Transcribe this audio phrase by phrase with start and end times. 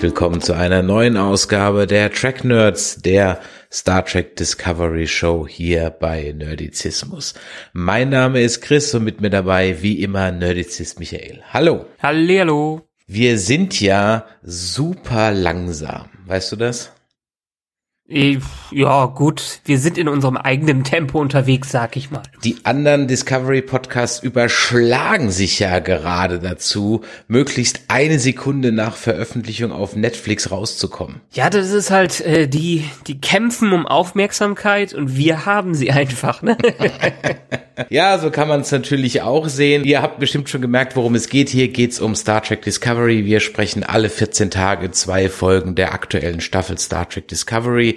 [0.00, 3.38] Herzlich willkommen zu einer neuen Ausgabe der Track Nerds, der
[3.70, 7.34] Star Trek Discovery Show hier bei Nerdizismus.
[7.74, 11.42] Mein Name ist Chris und mit mir dabei wie immer Nerdizist Michael.
[11.52, 11.84] Hallo.
[12.02, 12.80] Hallihallo.
[13.06, 16.08] Wir sind ja super langsam.
[16.24, 16.92] Weißt du das?
[18.10, 18.38] Eh,
[18.72, 22.22] Ja, gut, wir sind in unserem eigenen Tempo unterwegs, sag ich mal.
[22.44, 29.96] Die anderen Discovery Podcasts überschlagen sich ja gerade dazu, möglichst eine Sekunde nach Veröffentlichung auf
[29.96, 31.20] Netflix rauszukommen.
[31.32, 36.42] Ja, das ist halt, äh, die, die kämpfen um Aufmerksamkeit und wir haben sie einfach,
[36.42, 36.56] ne?
[37.88, 39.84] Ja, so kann man es natürlich auch sehen.
[39.84, 41.48] Ihr habt bestimmt schon gemerkt, worum es geht.
[41.48, 43.24] Hier geht's um Star Trek Discovery.
[43.24, 47.96] Wir sprechen alle 14 Tage zwei Folgen der aktuellen Staffel Star Trek Discovery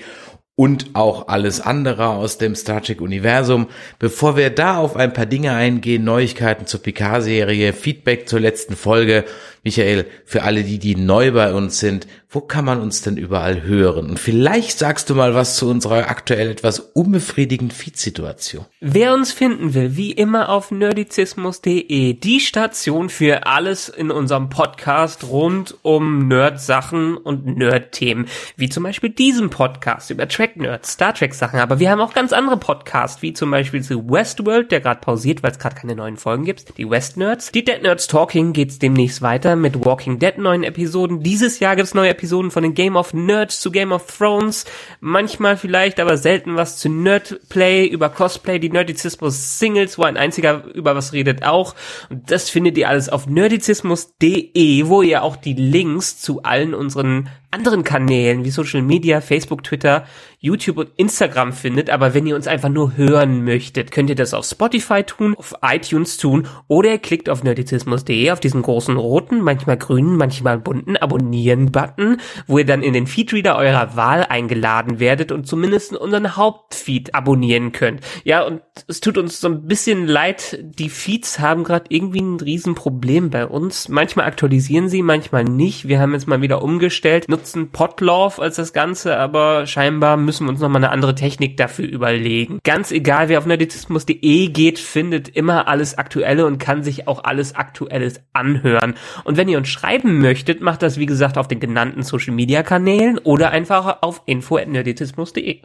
[0.56, 3.68] und auch alles andere aus dem Star Trek Universum.
[3.98, 9.26] Bevor wir da auf ein paar Dinge eingehen, Neuigkeiten zur Picard-Serie, Feedback zur letzten Folge.
[9.66, 13.62] Michael, für alle die, die neu bei uns sind, wo kann man uns denn überall
[13.62, 14.10] hören?
[14.10, 18.66] Und vielleicht sagst du mal was zu unserer aktuell etwas unbefriedigenden Feed-Situation.
[18.82, 25.24] Wer uns finden will, wie immer auf nerdizismus.de, die Station für alles in unserem Podcast
[25.26, 28.26] rund um Nerd-Sachen und Nerd-Themen,
[28.58, 32.58] wie zum Beispiel diesem Podcast über Track-Nerds, Star Trek-Sachen, aber wir haben auch ganz andere
[32.58, 36.44] Podcasts, wie zum Beispiel zu Westworld, der gerade pausiert, weil es gerade keine neuen Folgen
[36.44, 41.22] gibt, die West-Nerds, die Dead Nerds Talking geht's demnächst weiter mit Walking Dead neuen Episoden,
[41.22, 44.66] dieses Jahr gibt's neue Episoden von den Game of Nerds zu Game of Thrones,
[45.00, 50.66] manchmal vielleicht, aber selten was zu Nerdplay, über Cosplay, die Nerdizismus Singles, wo ein einziger
[50.74, 51.76] über was redet auch.
[52.10, 57.30] Und das findet ihr alles auf nerdizismus.de, wo ihr auch die Links zu allen unseren
[57.52, 60.06] anderen Kanälen wie Social Media, Facebook, Twitter,
[60.44, 61.90] YouTube und Instagram findet.
[61.90, 65.56] Aber wenn ihr uns einfach nur hören möchtet, könnt ihr das auf Spotify tun, auf
[65.62, 70.98] iTunes tun oder ihr klickt auf nerdizismus.de auf diesen großen roten, manchmal grünen, manchmal bunten
[70.98, 77.16] Abonnieren-Button, wo ihr dann in den Feedreader eurer Wahl eingeladen werdet und zumindest unseren Hauptfeed
[77.16, 78.02] abonnieren könnt.
[78.26, 82.40] Ja, und es tut uns so ein bisschen leid, die Feeds haben gerade irgendwie ein
[82.40, 83.88] Riesenproblem bei uns.
[83.88, 85.88] Manchmal aktualisieren sie, manchmal nicht.
[85.88, 90.50] Wir haben jetzt mal wieder umgestellt, nutzen Podlove als das Ganze, aber scheinbar müssen wir
[90.50, 92.60] uns nochmal eine andere Technik dafür überlegen.
[92.64, 97.56] Ganz egal, wer auf nerdizismus.de geht, findet immer alles Aktuelle und kann sich auch alles
[97.56, 98.96] Aktuelles anhören.
[99.24, 102.64] Und wenn ihr uns schreiben möchtet, macht das wie gesagt auf den genannten Social Media
[102.64, 105.62] Kanälen oder einfach auf info@nerdizismus.de.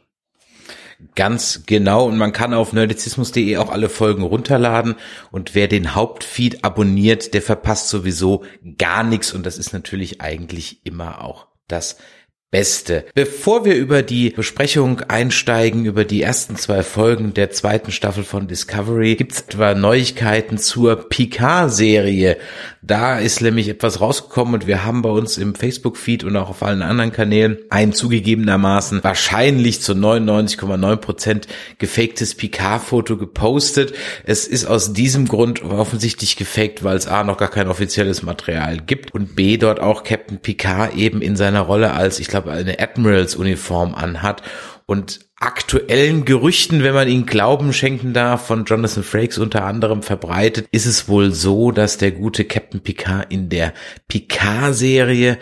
[1.15, 2.07] Ganz genau.
[2.07, 4.97] Und man kann auf nerdizismus.de auch alle Folgen runterladen.
[5.31, 8.45] Und wer den Hauptfeed abonniert, der verpasst sowieso
[8.79, 9.33] gar nichts.
[9.33, 11.99] Und das ist natürlich eigentlich immer auch das
[12.51, 13.05] Beste.
[13.15, 18.49] Bevor wir über die Besprechung einsteigen, über die ersten zwei Folgen der zweiten Staffel von
[18.49, 22.39] Discovery, gibt's etwa Neuigkeiten zur Picard-Serie.
[22.81, 26.63] Da ist nämlich etwas rausgekommen und wir haben bei uns im Facebook-Feed und auch auf
[26.63, 33.95] allen anderen Kanälen ein zugegebenermaßen wahrscheinlich zu 99,9 Prozent gefaktes Picard-Foto gepostet.
[34.25, 38.79] Es ist aus diesem Grund offensichtlich gefaked, weil es A noch gar kein offizielles Material
[38.79, 42.79] gibt und B dort auch Captain Picard eben in seiner Rolle als, ich glaube, eine
[42.79, 44.43] Admirals-Uniform anhat
[44.87, 50.67] und aktuellen Gerüchten, wenn man ihnen Glauben schenken darf, von Jonathan Frakes unter anderem verbreitet,
[50.73, 53.73] ist es wohl so, dass der gute Captain Picard in der
[54.09, 55.39] Picard-Serie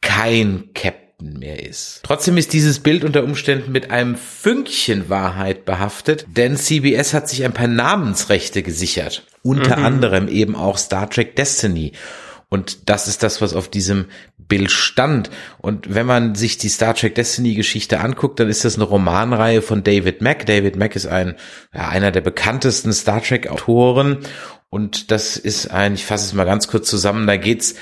[0.00, 2.00] kein Captain mehr ist.
[2.02, 7.44] Trotzdem ist dieses Bild unter Umständen mit einem Fünkchen Wahrheit behaftet, denn CBS hat sich
[7.44, 9.24] ein paar Namensrechte gesichert.
[9.42, 11.92] Unter anderem eben auch Star Trek Destiny.
[12.48, 14.06] Und das ist das, was auf diesem
[14.48, 15.30] Bild stand.
[15.58, 19.62] Und wenn man sich die Star Trek Destiny Geschichte anguckt, dann ist das eine Romanreihe
[19.62, 20.46] von David Mack.
[20.46, 21.36] David Mack ist ein,
[21.74, 24.18] ja, einer der bekanntesten Star Trek Autoren.
[24.70, 27.74] Und das ist ein, ich fasse es mal ganz kurz zusammen, da geht's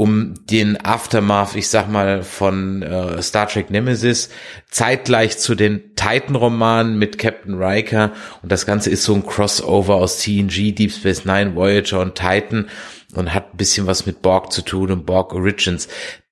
[0.00, 4.30] um den Aftermath, ich sag mal, von äh, Star Trek Nemesis,
[4.70, 8.12] zeitgleich zu den Titan-Romanen mit Captain Riker.
[8.42, 12.70] Und das Ganze ist so ein Crossover aus TNG, Deep Space Nine, Voyager und Titan
[13.14, 15.88] und hat ein bisschen was mit Borg zu tun und Borg Origins.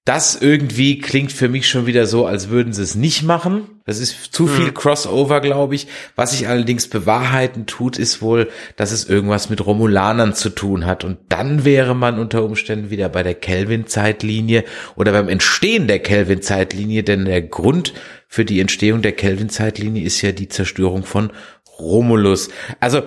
[0.08, 3.82] Das irgendwie klingt für mich schon wieder so, als würden sie es nicht machen.
[3.84, 5.86] Das ist zu viel Crossover, glaube ich.
[6.16, 11.04] Was sich allerdings bewahrheiten tut, ist wohl, dass es irgendwas mit Romulanern zu tun hat.
[11.04, 14.64] Und dann wäre man unter Umständen wieder bei der Kelvin-Zeitlinie
[14.96, 17.92] oder beim Entstehen der Kelvin-Zeitlinie, denn der Grund
[18.28, 21.32] für die Entstehung der Kelvin-Zeitlinie ist ja die Zerstörung von
[21.78, 22.48] Romulus.
[22.80, 23.02] Also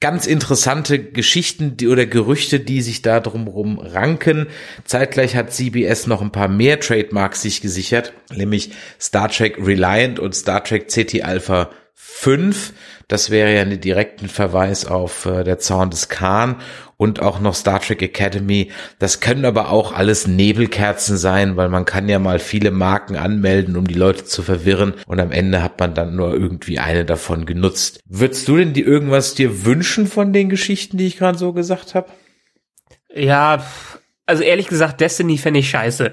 [0.00, 4.46] ganz interessante Geschichten die, oder Gerüchte, die sich da drumherum ranken.
[4.84, 10.34] Zeitgleich hat CBS noch ein paar mehr Trademarks sich gesichert, nämlich Star Trek Reliant und
[10.34, 12.72] Star Trek CT Alpha 5.
[13.08, 16.56] Das wäre ja ein direkten Verweis auf äh, der Zorn des Khan
[17.00, 18.70] und auch noch Star Trek Academy.
[18.98, 23.78] Das können aber auch alles Nebelkerzen sein, weil man kann ja mal viele Marken anmelden,
[23.78, 27.46] um die Leute zu verwirren und am Ende hat man dann nur irgendwie eine davon
[27.46, 28.00] genutzt.
[28.04, 31.94] Würdest du denn die irgendwas dir wünschen von den Geschichten, die ich gerade so gesagt
[31.94, 32.10] habe?
[33.14, 33.64] Ja,
[34.26, 36.12] also ehrlich gesagt, Destiny fände ich scheiße.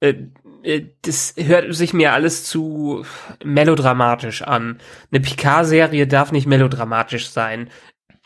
[0.00, 0.14] Äh,
[0.62, 3.06] äh, das hört sich mir alles zu
[3.42, 4.80] melodramatisch an.
[5.10, 7.70] Eine Picard-Serie darf nicht melodramatisch sein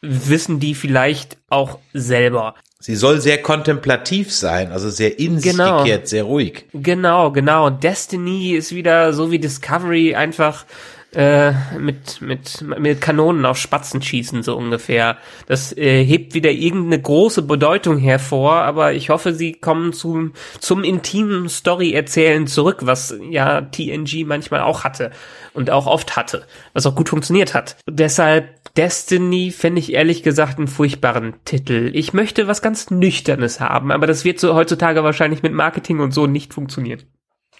[0.02, 2.55] wissen die vielleicht auch selber.
[2.79, 5.82] Sie soll sehr kontemplativ sein, also sehr in sich Genau.
[5.82, 6.64] gekehrt, sehr ruhig.
[6.73, 7.67] Genau, genau.
[7.67, 10.64] Und Destiny ist wieder so wie Discovery einfach
[11.12, 15.19] äh, mit, mit, mit Kanonen auf Spatzen schießen, so ungefähr.
[15.47, 20.85] Das äh, hebt wieder irgendeine große Bedeutung hervor, aber ich hoffe, sie kommen zum, zum
[20.85, 25.11] intimen Story-Erzählen zurück, was ja TNG manchmal auch hatte
[25.52, 27.76] und auch oft hatte, was auch gut funktioniert hat.
[27.87, 31.90] Und deshalb Destiny fände ich ehrlich gesagt einen furchtbaren Titel.
[31.94, 36.12] Ich möchte was ganz Nüchternes haben, aber das wird so heutzutage wahrscheinlich mit Marketing und
[36.12, 37.02] so nicht funktionieren.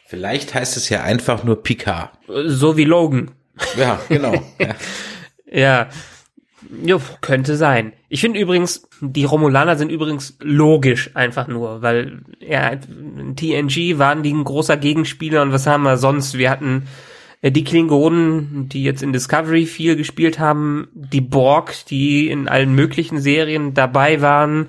[0.06, 2.10] Vielleicht heißt es ja einfach nur Picard.
[2.46, 3.32] So wie Logan.
[3.76, 4.34] Ja, genau.
[4.58, 4.74] ja.
[5.52, 5.88] Ja.
[6.84, 7.92] Jo, könnte sein.
[8.08, 14.32] Ich finde übrigens, die Romulaner sind übrigens logisch einfach nur, weil ja, TNG waren die
[14.32, 16.38] ein großer Gegenspieler und was haben wir sonst?
[16.38, 17.09] Wir hatten äh,
[17.42, 23.20] die Klingonen, die jetzt in Discovery viel gespielt haben, die Borg, die in allen möglichen
[23.20, 24.69] Serien dabei waren,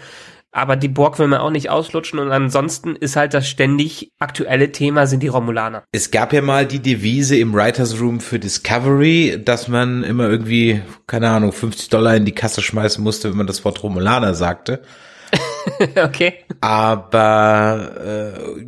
[0.54, 4.72] aber die Borg will man auch nicht auslutschen und ansonsten ist halt das ständig aktuelle
[4.72, 5.84] Thema sind die Romulaner.
[5.92, 10.82] Es gab ja mal die Devise im Writers Room für Discovery, dass man immer irgendwie,
[11.08, 14.82] keine Ahnung, 50 Dollar in die Kasse schmeißen musste, wenn man das Wort Romulaner sagte.
[16.04, 16.34] okay.
[16.60, 17.92] Aber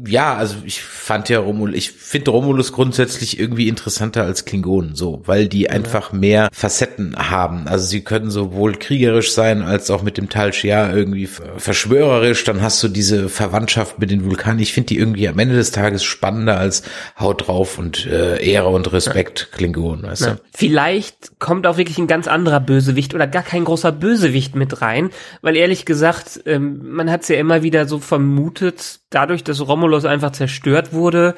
[0.07, 4.95] äh, ja, also ich fand ja Romulus, ich finde Romulus grundsätzlich irgendwie interessanter als Klingonen,
[4.95, 7.67] so, weil die einfach mehr Facetten haben.
[7.67, 12.43] Also sie können sowohl kriegerisch sein als auch mit dem Tal Shia irgendwie ver- verschwörerisch.
[12.43, 14.59] Dann hast du diese Verwandtschaft mit den Vulkanen.
[14.59, 16.83] Ich finde die irgendwie am Ende des Tages spannender als
[17.19, 20.31] Haut drauf und äh, Ehre und Respekt Klingonen, weißt Ja.
[20.35, 20.41] du?
[20.55, 25.09] Vielleicht kommt auch wirklich ein ganz anderer Bösewicht oder gar kein großer Bösewicht mit rein,
[25.41, 30.05] weil ehrlich gesagt, ähm, man hat es ja immer wieder so vermutet, dadurch, dass Romulus
[30.05, 31.35] einfach zerstört wurde,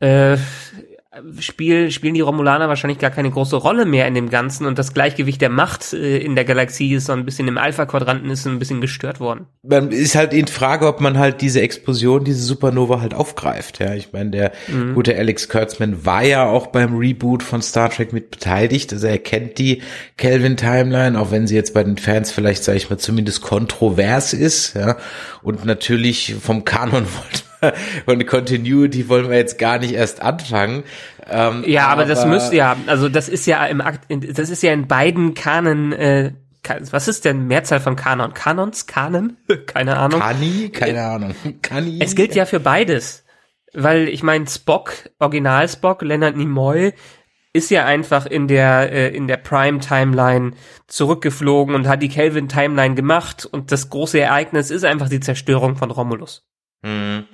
[0.00, 0.36] äh,
[1.38, 4.94] spiel, spielen die Romulaner wahrscheinlich gar keine große Rolle mehr in dem Ganzen und das
[4.94, 8.58] Gleichgewicht der Macht äh, in der Galaxie ist so ein bisschen im Alpha-Quadranten ist ein
[8.58, 9.46] bisschen gestört worden.
[9.62, 13.80] man ist halt in Frage, ob man halt diese Explosion, diese Supernova halt aufgreift.
[13.80, 14.52] Ja, ich meine, der
[14.94, 18.92] gute Alex Kurtzman war ja auch beim Reboot von Star Trek mit beteiligt.
[18.92, 19.82] Also er kennt die
[20.16, 24.32] Kelvin Timeline, auch wenn sie jetzt bei den Fans vielleicht, sage ich mal, zumindest kontrovers
[24.32, 24.74] ist.
[24.74, 24.96] Ja,
[25.42, 27.49] und natürlich vom Kanon wollte
[28.04, 30.84] von der Continuity wollen wir jetzt gar nicht erst anfangen.
[31.28, 34.62] Ähm, Ja, aber, das müsste ja, also das ist ja im Akt, in- das ist
[34.62, 36.32] ja in beiden Kanen, äh,
[36.90, 38.34] was ist denn Mehrzahl von Kanon?
[38.34, 38.86] Kanons?
[38.86, 39.36] Kanen?
[39.66, 40.20] Keine Ahnung.
[40.20, 40.70] Kani?
[40.70, 41.34] Keine Ahnung.
[41.62, 41.98] Kani?
[42.02, 43.24] Es gilt ja für beides.
[43.72, 46.92] Weil ich meine, Spock, Original Spock, Leonard Nimoy,
[47.52, 50.52] ist ja einfach in der, äh, in der Prime-Timeline
[50.86, 55.90] zurückgeflogen und hat die Kelvin-Timeline gemacht und das große Ereignis ist einfach die Zerstörung von
[55.90, 56.46] Romulus.
[56.82, 57.24] Mhm.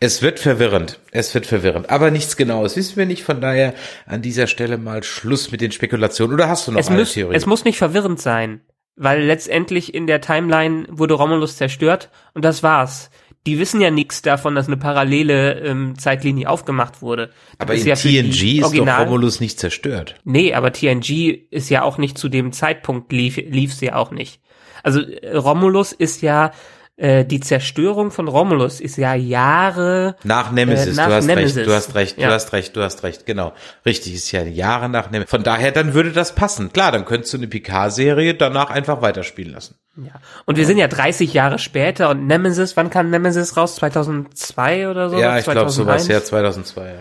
[0.00, 0.98] Es wird verwirrend.
[1.12, 1.88] Es wird verwirrend.
[1.90, 3.22] Aber nichts Genaues wissen wir nicht.
[3.22, 3.74] Von daher
[4.06, 6.34] an dieser Stelle mal Schluss mit den Spekulationen.
[6.34, 7.34] Oder hast du noch Es eine muss, Theorie?
[7.36, 8.60] es muss nicht verwirrend sein,
[8.96, 13.10] weil letztendlich in der Timeline wurde Romulus zerstört und das war's.
[13.46, 17.28] Die wissen ja nichts davon, dass eine parallele ähm, Zeitlinie aufgemacht wurde.
[17.58, 20.14] Das aber in ja TNG ist Original- doch Romulus nicht zerstört.
[20.24, 24.40] Nee, aber TNG ist ja auch nicht zu dem Zeitpunkt lief, lief's ja auch nicht.
[24.84, 26.52] Also äh, Romulus ist ja
[27.02, 31.56] äh, die Zerstörung von Romulus ist ja Jahre Nach Nemesis, Äh, nach du hast Nemesis.
[31.56, 32.28] recht, du hast recht, Ja.
[32.28, 33.52] du hast recht, du hast recht, genau.
[33.84, 35.30] Richtig, ist ja Jahre nach Nemesis.
[35.30, 36.72] Von daher, dann würde das passen.
[36.72, 39.74] Klar, dann könntest du eine Picard-Serie danach einfach weiterspielen lassen.
[39.96, 40.12] ja.
[40.46, 43.74] Und wir sind ja 30 Jahre später und Nemesis, wann kam Nemesis raus?
[43.76, 45.18] 2002 oder so?
[45.18, 45.74] ja, ich glaube 2001?
[45.74, 46.94] sowas, ja, 2002, ja.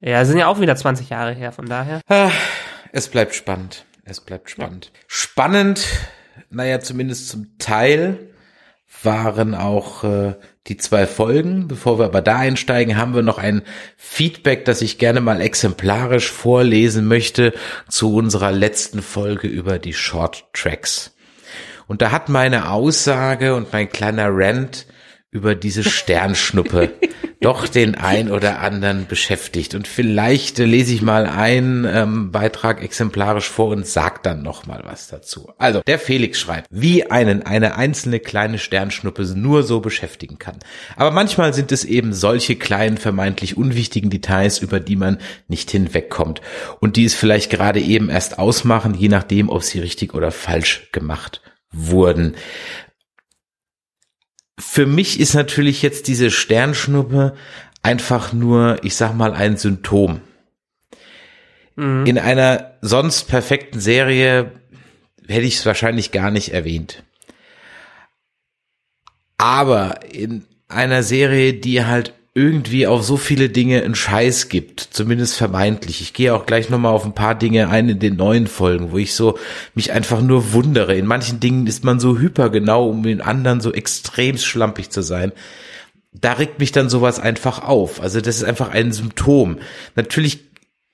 [0.00, 2.00] Ja, sind ja auch wieder 20 Jahre her, von daher.
[2.08, 2.30] Ah,
[2.92, 3.84] Es bleibt spannend.
[4.04, 4.92] Es bleibt spannend.
[5.06, 5.84] Spannend,
[6.50, 8.18] naja, zumindest zum Teil,
[9.02, 10.34] waren auch äh,
[10.66, 11.68] die zwei Folgen.
[11.68, 13.62] Bevor wir aber da einsteigen, haben wir noch ein
[13.96, 17.52] Feedback, das ich gerne mal exemplarisch vorlesen möchte
[17.88, 21.14] zu unserer letzten Folge über die Short Tracks.
[21.86, 24.86] Und da hat meine Aussage und mein kleiner Rant
[25.30, 26.92] über diese Sternschnuppe
[27.40, 29.74] doch den ein oder anderen beschäftigt.
[29.74, 34.66] Und vielleicht äh, lese ich mal einen ähm, Beitrag exemplarisch vor und sag dann noch
[34.66, 35.52] mal was dazu.
[35.58, 40.56] Also, der Felix schreibt, wie einen eine einzelne kleine Sternschnuppe nur so beschäftigen kann.
[40.96, 46.40] Aber manchmal sind es eben solche kleinen, vermeintlich unwichtigen Details, über die man nicht hinwegkommt
[46.80, 50.88] und die es vielleicht gerade eben erst ausmachen, je nachdem, ob sie richtig oder falsch
[50.90, 52.34] gemacht wurden
[54.58, 57.34] für mich ist natürlich jetzt diese Sternschnuppe
[57.82, 60.20] einfach nur, ich sag mal, ein Symptom.
[61.76, 62.06] Mhm.
[62.06, 64.52] In einer sonst perfekten Serie
[65.26, 67.04] hätte ich es wahrscheinlich gar nicht erwähnt.
[69.36, 75.34] Aber in einer Serie, die halt irgendwie auf so viele Dinge einen Scheiß gibt, zumindest
[75.36, 76.00] vermeintlich.
[76.00, 78.98] Ich gehe auch gleich nochmal auf ein paar Dinge ein in den neuen Folgen, wo
[78.98, 79.36] ich so
[79.74, 80.94] mich einfach nur wundere.
[80.94, 85.32] In manchen Dingen ist man so hypergenau, um in anderen so extrem schlampig zu sein.
[86.12, 88.00] Da regt mich dann sowas einfach auf.
[88.00, 89.58] Also das ist einfach ein Symptom.
[89.96, 90.44] Natürlich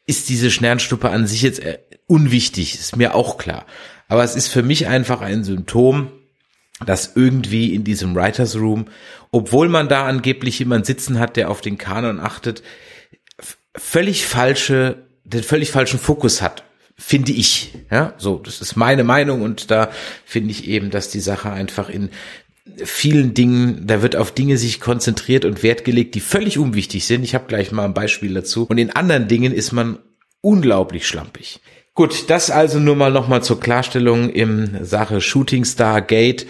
[0.07, 3.67] ist diese Sternstuppe an sich jetzt äh, unwichtig, ist mir auch klar.
[4.09, 6.09] Aber es ist für mich einfach ein Symptom,
[6.85, 8.87] dass irgendwie in diesem Writers Room,
[9.31, 12.62] obwohl man da angeblich jemand sitzen hat, der auf den Kanon achtet,
[13.76, 16.64] völlig falsche, den völlig falschen Fokus hat,
[16.97, 17.73] finde ich.
[17.90, 19.90] Ja, so, das ist meine Meinung und da
[20.25, 22.11] finde ich eben, dass die Sache einfach in
[22.83, 27.23] vielen Dingen, da wird auf Dinge sich konzentriert und Wert gelegt, die völlig unwichtig sind.
[27.23, 28.66] Ich habe gleich mal ein Beispiel dazu.
[28.69, 29.99] Und in anderen Dingen ist man
[30.40, 31.61] unglaublich schlampig.
[31.95, 36.47] Gut, das also nur mal nochmal zur Klarstellung im Sache Shooting Star Gate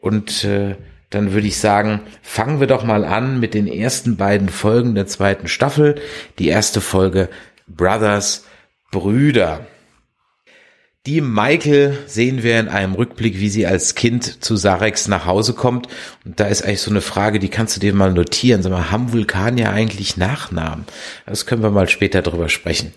[0.00, 0.76] und äh,
[1.08, 5.06] dann würde ich sagen, fangen wir doch mal an mit den ersten beiden Folgen der
[5.06, 5.94] zweiten Staffel.
[6.38, 7.30] Die erste Folge
[7.66, 8.44] Brothers
[8.90, 9.66] Brüder.
[11.06, 15.52] Die Michael sehen wir in einem Rückblick, wie sie als Kind zu Sarex nach Hause
[15.52, 15.86] kommt.
[16.24, 18.62] Und da ist eigentlich so eine Frage, die kannst du dir mal notieren.
[18.62, 20.84] Sag mal, haben Vulkanier eigentlich Nachnamen?
[21.26, 22.92] Das können wir mal später drüber sprechen.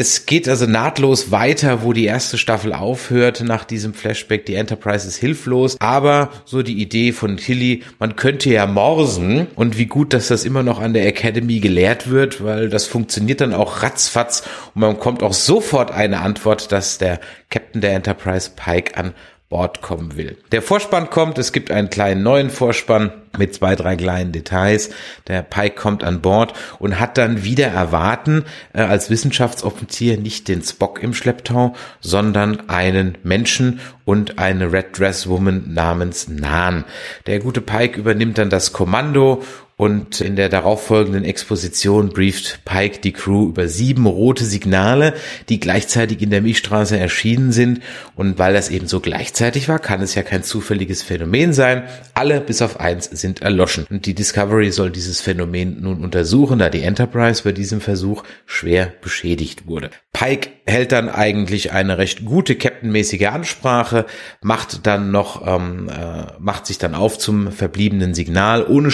[0.00, 4.46] Es geht also nahtlos weiter, wo die erste Staffel aufhört nach diesem Flashback.
[4.46, 9.48] Die Enterprise ist hilflos, aber so die Idee von Tilly, man könnte ja morsen.
[9.56, 13.40] Und wie gut, dass das immer noch an der Academy gelehrt wird, weil das funktioniert
[13.40, 14.44] dann auch ratzfatz.
[14.72, 17.18] Und man kommt auch sofort eine Antwort, dass der
[17.50, 19.14] Captain der Enterprise Pike an
[19.48, 20.36] Bord kommen will.
[20.52, 24.90] Der Vorspann kommt, es gibt einen kleinen neuen Vorspann mit zwei, drei kleinen Details.
[25.26, 30.62] Der Pike kommt an Bord und hat dann wieder erwarten, äh, als Wissenschaftsoffizier nicht den
[30.62, 36.84] Spock im Schlepptau, sondern einen Menschen und eine Red Dress Woman namens Nan.
[37.26, 39.42] Der gute Pike übernimmt dann das Kommando
[39.78, 45.14] und in der darauffolgenden Exposition brieft Pike die Crew über sieben rote Signale,
[45.48, 47.80] die gleichzeitig in der Milchstraße erschienen sind.
[48.16, 51.84] Und weil das eben so gleichzeitig war, kann es ja kein zufälliges Phänomen sein.
[52.12, 53.86] Alle bis auf eins sind erloschen.
[53.88, 58.92] Und die Discovery soll dieses Phänomen nun untersuchen, da die Enterprise bei diesem Versuch schwer
[59.00, 59.90] beschädigt wurde.
[60.12, 64.06] Pike hält dann eigentlich eine recht gute captainmäßige Ansprache,
[64.42, 68.90] macht dann noch, ähm, äh, macht sich dann auf zum verbliebenen Signal ohne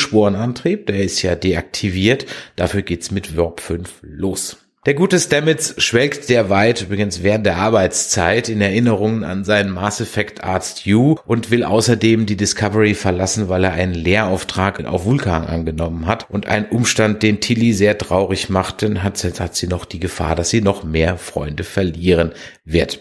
[0.75, 0.87] Sporenantrieb.
[0.87, 2.27] Der ist ja deaktiviert.
[2.57, 4.59] Dafür geht's mit Warp 5 los.
[4.87, 10.45] Der gute Stamets schwelgt derweit übrigens während der Arbeitszeit in Erinnerungen an seinen Mass Effect
[10.45, 16.07] Arzt U und will außerdem die Discovery verlassen, weil er einen Lehrauftrag auf Vulkan angenommen
[16.07, 20.01] hat und ein Umstand, den Tilly sehr traurig macht, denn hat, hat sie noch die
[20.01, 22.33] Gefahr, dass sie noch mehr Freunde verlieren
[22.67, 23.01] wird.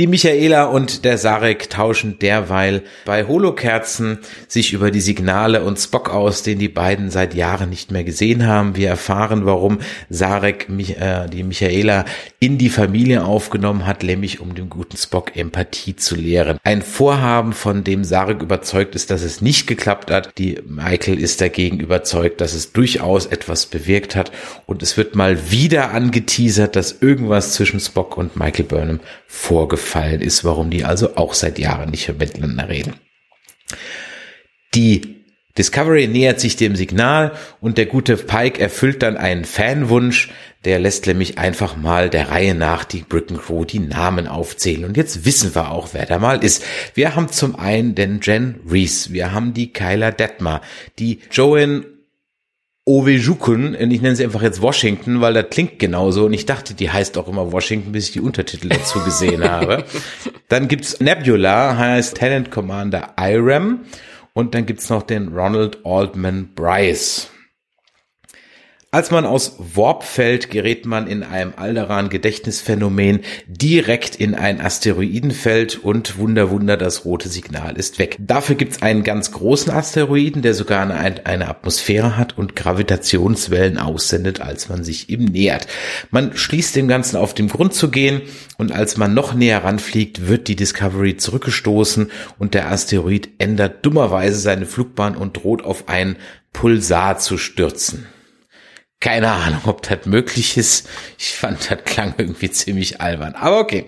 [0.00, 6.08] Die Michaela und der Sarek tauschen derweil bei Holokerzen sich über die Signale und Spock
[6.08, 8.76] aus, den die beiden seit Jahren nicht mehr gesehen haben.
[8.76, 12.06] Wir erfahren, warum Sarek äh, die Michaela
[12.38, 16.56] in die Familie aufgenommen hat, nämlich um dem guten Spock Empathie zu lehren.
[16.64, 20.38] Ein Vorhaben, von dem Sarek überzeugt ist, dass es nicht geklappt hat.
[20.38, 24.32] Die Michael ist dagegen überzeugt, dass es durchaus etwas bewirkt hat.
[24.64, 30.20] Und es wird mal wieder angeteasert, dass irgendwas zwischen Spock und Michael Burnham vorgefallen gefallen
[30.20, 32.94] ist, warum die also auch seit Jahren nicht miteinander reden.
[34.72, 35.16] Die
[35.58, 40.30] Discovery nähert sich dem Signal und der gute Pike erfüllt dann einen Fanwunsch,
[40.64, 44.84] der lässt nämlich einfach mal der Reihe nach die Bricken Crew die Namen aufzählen.
[44.84, 46.62] Und jetzt wissen wir auch, wer da mal ist.
[46.94, 50.60] Wir haben zum einen den Jen Reese, wir haben die Kyla Detmer,
[51.00, 51.84] die Joanne
[52.90, 56.90] Owejukun, ich nenne sie einfach jetzt Washington, weil das klingt genauso und ich dachte, die
[56.90, 59.84] heißt auch immer Washington, bis ich die Untertitel dazu gesehen habe.
[60.48, 63.82] Dann gibt's Nebula, heißt Tenant Commander Iram
[64.32, 67.30] Und dann gibt's noch den Ronald Aldman Bryce.
[68.92, 76.18] Als man aus Warp fällt, gerät man in einem Alderan-Gedächtnisphänomen direkt in ein Asteroidenfeld und
[76.18, 78.16] Wunder, Wunder, das rote Signal ist weg.
[78.18, 84.40] Dafür gibt's einen ganz großen Asteroiden, der sogar eine, eine Atmosphäre hat und Gravitationswellen aussendet,
[84.40, 85.68] als man sich ihm nähert.
[86.10, 88.22] Man schließt dem Ganzen auf den Grund zu gehen
[88.58, 94.40] und als man noch näher ranfliegt, wird die Discovery zurückgestoßen und der Asteroid ändert dummerweise
[94.40, 96.16] seine Flugbahn und droht auf einen
[96.52, 98.08] Pulsar zu stürzen.
[99.00, 100.88] Keine Ahnung, ob das möglich ist.
[101.18, 103.34] Ich fand, das klang irgendwie ziemlich albern.
[103.34, 103.86] Aber okay.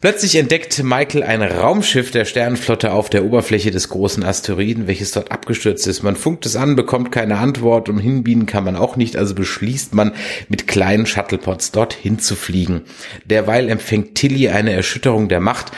[0.00, 5.32] Plötzlich entdeckt Michael ein Raumschiff der Sternenflotte auf der Oberfläche des großen Asteroiden, welches dort
[5.32, 6.04] abgestürzt ist.
[6.04, 9.94] Man funkt es an, bekommt keine Antwort und hinbienen kann man auch nicht, also beschließt
[9.94, 10.12] man,
[10.48, 12.82] mit kleinen Shuttlepods dorthin zu fliegen.
[13.24, 15.72] Derweil empfängt Tilly eine Erschütterung der Macht,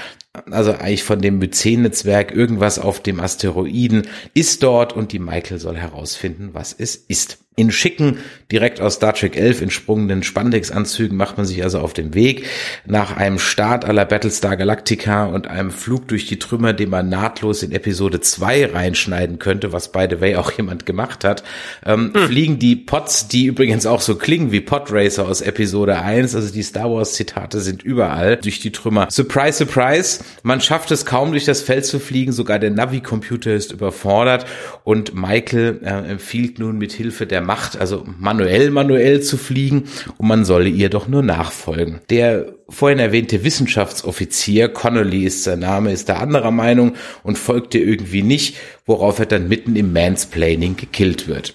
[0.51, 5.79] also eigentlich von dem Myzen-Netzwerk, irgendwas auf dem Asteroiden ist dort und die Michael soll
[5.79, 7.39] herausfinden, was es ist.
[7.61, 8.17] In schicken,
[8.50, 12.47] direkt aus Star Trek 11 entsprungenen Spandex-Anzügen macht man sich also auf den Weg.
[12.87, 17.62] Nach einem Start aller Battlestar Galactica und einem Flug durch die Trümmer, den man nahtlos
[17.62, 21.45] in Episode 2 reinschneiden könnte, was by the way auch jemand gemacht hat,
[21.85, 22.29] ähm, hm.
[22.29, 26.62] fliegen die Pods, die übrigens auch so klingen wie Podracer aus Episode 1, also die
[26.62, 29.09] Star Wars Zitate sind überall durch die Trümmer.
[29.11, 33.73] Surprise, surprise, man schafft es kaum durch das Feld zu fliegen, sogar der Navi-Computer ist
[33.73, 34.47] überfordert
[34.83, 39.88] und Michael äh, empfiehlt nun mit Hilfe der Macht, also manuell, manuell zu fliegen
[40.19, 41.99] und man solle ihr doch nur nachfolgen.
[42.09, 47.85] Der vorhin erwähnte Wissenschaftsoffizier, Connolly ist sein Name, ist der anderer Meinung und folgt ihr
[47.85, 48.54] irgendwie nicht,
[48.87, 51.54] worauf er dann mitten im Mansplaining gekillt wird.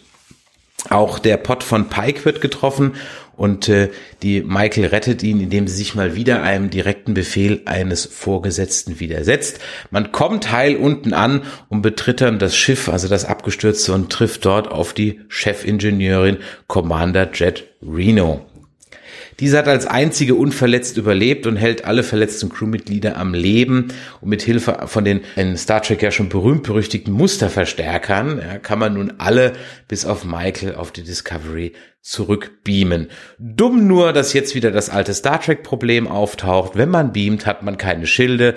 [0.89, 2.95] Auch der Pot von Pike wird getroffen
[3.37, 3.89] und äh,
[4.23, 9.59] die Michael rettet ihn, indem sie sich mal wieder einem direkten Befehl eines Vorgesetzten widersetzt.
[9.91, 14.45] Man kommt heil unten an und betritt dann das Schiff, also das abgestürzte, und trifft
[14.45, 16.37] dort auf die Chefingenieurin
[16.67, 18.45] Commander Jet Reno.
[19.39, 23.89] Diese hat als einzige unverletzt überlebt und hält alle verletzten Crewmitglieder am Leben.
[24.21, 28.93] Und mit Hilfe von den in Star Trek ja schon berühmt-berüchtigten Musterverstärkern ja, kann man
[28.93, 29.53] nun alle
[29.87, 33.07] bis auf Michael auf die Discovery zurückbeamen.
[33.39, 36.77] Dumm nur, dass jetzt wieder das alte Star Trek-Problem auftaucht.
[36.77, 38.53] Wenn man beamt, hat man keine Schilde.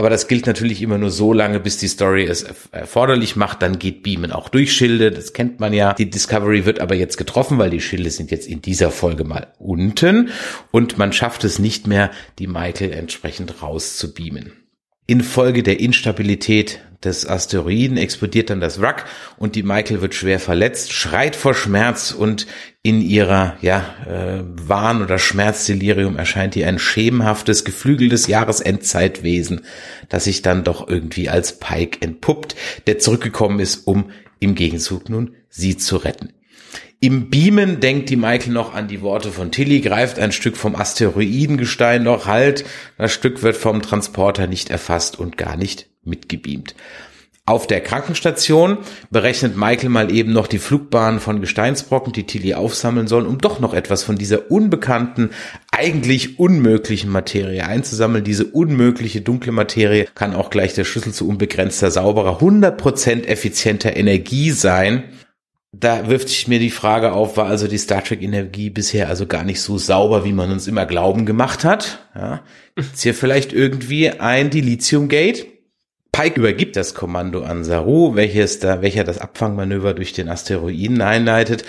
[0.00, 3.60] Aber das gilt natürlich immer nur so lange, bis die Story es erforderlich macht.
[3.60, 5.10] Dann geht Beamen auch durch Schilde.
[5.10, 5.92] Das kennt man ja.
[5.92, 9.48] Die Discovery wird aber jetzt getroffen, weil die Schilde sind jetzt in dieser Folge mal
[9.58, 10.30] unten.
[10.70, 14.54] Und man schafft es nicht mehr, die Michael entsprechend rauszubeamen.
[15.10, 19.06] Infolge der Instabilität des Asteroiden explodiert dann das Wrack
[19.38, 22.46] und die Michael wird schwer verletzt, schreit vor Schmerz und
[22.82, 29.62] in ihrer ja äh, Wahn- oder Schmerzdelirium erscheint ihr ein schemenhaftes, geflügeltes Jahresendzeitwesen,
[30.08, 32.54] das sich dann doch irgendwie als Pike entpuppt,
[32.86, 36.32] der zurückgekommen ist, um im Gegenzug nun sie zu retten.
[37.02, 40.76] Im Beamen denkt die Michael noch an die Worte von Tilly, greift ein Stück vom
[40.76, 42.66] Asteroidengestein noch halt.
[42.98, 46.74] Das Stück wird vom Transporter nicht erfasst und gar nicht mitgebeamt.
[47.46, 48.76] Auf der Krankenstation
[49.10, 53.60] berechnet Michael mal eben noch die Flugbahn von Gesteinsbrocken, die Tilly aufsammeln soll, um doch
[53.60, 55.30] noch etwas von dieser unbekannten,
[55.72, 58.24] eigentlich unmöglichen Materie einzusammeln.
[58.24, 64.50] Diese unmögliche dunkle Materie kann auch gleich der Schlüssel zu unbegrenzter, sauberer, 100% effizienter Energie
[64.50, 65.04] sein
[65.72, 69.26] da wirft sich mir die Frage auf, war also die Star Trek Energie bisher also
[69.26, 72.06] gar nicht so sauber, wie man uns immer glauben gemacht hat?
[72.14, 72.42] Ja.
[72.74, 75.46] Ist hier vielleicht irgendwie ein Dilithium Gate?
[76.12, 81.64] Pike übergibt das Kommando an Saru, welches da, welcher das Abfangmanöver durch den Asteroiden einleitet.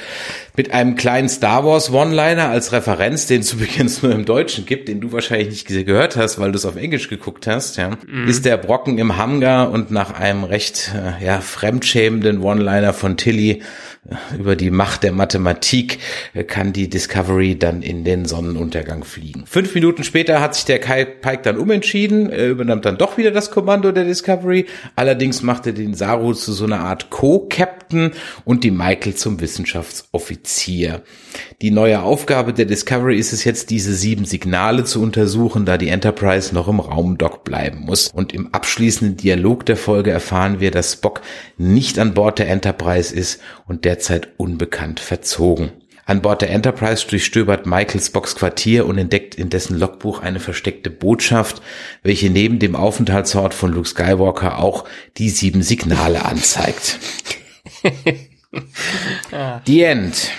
[0.55, 4.87] Mit einem kleinen Star Wars One-Liner als Referenz, den es übrigens nur im Deutschen gibt,
[4.87, 8.27] den du wahrscheinlich nicht gehört hast, weil du es auf Englisch geguckt hast, ja, mhm.
[8.27, 13.61] ist der Brocken im Hangar und nach einem recht, äh, ja, fremdschämenden One-Liner von Tilly
[14.37, 15.99] über die Macht der Mathematik
[16.47, 19.45] kann die Discovery dann in den Sonnenuntergang fliegen.
[19.45, 23.51] Fünf Minuten später hat sich der Pike dann umentschieden, er übernahm dann doch wieder das
[23.51, 24.65] Kommando der Discovery.
[24.95, 30.40] Allerdings machte den Saru zu so einer Art Co-Captain und die Michael zum Wissenschaftsoffizier.
[31.61, 35.89] Die neue Aufgabe der Discovery ist es jetzt, diese sieben Signale zu untersuchen, da die
[35.89, 38.09] Enterprise noch im Raumdock bleiben muss.
[38.13, 41.21] Und im abschließenden Dialog der Folge erfahren wir, dass Spock
[41.57, 45.71] nicht an Bord der Enterprise ist und derzeit unbekannt verzogen.
[46.05, 50.89] An Bord der Enterprise durchstöbert Michael Spocks Quartier und entdeckt in dessen Logbuch eine versteckte
[50.89, 51.61] Botschaft,
[52.03, 54.85] welche neben dem Aufenthaltsort von Luke Skywalker auch
[55.17, 56.99] die sieben Signale anzeigt.
[59.65, 60.31] The End.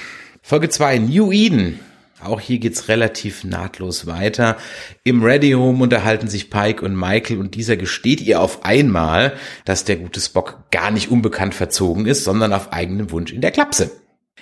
[0.43, 1.81] Folge 2, New Eden.
[2.23, 4.57] Auch hier geht's relativ nahtlos weiter.
[5.03, 9.85] Im Ready Home unterhalten sich Pike und Michael und dieser gesteht ihr auf einmal, dass
[9.85, 13.91] der gute Spock gar nicht unbekannt verzogen ist, sondern auf eigenen Wunsch in der Klapse.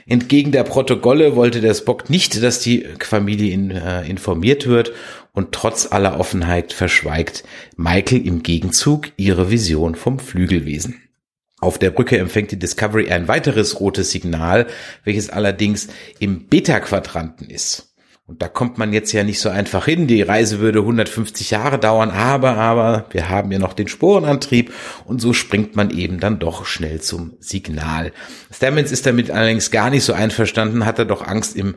[0.07, 4.93] Entgegen der Protokolle wollte der Spock nicht, dass die Familie in, äh, informiert wird
[5.33, 7.45] und trotz aller Offenheit verschweigt
[7.77, 11.01] Michael im Gegenzug ihre Vision vom Flügelwesen.
[11.61, 14.67] Auf der Brücke empfängt die Discovery ein weiteres rotes Signal,
[15.05, 17.91] welches allerdings im Beta-Quadranten ist.
[18.31, 20.07] Und da kommt man jetzt ja nicht so einfach hin.
[20.07, 24.73] Die Reise würde 150 Jahre dauern, aber, aber wir haben ja noch den Sporenantrieb
[25.05, 28.13] und so springt man eben dann doch schnell zum Signal.
[28.55, 31.75] Stamens ist damit allerdings gar nicht so einverstanden, hat er doch Angst, im,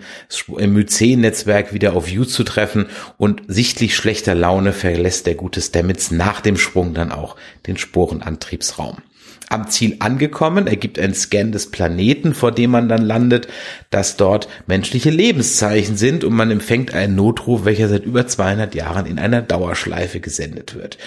[0.56, 2.86] im Mycen-Netzwerk wieder auf You zu treffen
[3.18, 8.98] und sichtlich schlechter Laune verlässt der gute Stamets nach dem Sprung dann auch den Sporenantriebsraum
[9.54, 10.68] am Ziel angekommen.
[10.68, 13.48] Er gibt einen Scan des Planeten, vor dem man dann landet,
[13.90, 19.06] dass dort menschliche Lebenszeichen sind und man empfängt einen Notruf, welcher seit über 200 Jahren
[19.06, 20.98] in einer Dauerschleife gesendet wird.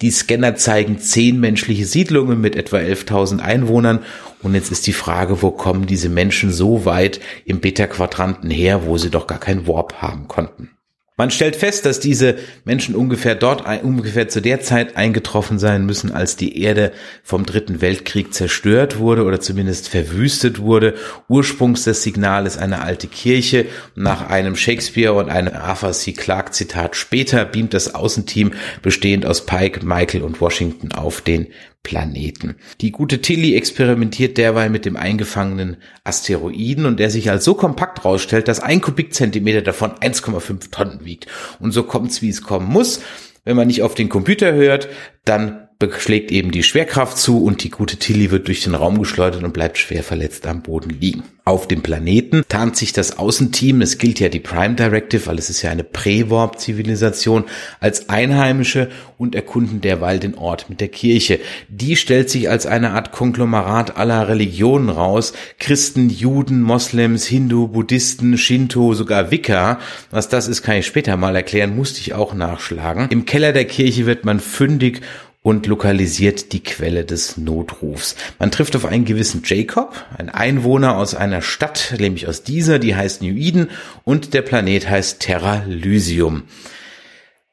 [0.00, 4.00] Die Scanner zeigen zehn menschliche Siedlungen mit etwa 11.000 Einwohnern
[4.42, 8.98] und jetzt ist die Frage, wo kommen diese Menschen so weit im Beta-Quadranten her, wo
[8.98, 10.75] sie doch gar kein Warp haben konnten.
[11.18, 16.12] Man stellt fest, dass diese Menschen ungefähr dort, ungefähr zu der Zeit eingetroffen sein müssen,
[16.12, 20.94] als die Erde vom Dritten Weltkrieg zerstört wurde oder zumindest verwüstet wurde.
[21.26, 23.64] Ursprungs des Signales eine alte Kirche.
[23.94, 26.12] Nach einem Shakespeare und einem Arthur C.
[26.12, 28.52] Clarke Zitat später beamt das Außenteam
[28.82, 31.46] bestehend aus Pike, Michael und Washington auf den
[31.86, 32.56] Planeten.
[32.80, 38.04] Die gute Tilly experimentiert derweil mit dem eingefangenen Asteroiden und der sich als so kompakt
[38.04, 41.28] rausstellt, dass ein Kubikzentimeter davon 1,5 Tonnen wiegt.
[41.60, 43.02] Und so kommt's, wie es kommen muss.
[43.44, 44.88] Wenn man nicht auf den Computer hört,
[45.24, 49.44] dann beschlägt eben die Schwerkraft zu und die gute Tilly wird durch den Raum geschleudert
[49.44, 51.24] und bleibt schwer verletzt am Boden liegen.
[51.48, 55.48] Auf dem Planeten tarnt sich das Außenteam, es gilt ja die Prime Directive, weil es
[55.48, 57.44] ist ja eine Prä-Warp-Zivilisation,
[57.78, 61.38] als Einheimische und erkunden derweil den Ort mit der Kirche.
[61.68, 65.34] Die stellt sich als eine Art Konglomerat aller Religionen raus.
[65.60, 69.78] Christen, Juden, Moslems, Hindu, Buddhisten, Shinto, sogar Wicca.
[70.10, 73.06] Was das ist, kann ich später mal erklären, musste ich auch nachschlagen.
[73.10, 75.00] Im Keller der Kirche wird man fündig
[75.46, 78.16] und lokalisiert die Quelle des Notrufs.
[78.40, 82.96] Man trifft auf einen gewissen Jacob, ein Einwohner aus einer Stadt, nämlich aus dieser, die
[82.96, 83.70] heißt New Eden
[84.02, 86.42] und der Planet heißt Terra Lysium.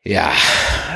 [0.03, 0.31] Ja,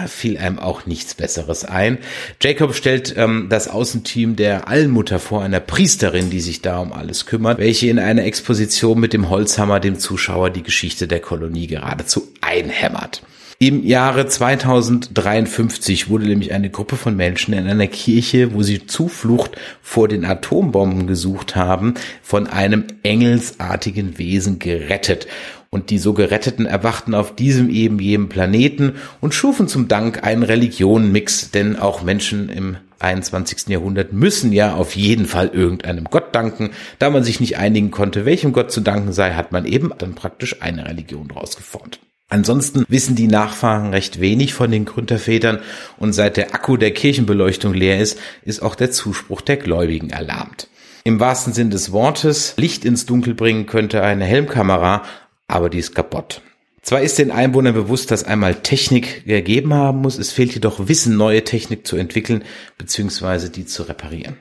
[0.08, 2.00] fiel einem auch nichts Besseres ein.
[2.42, 7.28] Jacob stellt ähm, das Außenteam der Allmutter vor, einer Priesterin, die sich da um alles
[7.28, 12.28] kümmert, welche in einer Exposition mit dem Holzhammer dem Zuschauer die Geschichte der Kolonie geradezu
[12.42, 13.22] einhämmert.
[13.60, 19.58] Im Jahre 2053 wurde nämlich eine Gruppe von Menschen in einer Kirche, wo sie Zuflucht
[19.82, 25.26] vor den Atombomben gesucht haben, von einem engelsartigen Wesen gerettet.
[25.72, 30.44] Und die so Geretteten erwachten auf diesem eben jenem Planeten und schufen zum Dank einen
[30.44, 33.70] Religionenmix, denn auch Menschen im 21.
[33.70, 36.70] Jahrhundert müssen ja auf jeden Fall irgendeinem Gott danken.
[37.00, 40.14] Da man sich nicht einigen konnte, welchem Gott zu danken sei, hat man eben dann
[40.14, 42.00] praktisch eine Religion draus geformt.
[42.30, 45.60] Ansonsten wissen die Nachfahren recht wenig von den Gründervätern
[45.98, 50.68] und seit der Akku der Kirchenbeleuchtung leer ist, ist auch der Zuspruch der Gläubigen erlahmt.
[51.06, 55.04] Im wahrsten Sinn des Wortes, Licht ins Dunkel bringen könnte eine Helmkamera,
[55.48, 56.42] aber die ist kaputt.
[56.82, 61.16] Zwar ist den Einwohnern bewusst, dass einmal Technik gegeben haben muss, es fehlt jedoch Wissen,
[61.16, 62.44] neue Technik zu entwickeln
[62.78, 63.48] bzw.
[63.50, 64.36] die zu reparieren.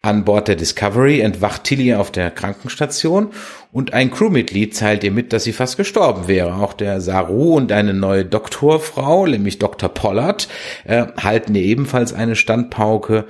[0.00, 3.30] An Bord der Discovery entwacht Tilly auf der Krankenstation
[3.72, 6.54] und ein Crewmitglied teilt ihr mit, dass sie fast gestorben wäre.
[6.54, 9.88] Auch der Saru und eine neue Doktorfrau, nämlich Dr.
[9.88, 10.48] Pollard,
[10.84, 13.26] äh, halten ihr ebenfalls eine Standpauke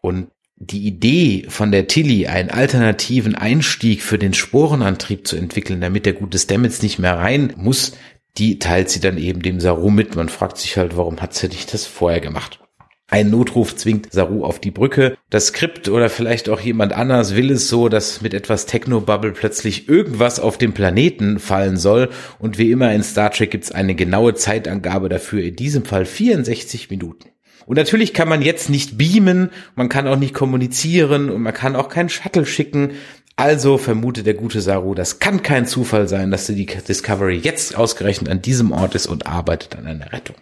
[0.00, 6.06] und die Idee von der Tilly, einen alternativen Einstieg für den Sporenantrieb zu entwickeln, damit
[6.06, 7.92] der gute Stamets nicht mehr rein muss,
[8.38, 10.14] die teilt sie dann eben dem Saru mit.
[10.14, 12.60] Man fragt sich halt, warum hat sie nicht das vorher gemacht?
[13.08, 15.16] Ein Notruf zwingt Saru auf die Brücke.
[15.30, 19.88] Das Skript oder vielleicht auch jemand anders will es so, dass mit etwas Technobubble plötzlich
[19.88, 22.08] irgendwas auf dem Planeten fallen soll.
[22.40, 26.04] Und wie immer in Star Trek gibt es eine genaue Zeitangabe dafür, in diesem Fall
[26.04, 27.28] 64 Minuten.
[27.64, 31.76] Und natürlich kann man jetzt nicht beamen, man kann auch nicht kommunizieren und man kann
[31.76, 32.92] auch keinen Shuttle schicken.
[33.36, 38.30] Also vermutet der gute Saru, das kann kein Zufall sein, dass die Discovery jetzt ausgerechnet
[38.30, 40.36] an diesem Ort ist und arbeitet an einer Rettung.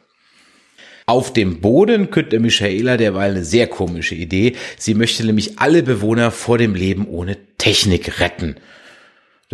[1.06, 4.54] Auf dem Boden könnte Michaela derweil eine sehr komische Idee.
[4.78, 8.56] Sie möchte nämlich alle Bewohner vor dem Leben ohne Technik retten.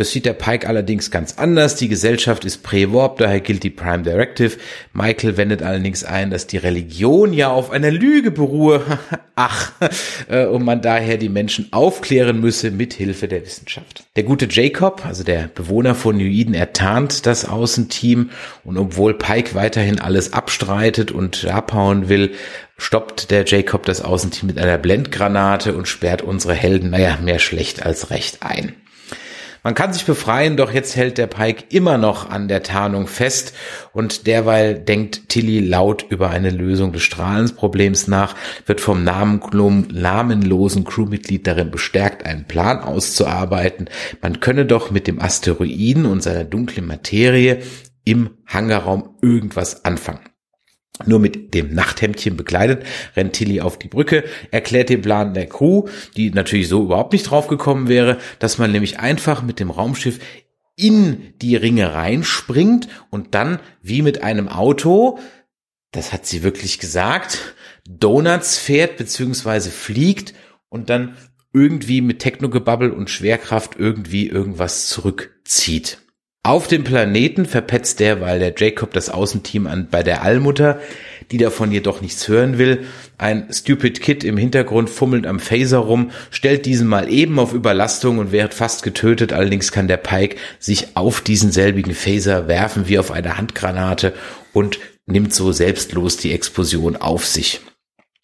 [0.01, 1.77] Das sieht der Pike allerdings ganz anders.
[1.77, 4.57] Die Gesellschaft ist Prä-Warp, daher gilt die Prime Directive.
[4.95, 8.83] Michael wendet allerdings ein, dass die Religion ja auf einer Lüge beruhe.
[9.35, 9.73] Ach,
[10.31, 14.05] äh, und man daher die Menschen aufklären müsse mit Hilfe der Wissenschaft.
[14.17, 18.31] Der gute Jacob, also der Bewohner von New Eden, ertarnt das Außenteam
[18.65, 22.33] und obwohl Pike weiterhin alles abstreitet und abhauen will,
[22.79, 27.85] stoppt der Jacob das Außenteam mit einer Blendgranate und sperrt unsere Helden, naja, mehr schlecht
[27.85, 28.73] als recht ein.
[29.63, 33.53] Man kann sich befreien, doch jetzt hält der Pike immer noch an der Tarnung fest
[33.93, 41.47] und derweil denkt Tilly laut über eine Lösung des Strahlensproblems nach, wird vom namenlosen Crewmitglied
[41.47, 43.91] darin bestärkt, einen Plan auszuarbeiten.
[44.23, 47.61] Man könne doch mit dem Asteroiden und seiner dunklen Materie
[48.05, 50.30] im Hangarraum irgendwas anfangen.
[51.07, 52.85] Nur mit dem Nachthemdchen bekleidet
[53.17, 55.85] rennt Tilly auf die Brücke, erklärt den Plan der Crew,
[56.17, 60.19] die natürlich so überhaupt nicht drauf gekommen wäre, dass man nämlich einfach mit dem Raumschiff
[60.77, 65.19] in die Ringe reinspringt und dann wie mit einem Auto,
[65.93, 67.55] das hat sie wirklich gesagt,
[67.89, 69.71] Donuts fährt bzw.
[69.71, 70.35] fliegt
[70.69, 71.17] und dann
[71.53, 75.99] irgendwie mit Technogebabbel und Schwerkraft irgendwie irgendwas zurückzieht.
[76.43, 80.81] Auf dem Planeten verpetzt der, weil der Jacob das Außenteam an, bei der Allmutter,
[81.31, 82.87] die davon jedoch nichts hören will.
[83.19, 88.17] Ein Stupid Kid im Hintergrund fummelt am Phaser rum, stellt diesen mal eben auf Überlastung
[88.17, 89.35] und wird fast getötet.
[89.35, 94.15] Allerdings kann der Pike sich auf diesen selbigen Phaser werfen wie auf eine Handgranate
[94.55, 97.61] und nimmt so selbstlos die Explosion auf sich.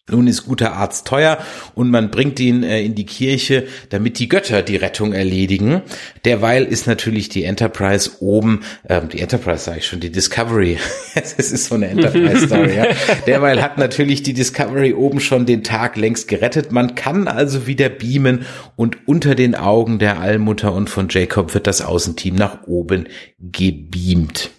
[0.09, 1.37] Nun ist guter Arzt teuer
[1.75, 5.81] und man bringt ihn äh, in die Kirche, damit die Götter die Rettung erledigen.
[6.23, 10.77] Derweil ist natürlich die Enterprise oben, ähm, die Enterprise sage ich schon, die Discovery.
[11.15, 12.73] es ist so eine Enterprise-Story.
[12.73, 12.85] ja.
[13.27, 16.71] Derweil hat natürlich die Discovery oben schon den Tag längst gerettet.
[16.71, 18.45] Man kann also wieder beamen
[18.77, 24.51] und unter den Augen der Allmutter und von Jacob wird das Außenteam nach oben gebeamt.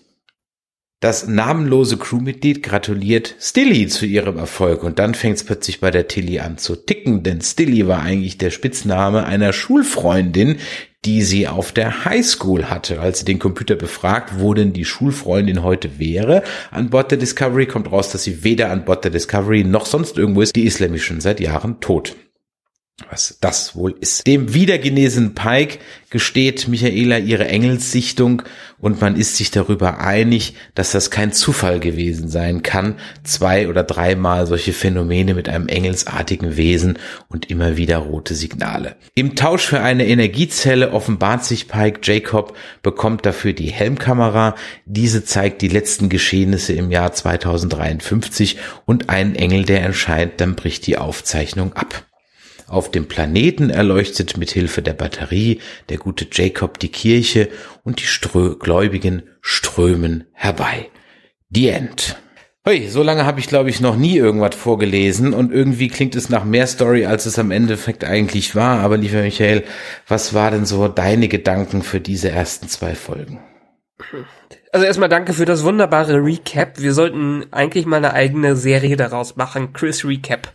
[1.00, 6.08] Das namenlose Crewmitglied gratuliert Stilly zu ihrem Erfolg und dann fängt es plötzlich bei der
[6.08, 10.56] Tilly an zu ticken, denn Stilly war eigentlich der Spitzname einer Schulfreundin,
[11.04, 12.98] die sie auf der Highschool hatte.
[12.98, 17.66] Als sie den Computer befragt, wo denn die Schulfreundin heute wäre, an Bord der Discovery
[17.66, 20.56] kommt raus, dass sie weder an Bord der Discovery noch sonst irgendwo ist.
[20.56, 22.16] Die ist nämlich schon seit Jahren tot
[23.10, 24.26] was das wohl ist.
[24.26, 25.78] Dem wiedergenesenen Pike
[26.10, 28.42] gesteht Michaela ihre Engelssichtung
[28.80, 32.96] und man ist sich darüber einig, dass das kein Zufall gewesen sein kann.
[33.22, 38.96] Zwei oder dreimal solche Phänomene mit einem engelsartigen Wesen und immer wieder rote Signale.
[39.14, 44.54] Im Tausch für eine Energiezelle offenbart sich Pike Jacob, bekommt dafür die Helmkamera.
[44.86, 50.86] Diese zeigt die letzten Geschehnisse im Jahr 2053 und einen Engel, der erscheint, dann bricht
[50.86, 52.07] die Aufzeichnung ab.
[52.68, 57.48] Auf dem Planeten erleuchtet mit Hilfe der Batterie der gute Jacob die Kirche
[57.82, 60.90] und die Strö Gläubigen strömen herbei.
[61.48, 62.16] The End.
[62.64, 66.28] Hey, so lange habe ich, glaube ich, noch nie irgendwas vorgelesen und irgendwie klingt es
[66.28, 68.80] nach mehr Story, als es am Endeffekt eigentlich war.
[68.80, 69.64] Aber lieber Michael,
[70.06, 73.40] was war denn so deine Gedanken für diese ersten zwei Folgen?
[74.72, 76.78] Also erstmal danke für das wunderbare Recap.
[76.78, 79.72] Wir sollten eigentlich mal eine eigene Serie daraus machen.
[79.72, 80.52] Chris Recap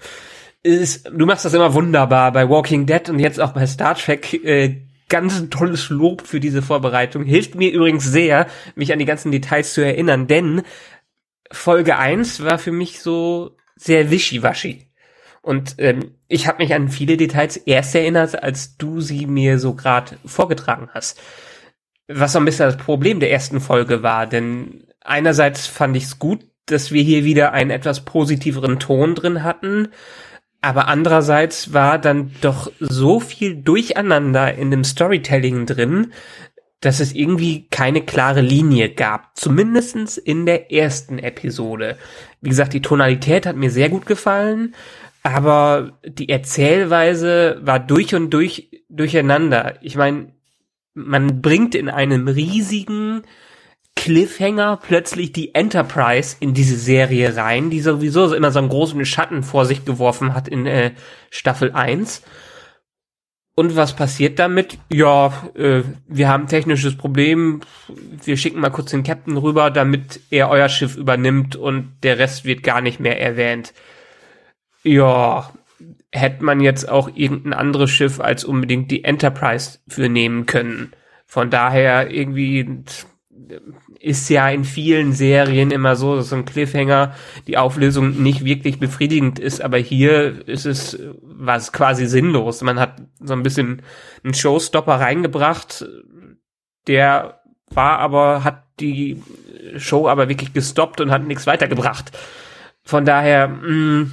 [0.64, 4.34] ist, du machst das immer wunderbar bei Walking Dead und jetzt auch bei Star Trek.
[4.44, 7.24] Äh, ganz tolles Lob für diese Vorbereitung.
[7.24, 10.64] Hilft mir übrigens sehr, mich an die ganzen Details zu erinnern, denn
[11.52, 14.88] Folge 1 war für mich so sehr wischiwaschi.
[15.44, 19.76] Und ähm, ich habe mich an viele Details erst erinnert, als du sie mir so
[19.76, 21.22] gerade vorgetragen hast.
[22.08, 26.18] Was so ein bisschen das Problem der ersten Folge war, denn einerseits fand ich es
[26.18, 29.90] gut, dass wir hier wieder einen etwas positiveren Ton drin hatten
[30.64, 36.14] aber andererseits war dann doch so viel Durcheinander in dem Storytelling drin,
[36.80, 39.38] dass es irgendwie keine klare Linie gab.
[39.38, 41.98] Zumindestens in der ersten Episode.
[42.40, 44.74] Wie gesagt, die Tonalität hat mir sehr gut gefallen,
[45.22, 49.80] aber die Erzählweise war durch und durch durcheinander.
[49.82, 50.34] Ich meine,
[50.94, 53.24] man bringt in einem riesigen
[54.04, 59.44] Cliffhanger plötzlich die Enterprise in diese Serie rein, die sowieso immer so einen großen Schatten
[59.44, 60.92] vor sich geworfen hat in äh,
[61.30, 62.22] Staffel 1.
[63.56, 64.78] Und was passiert damit?
[64.92, 67.62] Ja, äh, wir haben technisches Problem.
[68.26, 72.44] Wir schicken mal kurz den Captain rüber, damit er euer Schiff übernimmt und der Rest
[72.44, 73.74] wird gar nicht mehr erwähnt.
[74.84, 75.54] Ja,
[76.12, 80.92] hätte man jetzt auch irgendein anderes Schiff als unbedingt die Enterprise für nehmen können.
[81.26, 82.84] Von daher irgendwie
[84.00, 87.16] ist ja in vielen Serien immer so, dass so ein Cliffhanger
[87.48, 92.62] die Auflösung nicht wirklich befriedigend ist, aber hier ist es was quasi sinnlos.
[92.62, 93.82] Man hat so ein bisschen
[94.24, 95.86] einen Showstopper reingebracht,
[96.88, 99.22] der war aber, hat die
[99.78, 102.12] Show aber wirklich gestoppt und hat nichts weitergebracht.
[102.84, 104.12] Von daher, mh,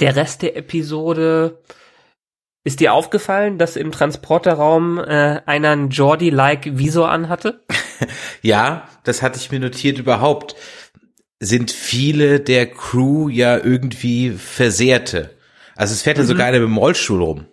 [0.00, 1.60] der Rest der Episode,
[2.62, 7.62] ist dir aufgefallen, dass im Transporterraum äh, einer einen Jordi-like Visor anhatte?
[8.42, 10.54] Ja, das hatte ich mir notiert überhaupt.
[11.38, 15.30] Sind viele der Crew ja irgendwie Versehrte.
[15.76, 17.46] Also es fährt ja sogar einer mit dem Rollstuhl rum.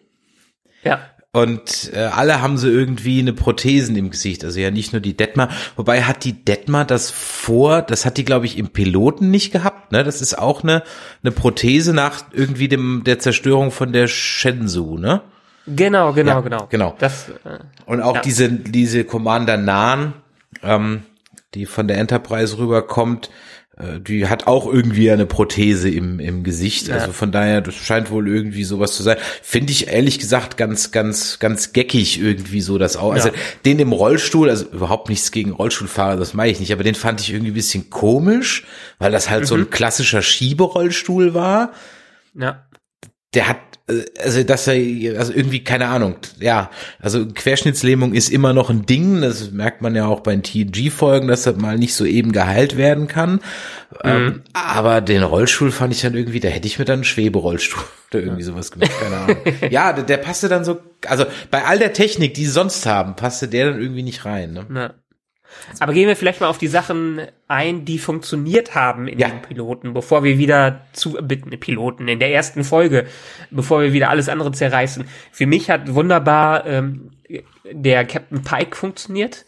[0.83, 0.99] Ja.
[1.33, 4.43] Und äh, alle haben so irgendwie eine Prothesen im Gesicht.
[4.43, 5.49] Also ja nicht nur die Detmar.
[5.75, 9.91] Wobei hat die Detmar das vor, das hat die, glaube ich, im Piloten nicht gehabt.
[9.91, 10.03] Ne?
[10.03, 10.83] Das ist auch eine,
[11.23, 15.21] eine Prothese nach irgendwie dem der Zerstörung von der Shenzhou, ne?
[15.67, 16.67] Genau, genau, Ja, genau.
[16.69, 16.95] genau.
[16.97, 18.21] Das, äh, Und auch Ja.
[18.21, 20.13] diese, diese Commander Nahn,
[20.63, 21.03] ähm,
[21.53, 23.29] die von der Enterprise rüberkommt,
[23.77, 26.87] äh, die hat auch irgendwie eine Prothese im, im Gesicht.
[26.87, 26.95] Ja.
[26.95, 29.17] Also von daher, das scheint wohl irgendwie sowas zu sein.
[29.41, 33.13] Finde ich ehrlich gesagt ganz, ganz, ganz geckig irgendwie so das auch.
[33.13, 33.33] Also Ja.
[33.65, 37.21] den im Rollstuhl, also überhaupt nichts gegen Rollstuhlfahrer, das meine ich nicht, aber den fand
[37.21, 38.65] ich irgendwie ein bisschen komisch,
[38.99, 39.61] weil das halt so Mhm.
[39.63, 41.71] ein klassischer Schieberollstuhl war
[42.39, 42.66] ja.
[43.33, 43.57] Der hat,
[43.89, 48.85] äh, also dass er, also irgendwie, keine Ahnung, ja, also Querschnittslähmung ist immer noch ein
[48.85, 52.31] Ding, das merkt man ja auch bei den TNG-Folgen, dass das mal nicht so eben
[52.31, 53.41] geheilt werden kann.
[54.03, 57.83] Ähm, aber den Rollstuhl fand ich dann irgendwie, da hätte ich mir dann einen Schweberollstuhl
[58.11, 59.37] oder irgendwie sowas gemacht, keine Ahnung.
[59.69, 63.15] ja, der, der passte dann so, also bei all der Technik, die sie sonst haben,
[63.15, 64.53] passte der dann irgendwie nicht rein.
[64.53, 64.65] Ne?
[64.73, 64.93] Ja.
[65.79, 69.29] Aber gehen wir vielleicht mal auf die Sachen ein, die funktioniert haben in Ja.
[69.29, 71.23] den Piloten, bevor wir wieder zu äh,
[71.57, 73.05] Piloten in der ersten Folge,
[73.51, 75.05] bevor wir wieder alles andere zerreißen.
[75.31, 77.11] Für mich hat wunderbar ähm,
[77.71, 79.45] der Captain Pike funktioniert,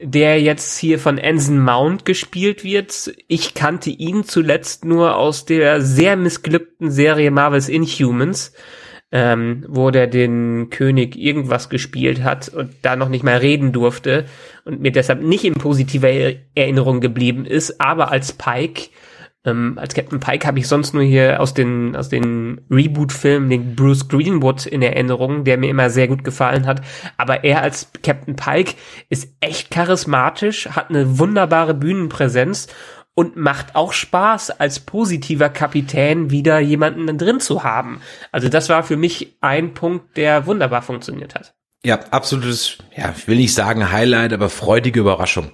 [0.00, 3.12] der jetzt hier von Anson Mount gespielt wird.
[3.28, 8.52] Ich kannte ihn zuletzt nur aus der sehr missglückten Serie Marvel's Inhumans
[9.12, 14.24] ähm, wo der den König irgendwas gespielt hat und da noch nicht mal reden durfte
[14.64, 18.88] und mir deshalb nicht in positiver Er- Erinnerung geblieben ist, aber als Pike,
[19.44, 23.76] ähm, als Captain Pike habe ich sonst nur hier aus den, aus den Reboot-Filmen den
[23.76, 26.82] Bruce Greenwood in Erinnerung, der mir immer sehr gut gefallen hat,
[27.16, 28.74] aber er als Captain Pike
[29.08, 32.66] ist echt charismatisch, hat eine wunderbare Bühnenpräsenz
[33.16, 38.02] und macht auch Spaß, als positiver Kapitän wieder jemanden drin zu haben.
[38.30, 41.54] Also das war für mich ein Punkt, der wunderbar funktioniert hat.
[41.82, 45.52] Ja, absolutes, ja, ich will nicht sagen Highlight, aber freudige Überraschung.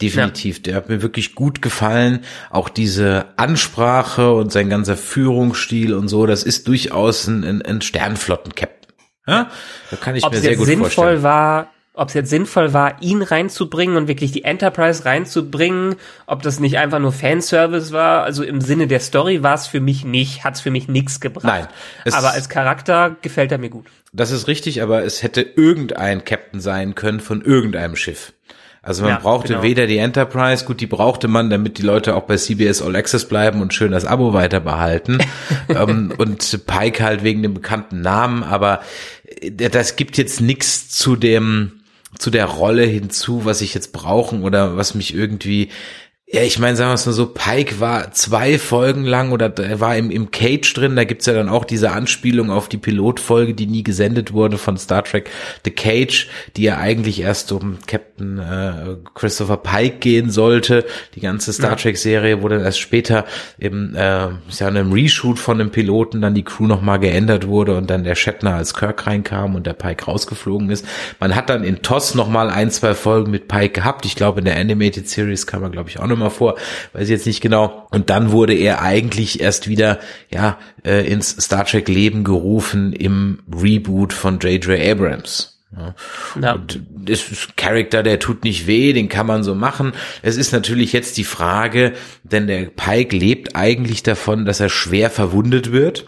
[0.00, 0.62] Definitiv.
[0.62, 2.20] Der hat mir wirklich gut gefallen.
[2.50, 7.82] Auch diese Ansprache und sein ganzer Führungsstil und so, das ist durchaus ein, ein, ein
[7.82, 8.92] Sternflotten-Captain.
[9.26, 9.50] Ja?
[9.90, 11.22] Da kann ich Ob mir es sehr gut sinnvoll vorstellen.
[11.22, 16.60] war, ob es jetzt sinnvoll war, ihn reinzubringen und wirklich die Enterprise reinzubringen, ob das
[16.60, 20.44] nicht einfach nur Fanservice war, also im Sinne der Story war es für mich nicht,
[20.44, 21.46] hat es für mich nichts gebracht.
[21.46, 21.66] Nein,
[22.12, 23.86] Aber als Charakter gefällt er mir gut.
[24.12, 28.34] Das ist richtig, aber es hätte irgendein Captain sein können von irgendeinem Schiff.
[28.82, 29.62] Also man Ja, brauchte genau.
[29.62, 33.26] weder die Enterprise, gut, die brauchte man, damit die Leute auch bei CBS All Access
[33.26, 35.18] bleiben und schön das Abo weiter behalten.
[35.70, 38.80] ähm, und Pike halt wegen dem bekannten Namen, aber
[39.40, 41.75] äh, das gibt jetzt nichts zu dem,
[42.18, 45.70] zu der Rolle hinzu, was ich jetzt brauchen oder was mich irgendwie
[46.28, 49.78] ja, ich meine, sagen wir es mal so, Pike war zwei Folgen lang oder er
[49.78, 53.54] war im, im Cage drin, da gibt's ja dann auch diese Anspielung auf die Pilotfolge,
[53.54, 55.30] die nie gesendet wurde von Star Trek
[55.64, 60.84] The Cage, die ja eigentlich erst um Captain äh, Christopher Pike gehen sollte.
[61.14, 63.24] Die ganze Star Trek-Serie, wo dann erst später
[63.58, 67.46] im, äh, ist ja in einem Reshoot von dem Piloten dann die Crew nochmal geändert
[67.46, 70.86] wurde und dann der Shatner als Kirk reinkam und der Pike rausgeflogen ist.
[71.20, 74.04] Man hat dann in TOS nochmal ein, zwei Folgen mit Pike gehabt.
[74.06, 76.56] Ich glaube, in der Animated Series kam er, glaube ich, auch nochmal vor.
[76.92, 77.86] Weiß ich jetzt nicht genau.
[77.90, 79.98] Und dann wurde er eigentlich erst wieder,
[80.30, 84.80] ja, äh, ins Star Trek Leben gerufen im Reboot von J.J.
[84.80, 85.56] Abrams.
[85.76, 85.94] Ja.
[86.40, 86.52] Ja.
[86.54, 89.92] Und das ist ein Charakter, der tut nicht weh, den kann man so machen.
[90.22, 95.10] Es ist natürlich jetzt die Frage, denn der Pike lebt eigentlich davon, dass er schwer
[95.10, 96.06] verwundet wird.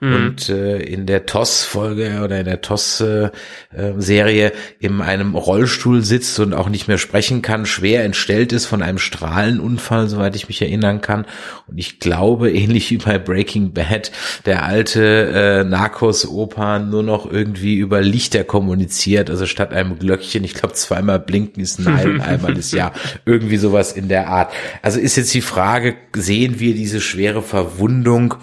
[0.00, 6.68] Und äh, in der TOS-Folge oder in der TOS-Serie in einem Rollstuhl sitzt und auch
[6.68, 11.24] nicht mehr sprechen kann, schwer entstellt ist von einem Strahlenunfall, soweit ich mich erinnern kann.
[11.66, 14.12] Und ich glaube, ähnlich wie bei Breaking Bad,
[14.44, 20.54] der alte äh, Narcos-Opa nur noch irgendwie über Lichter kommuniziert, also statt einem Glöckchen, ich
[20.54, 22.92] glaube zweimal blinken ist nein, einmal ist ja,
[23.24, 24.52] irgendwie sowas in der Art.
[24.82, 28.34] Also ist jetzt die Frage, sehen wir diese schwere Verwundung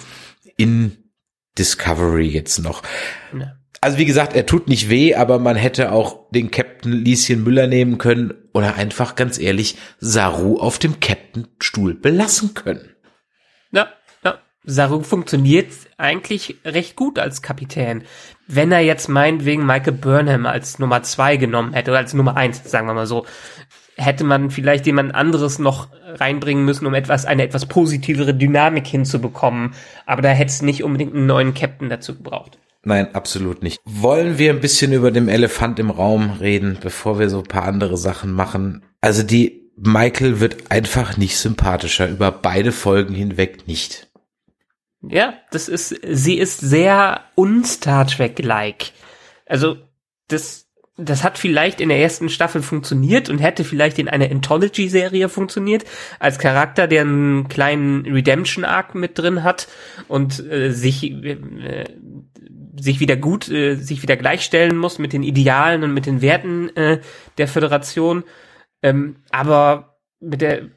[0.58, 1.03] in
[1.58, 2.84] Discovery jetzt noch?
[3.38, 3.54] Ja.
[3.82, 7.68] Also wie gesagt, er tut nicht weh, aber man hätte auch den Captain Lieschen Müller
[7.68, 12.96] nehmen können oder einfach ganz ehrlich Saru auf dem Captain-Stuhl belassen können.
[13.72, 13.90] Ja,
[14.24, 14.40] ja.
[14.64, 15.68] Saru funktioniert
[15.98, 18.06] eigentlich recht gut als Kapitän.
[18.48, 22.64] Wenn er jetzt meinetwegen Michael Burnham als Nummer zwei genommen hätte, oder als Nummer eins,
[22.64, 23.26] sagen wir mal so,
[23.98, 29.74] hätte man vielleicht jemand anderes noch reinbringen müssen, um etwas, eine etwas positivere Dynamik hinzubekommen.
[30.06, 32.58] Aber da hätte es nicht unbedingt einen neuen Captain dazu gebraucht.
[32.84, 33.80] Nein, absolut nicht.
[33.86, 37.64] Wollen wir ein bisschen über dem Elefant im Raum reden, bevor wir so ein paar
[37.64, 38.84] andere Sachen machen?
[39.00, 44.10] Also die Michael wird einfach nicht sympathischer, über beide Folgen hinweg nicht.
[45.02, 48.92] Ja, das ist, sie ist sehr un-Star Trek-like.
[49.46, 49.78] Also,
[50.30, 50.63] das,
[50.98, 55.86] das hat vielleicht in der ersten Staffel funktioniert und hätte vielleicht in einer Anthology-Serie funktioniert,
[56.20, 59.68] als Charakter, der einen kleinen Redemption-Arc mit drin hat
[60.08, 61.86] und äh, sich, äh,
[62.80, 66.70] sich wieder gut, äh, sich wieder gleichstellen muss mit den Idealen und mit den Werten
[66.76, 67.02] äh,
[67.40, 68.24] der Föderation.
[68.84, 70.70] Ähm, aber mit der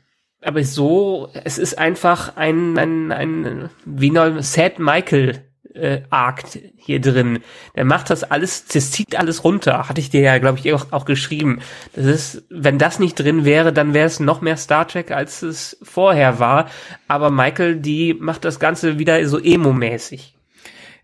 [0.42, 4.12] aber so, es ist einfach ein, ein, ein wie
[4.42, 5.42] Sad Michael
[5.76, 6.44] äh, Arc
[6.76, 7.40] hier drin.
[7.74, 9.88] Der macht das alles, das zieht alles runter.
[9.88, 11.60] Hatte ich dir ja, glaube ich, auch, auch geschrieben.
[11.94, 15.42] Das ist, wenn das nicht drin wäre, dann wäre es noch mehr Star Trek, als
[15.42, 16.70] es vorher war.
[17.08, 20.34] Aber Michael, die macht das Ganze wieder so emo-mäßig.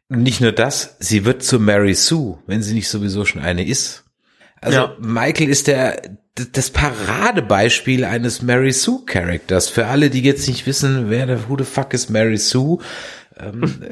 [0.08, 4.04] Nicht nur das, sie wird zu Mary Sue, wenn sie nicht sowieso schon eine ist.
[4.60, 4.96] Also ja.
[5.00, 6.02] Michael ist der
[6.34, 9.68] das Paradebeispiel eines Mary Sue Charakters.
[9.68, 12.78] Für alle, die jetzt nicht wissen, wer der who the fuck ist Mary Sue,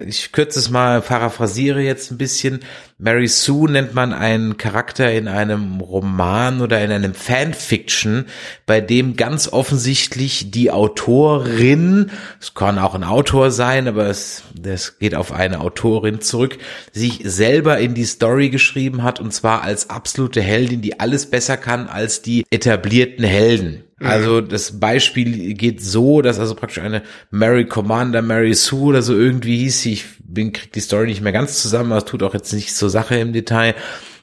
[0.07, 2.61] ich kürze es mal, paraphrasiere jetzt ein bisschen.
[2.99, 8.26] Mary Sue nennt man einen Charakter in einem Roman oder in einem Fanfiction,
[8.66, 12.11] bei dem ganz offensichtlich die Autorin,
[12.41, 16.59] es kann auch ein Autor sein, aber es das geht auf eine Autorin zurück,
[16.93, 21.57] sich selber in die Story geschrieben hat und zwar als absolute Heldin, die alles besser
[21.57, 23.84] kann als die etablierten Helden.
[24.01, 24.07] Mhm.
[24.07, 29.14] Also das Beispiel geht so, dass also praktisch eine Mary Commander, Mary Sue oder so
[29.14, 32.53] irgendwie hieß ich bin, krieg die Story nicht mehr ganz zusammen, aber tut auch jetzt
[32.53, 33.74] nichts zur Sache im Detail,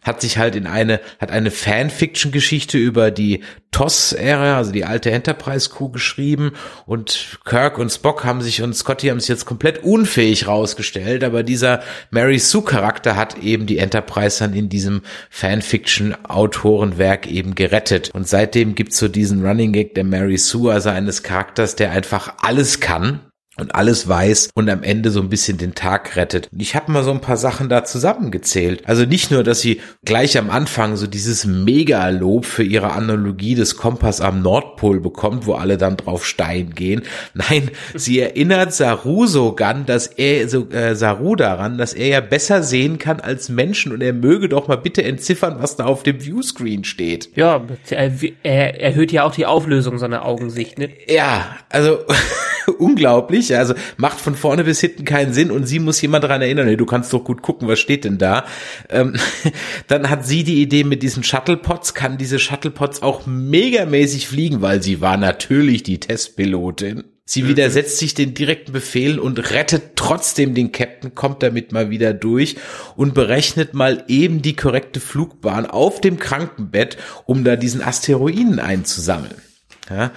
[0.07, 5.89] hat sich halt in eine, hat eine Fanfiction-Geschichte über die TOS-Ära, also die alte Enterprise-Crew
[5.89, 6.53] geschrieben.
[6.85, 11.43] Und Kirk und Spock haben sich und Scotty haben sich jetzt komplett unfähig rausgestellt, aber
[11.43, 18.11] dieser Mary Sue-Charakter hat eben die Enterprise dann in diesem Fanfiction-Autorenwerk eben gerettet.
[18.13, 22.33] Und seitdem gibt's so diesen Running Gag der Mary Sue, also eines Charakters, der einfach
[22.41, 23.21] alles kann
[23.59, 26.49] und alles weiß und am Ende so ein bisschen den Tag rettet.
[26.51, 28.83] Und ich habe mal so ein paar Sachen da zusammengezählt.
[28.85, 33.77] Also nicht nur, dass sie gleich am Anfang so dieses Mega-Lob für ihre Analogie des
[33.77, 37.03] Kompass am Nordpol bekommt, wo alle dann drauf Stein gehen.
[37.33, 42.63] Nein, sie erinnert Saru sogar, dass er so äh, Saru daran, dass er ja besser
[42.63, 46.21] sehen kann als Menschen und er möge doch mal bitte entziffern, was da auf dem
[46.21, 47.29] Viewscreen steht.
[47.35, 48.11] Ja, er,
[48.43, 50.89] er erhöht ja auch die Auflösung seiner Augensicht, ne?
[51.07, 51.99] Ja, also
[52.79, 53.55] unglaublich.
[53.55, 56.77] Also macht von vorne bis hinten keinen Sinn und sie muss jemand daran erinnern, hey,
[56.77, 58.45] du kannst doch gut gucken, was steht denn da.
[58.89, 59.15] Ähm,
[59.87, 64.81] dann hat sie die Idee mit diesen Shuttlepods, kann diese Shuttlepods auch megamäßig fliegen, weil
[64.81, 67.03] sie war natürlich die Testpilotin.
[67.29, 67.49] Sie mhm.
[67.49, 72.55] widersetzt sich den direkten Befehlen und rettet trotzdem den Captain, kommt damit mal wieder durch
[72.95, 79.35] und berechnet mal eben die korrekte Flugbahn auf dem Krankenbett, um da diesen Asteroiden einzusammeln.
[79.89, 80.11] Ja,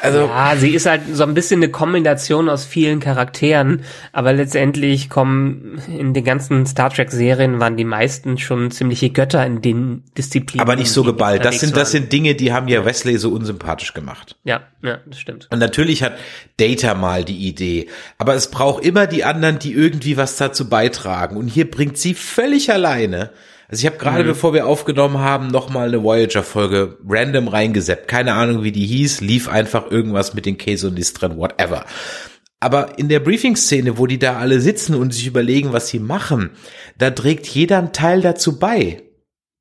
[0.00, 5.10] also ja, sie ist halt so ein bisschen eine Kombination aus vielen Charakteren, aber letztendlich
[5.10, 10.04] kommen in den ganzen Star Trek Serien waren die meisten schon ziemliche Götter in den
[10.16, 10.60] Disziplinen.
[10.60, 11.44] Aber nicht so geballt.
[11.44, 14.36] Das sind das sind Dinge, die haben ja Wesley so unsympathisch gemacht.
[14.44, 15.48] Ja, ja, das stimmt.
[15.50, 16.18] Und natürlich hat
[16.58, 17.88] Data mal die Idee,
[18.18, 22.14] aber es braucht immer die anderen, die irgendwie was dazu beitragen und hier bringt sie
[22.14, 23.30] völlig alleine
[23.70, 24.28] also ich habe gerade, mhm.
[24.28, 28.08] bevor wir aufgenommen haben, noch mal eine Voyager-Folge random reingeseppt.
[28.08, 29.20] Keine Ahnung, wie die hieß.
[29.20, 31.84] Lief einfach irgendwas mit den Quesonistren, whatever.
[32.60, 36.50] Aber in der Briefing-Szene, wo die da alle sitzen und sich überlegen, was sie machen,
[36.96, 39.02] da trägt jeder einen Teil dazu bei.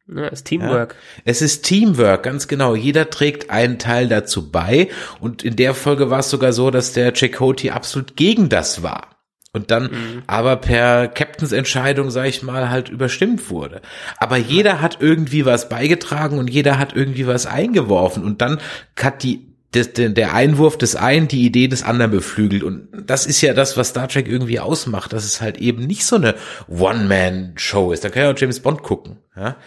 [0.07, 0.95] Ja, es ist Teamwork.
[0.95, 2.75] Ja, es ist Teamwork, ganz genau.
[2.75, 4.87] Jeder trägt einen Teil dazu bei.
[5.19, 9.16] Und in der Folge war es sogar so, dass der Chakotay absolut gegen das war
[9.53, 10.23] und dann mhm.
[10.27, 13.81] aber per Captains Entscheidung, sag ich mal, halt überstimmt wurde.
[14.17, 18.59] Aber jeder hat irgendwie was beigetragen und jeder hat irgendwie was eingeworfen und dann
[18.99, 22.63] hat die das, der Einwurf des einen die Idee des anderen beflügelt.
[22.63, 26.05] Und das ist ja das, was Star Trek irgendwie ausmacht, dass es halt eben nicht
[26.05, 26.35] so eine
[26.69, 28.03] One-Man-Show ist.
[28.03, 29.17] Da kann ja auch James Bond gucken.
[29.35, 29.57] Ja?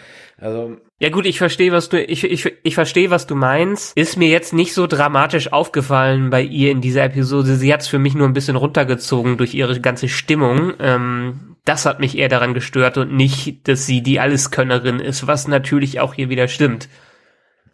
[0.41, 3.95] Also ja gut, ich verstehe, was du ich ich ich verstehe, was du meinst.
[3.95, 7.55] Ist mir jetzt nicht so dramatisch aufgefallen bei ihr in dieser Episode.
[7.55, 10.73] Sie hat's für mich nur ein bisschen runtergezogen durch ihre ganze Stimmung.
[10.79, 15.47] Ähm, das hat mich eher daran gestört und nicht, dass sie die Alleskönnerin ist, was
[15.47, 16.89] natürlich auch hier wieder stimmt.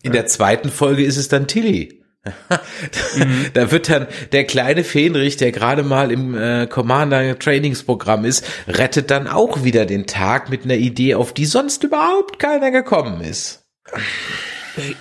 [0.04, 2.04] In der zweiten Folge ist es dann Tilly.
[3.54, 9.12] da wird dann der kleine Fähnrich, der gerade mal im äh, Commander Trainingsprogramm ist, rettet
[9.12, 13.64] dann auch wieder den Tag mit einer Idee, auf die sonst überhaupt keiner gekommen ist.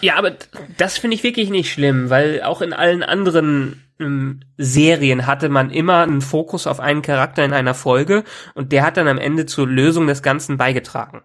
[0.00, 0.36] Ja, aber
[0.78, 5.70] das finde ich wirklich nicht schlimm, weil auch in allen anderen ähm, Serien hatte man
[5.70, 9.46] immer einen Fokus auf einen Charakter in einer Folge und der hat dann am Ende
[9.46, 11.22] zur Lösung des Ganzen beigetragen.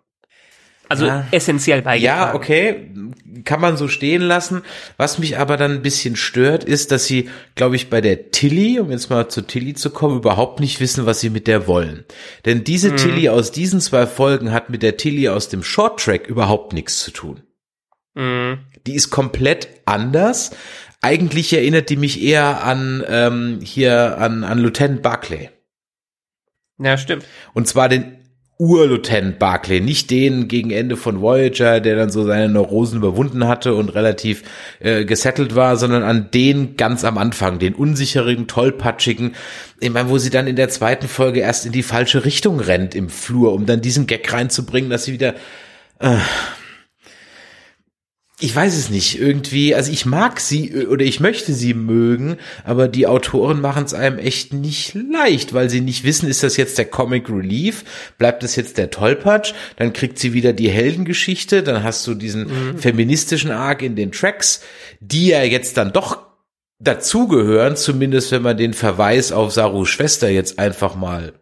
[0.92, 1.26] Also Ja.
[1.32, 2.22] essentiell beigetragen.
[2.22, 2.92] Ja, okay,
[3.46, 4.62] kann man so stehen lassen.
[4.98, 8.80] Was mich aber dann ein bisschen stört, ist, dass sie, glaube ich, bei der Tilly,
[8.80, 12.04] um jetzt mal zu Tilly zu kommen, überhaupt nicht wissen, was sie mit der wollen.
[12.46, 16.28] Denn diese Tilly aus diesen zwei Folgen hat mit der Tilly aus dem Short Track
[16.28, 17.42] überhaupt nichts zu tun.
[18.14, 18.60] Mhm.
[18.86, 20.52] Die ist komplett anders.
[21.02, 25.50] Eigentlich erinnert die mich eher an ähm, hier an, an Lieutenant Barclay.
[26.78, 27.26] Ja, stimmt.
[27.54, 28.18] Und zwar den
[28.62, 33.74] Ur-Lieutenant Barclay, nicht den gegen Ende von Voyager, der dann so seine Neurosen überwunden hatte
[33.74, 34.43] und relativ
[34.80, 39.34] äh, gesettelt war, sondern an den ganz am Anfang, den unsicheren, tollpatschigen,
[39.80, 42.93] ich meine, wo sie dann in der zweiten Folge erst in die falsche Richtung rennt
[42.93, 45.34] im Flur, um dann diesen Gag reinzubringen, dass sie wieder
[45.97, 46.18] äh,
[48.42, 52.88] ich weiß es nicht, irgendwie, also ich mag sie oder ich möchte sie mögen, aber
[52.88, 56.80] die Autoren machen es einem echt nicht leicht, weil sie nicht wissen, ist das jetzt
[56.80, 57.86] der Comic Relief,
[58.18, 62.78] bleibt das jetzt der Tollpatsch, dann kriegt sie wieder die Heldengeschichte, dann hast du diesen
[62.78, 64.62] feministischen Arc in den Tracks,
[65.00, 66.26] die ja jetzt dann doch
[66.80, 71.34] dazugehören, zumindest wenn man den Verweis auf Sarus Schwester jetzt einfach mal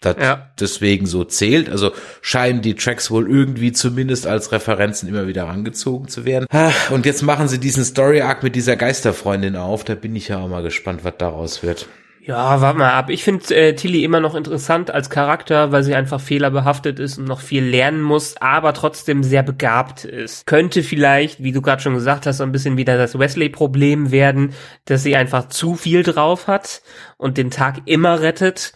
[0.00, 0.50] das Ja.
[0.60, 1.68] deswegen so zählt.
[1.68, 6.46] Also scheinen die Tracks wohl irgendwie zumindest als Referenzen immer wieder rangezogen zu werden.
[6.90, 9.84] Und jetzt machen sie diesen Story Arc mit dieser Geisterfreundin auf.
[9.84, 11.86] Da bin ich ja auch mal gespannt, was daraus wird.
[12.28, 13.08] Ja, warte mal ab.
[13.08, 17.24] Ich finde äh, Tilly immer noch interessant als Charakter, weil sie einfach fehlerbehaftet ist und
[17.24, 20.46] noch viel lernen muss, aber trotzdem sehr begabt ist.
[20.46, 24.52] Könnte vielleicht, wie du gerade schon gesagt hast, so ein bisschen wieder das Wesley-Problem werden,
[24.84, 26.82] dass sie einfach zu viel drauf hat
[27.16, 28.74] und den Tag immer rettet.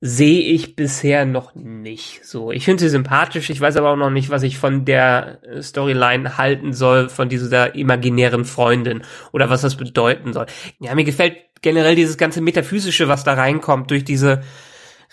[0.00, 2.52] Sehe ich bisher noch nicht so.
[2.52, 5.60] Ich finde sie sympathisch, ich weiß aber auch noch nicht, was ich von der äh,
[5.60, 10.46] Storyline halten soll, von dieser imaginären Freundin oder was das bedeuten soll.
[10.78, 14.42] Ja, mir gefällt generell dieses ganze Metaphysische, was da reinkommt, durch diese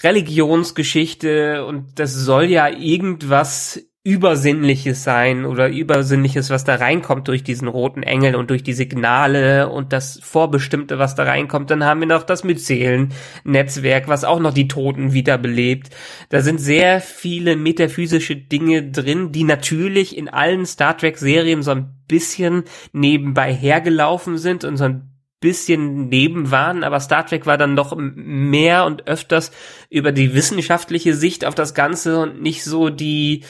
[0.04, 7.68] Religionsgeschichte und das soll ja irgendwas Übersinnliches sein oder Übersinnliches, was da reinkommt durch diesen
[7.68, 11.72] roten Engel und durch die Signale und das Vorbestimmte, was da reinkommt.
[11.72, 15.90] Dann haben wir noch das Myzelen-Netzwerk, was auch noch die Toten wiederbelebt.
[16.30, 21.96] Da sind sehr viele metaphysische Dinge drin, die natürlich in allen Star Trek-Serien so ein
[22.08, 27.76] bisschen nebenbei hergelaufen sind und so ein bisschen neben waren, aber Star Trek war dann
[27.76, 29.52] doch mehr und öfters
[29.90, 33.44] über die wissenschaftliche Sicht auf das Ganze und nicht so die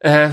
[0.00, 0.30] äh,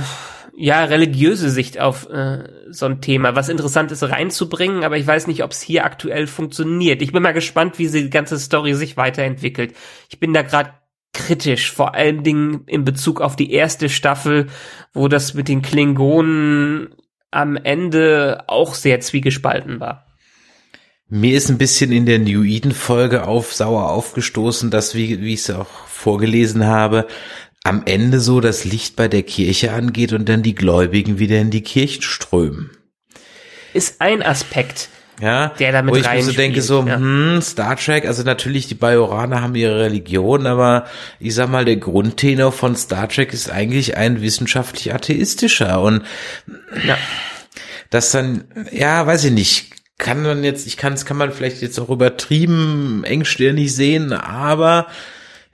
[0.55, 5.27] ja religiöse Sicht auf äh, so ein Thema, was interessant ist reinzubringen, aber ich weiß
[5.27, 7.01] nicht, ob es hier aktuell funktioniert.
[7.01, 9.75] Ich bin mal gespannt, wie die ganze Story sich weiterentwickelt.
[10.09, 10.71] Ich bin da gerade
[11.13, 14.47] kritisch, vor allen Dingen in Bezug auf die erste Staffel,
[14.93, 16.89] wo das mit den Klingonen
[17.31, 20.05] am Ende auch sehr zwiegespalten war.
[21.07, 25.33] Mir ist ein bisschen in der New Eden Folge auf sauer aufgestoßen, dass wie wie
[25.33, 27.07] ich es auch vorgelesen habe,
[27.65, 31.49] am Ende so das Licht bei der Kirche angeht und dann die Gläubigen wieder in
[31.49, 32.69] die Kirchen strömen.
[33.73, 34.89] Ist ein Aspekt.
[35.19, 36.97] Ja, Der damit wo ich mir so denke, so, ja.
[36.97, 40.85] hm, Star Trek, also natürlich die Bajoraner haben ihre Religion, aber
[41.19, 46.03] ich sag mal, der Grundtenor von Star Trek ist eigentlich ein wissenschaftlich atheistischer und
[46.85, 46.97] Ja.
[47.89, 48.43] das dann,
[48.73, 51.89] ja, weiß ich nicht, kann man jetzt, ich kann es, kann man vielleicht jetzt auch
[51.89, 54.87] übertrieben engstirnig sehen, aber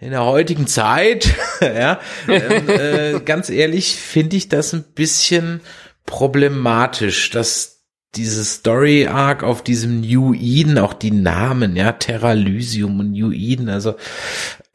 [0.02, 1.30] in der heutigen Zeit,
[1.62, 5.62] ja, äh, ganz ehrlich, finde ich das ein bisschen
[6.06, 7.84] problematisch, dass
[8.16, 13.32] diese Story Arc auf diesem New Eden, auch die Namen, ja, Terra Lysium und New
[13.32, 13.95] Eden, also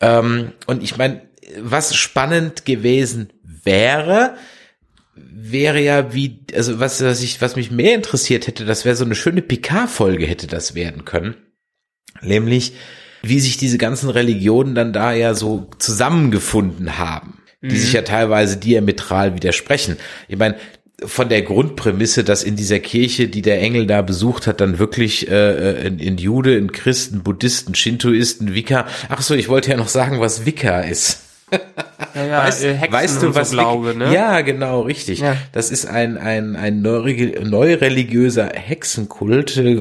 [0.01, 1.22] ähm, und ich meine,
[1.59, 4.37] was spannend gewesen wäre,
[5.16, 9.05] wäre ja wie, also was, was ich, was mich mehr interessiert hätte, das wäre so
[9.05, 11.35] eine schöne Picard-Folge hätte das werden können.
[12.22, 12.74] Nämlich,
[13.29, 18.57] wie sich diese ganzen Religionen dann da ja so zusammengefunden haben, die sich ja teilweise
[18.59, 19.97] diametral widersprechen.
[20.29, 20.57] Ich meine,
[21.05, 25.29] von der Grundprämisse, dass in dieser Kirche, die der Engel da besucht hat, dann wirklich
[25.29, 28.87] äh, in, in Jude, in Christen, Buddhisten, Shintoisten, Wicca.
[29.09, 31.26] Ach so, ich wollte ja noch sagen, was Wicca ist.
[32.14, 34.12] Ja, ja, Weißt, äh, Hexen weißt du, und so was Glaube, ne?
[34.12, 35.20] Ja, genau, richtig.
[35.20, 35.36] Ja.
[35.53, 39.76] Das ist ein ein ein neureligiöser Hexenkult, äh,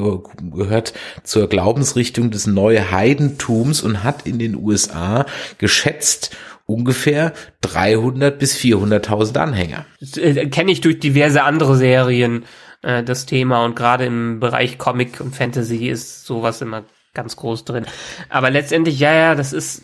[0.51, 0.93] gehört
[1.23, 5.25] zur Glaubensrichtung des Neuheidentums und hat in den USA
[5.57, 6.35] geschätzt
[6.67, 9.85] ungefähr 300 bis 400.000 Anhänger.
[10.17, 12.45] äh, kenne ich durch diverse andere Serien.
[12.81, 16.83] äh, das Thema und gerade im Bereich Comic und Fantasy ist sowas immer
[17.15, 17.85] ganz groß drin.
[18.29, 19.81] Aber letztendlich, ja, ja, das ist,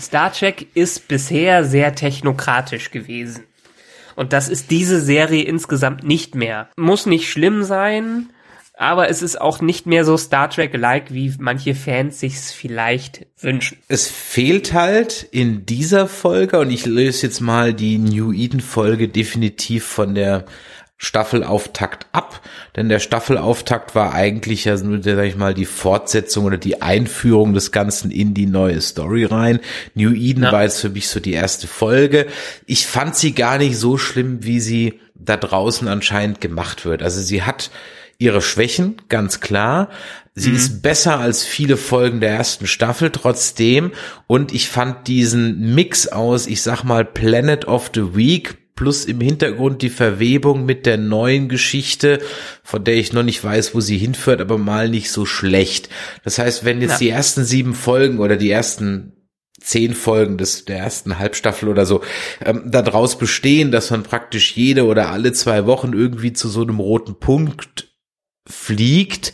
[0.00, 3.44] Star Trek ist bisher sehr technokratisch gewesen.
[4.16, 6.68] Und das ist diese Serie insgesamt nicht mehr.
[6.76, 8.30] Muss nicht schlimm sein,
[8.76, 13.78] aber es ist auch nicht mehr so Star Trek-like, wie manche Fans sich's vielleicht wünschen.
[13.88, 19.84] Es fehlt halt in dieser Folge, und ich löse jetzt mal die New Eden-Folge definitiv
[19.84, 20.46] von der
[21.04, 22.40] Staffelauftakt ab,
[22.76, 27.54] denn der Staffelauftakt war eigentlich ja nur, sag ich mal, die Fortsetzung oder die Einführung
[27.54, 29.58] des Ganzen in die neue Story rein.
[29.96, 30.52] New Eden ja.
[30.52, 32.28] war jetzt für mich so die erste Folge.
[32.66, 37.02] Ich fand sie gar nicht so schlimm, wie sie da draußen anscheinend gemacht wird.
[37.02, 37.72] Also sie hat
[38.18, 39.88] ihre Schwächen, ganz klar.
[40.36, 40.56] Sie mhm.
[40.56, 43.90] ist besser als viele Folgen der ersten Staffel trotzdem.
[44.28, 49.20] Und ich fand diesen Mix aus, ich sag mal, Planet of the Week plus im
[49.20, 52.20] Hintergrund die Verwebung mit der neuen Geschichte,
[52.62, 55.88] von der ich noch nicht weiß, wo sie hinführt, aber mal nicht so schlecht.
[56.24, 56.98] Das heißt, wenn jetzt ja.
[56.98, 59.12] die ersten sieben Folgen oder die ersten
[59.60, 62.02] zehn Folgen des der ersten Halbstaffel oder so
[62.44, 66.80] ähm, daraus bestehen, dass man praktisch jede oder alle zwei Wochen irgendwie zu so einem
[66.80, 67.88] roten Punkt
[68.46, 69.32] fliegt,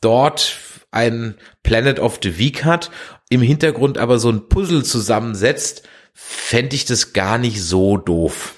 [0.00, 0.58] dort
[0.90, 2.90] ein Planet of the Week hat,
[3.28, 5.82] im Hintergrund aber so ein Puzzle zusammensetzt,
[6.14, 8.55] fände ich das gar nicht so doof.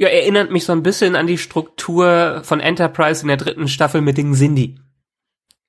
[0.00, 4.00] Ja, erinnert mich so ein bisschen an die Struktur von Enterprise in der dritten Staffel
[4.00, 4.78] mit den Cindy.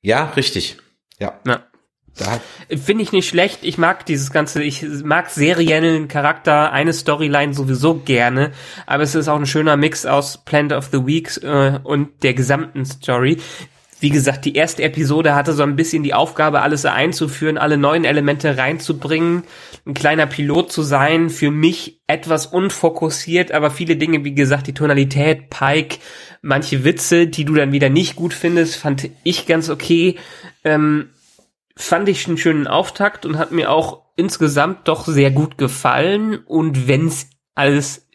[0.01, 0.77] Ja, richtig.
[1.19, 1.37] Ja.
[1.45, 1.59] ja.
[2.69, 3.59] Finde ich nicht schlecht.
[3.63, 8.53] Ich mag dieses ganze, ich mag seriellen Charakter, eine Storyline sowieso gerne,
[8.85, 12.33] aber es ist auch ein schöner Mix aus Planet of the Week äh, und der
[12.33, 13.37] gesamten Story.
[14.01, 18.03] Wie gesagt, die erste Episode hatte so ein bisschen die Aufgabe, alles einzuführen, alle neuen
[18.03, 19.43] Elemente reinzubringen,
[19.85, 24.73] ein kleiner Pilot zu sein, für mich etwas unfokussiert, aber viele Dinge, wie gesagt, die
[24.73, 25.99] Tonalität, Pike,
[26.41, 30.17] manche Witze, die du dann wieder nicht gut findest, fand ich ganz okay.
[30.63, 31.09] Ähm,
[31.77, 36.39] fand ich einen schönen Auftakt und hat mir auch insgesamt doch sehr gut gefallen.
[36.39, 38.07] Und wenn's alles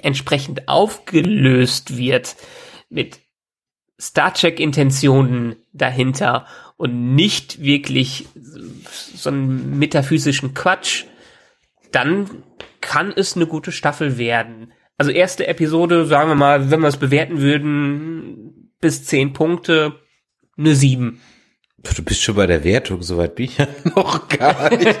[0.00, 2.36] entsprechend aufgelöst wird
[2.88, 3.23] mit
[4.04, 6.46] Star Trek Intentionen dahinter
[6.76, 8.26] und nicht wirklich
[9.14, 11.04] so einen metaphysischen Quatsch,
[11.90, 12.28] dann
[12.80, 14.72] kann es eine gute Staffel werden.
[14.98, 19.94] Also erste Episode, sagen wir mal, wenn wir es bewerten würden, bis zehn Punkte,
[20.58, 21.20] eine sieben.
[21.96, 25.00] Du bist schon bei der Wertung, soweit bin ich ja noch gar nicht.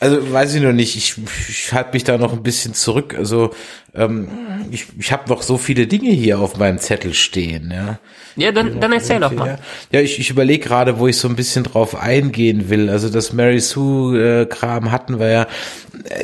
[0.00, 1.14] also weiß ich noch nicht, ich,
[1.48, 3.14] ich halte mich da noch ein bisschen zurück.
[3.16, 3.50] Also
[3.94, 4.28] ähm,
[4.70, 7.70] ich, ich habe noch so viele Dinge hier auf meinem Zettel stehen.
[7.70, 7.98] Ja,
[8.34, 9.58] ja dann, dann erzähl doch mal.
[9.92, 12.88] Ja, ich, ich überlege gerade, wo ich so ein bisschen drauf eingehen will.
[12.88, 15.46] Also das Mary Sue-Kram hatten wir ja.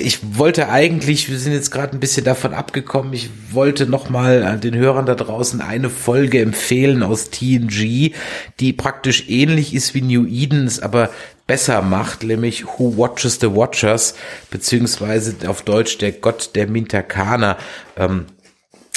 [0.01, 4.59] Ich wollte eigentlich, wir sind jetzt gerade ein bisschen davon abgekommen, ich wollte noch mal
[4.59, 8.13] den Hörern da draußen eine Folge empfehlen aus TNG,
[8.59, 11.11] die praktisch ähnlich ist wie New Edens, aber
[11.47, 14.15] besser macht, nämlich Who Watches the Watchers,
[14.51, 17.57] beziehungsweise auf Deutsch der Gott der Mintakana.
[17.97, 18.27] Ähm,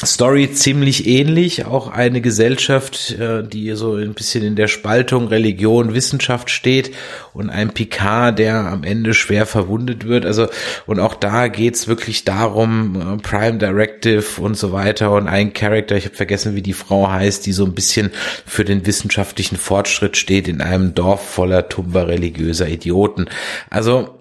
[0.06, 5.94] Story ziemlich ähnlich, auch eine Gesellschaft, äh, die so ein bisschen in der Spaltung Religion,
[5.94, 6.92] Wissenschaft steht
[7.34, 10.26] und ein Picard, der am Ende schwer verwundet wird.
[10.26, 10.48] Also
[10.86, 15.98] und auch da geht's wirklich darum, äh, Prime Directive und so weiter und ein Charakter,
[15.98, 18.12] ich habe vergessen, wie die Frau heißt, die so ein bisschen
[18.46, 23.26] für den wissenschaftlichen Fortschritt steht in einem Dorf voller tumber religiöser Idioten.
[23.70, 24.18] Also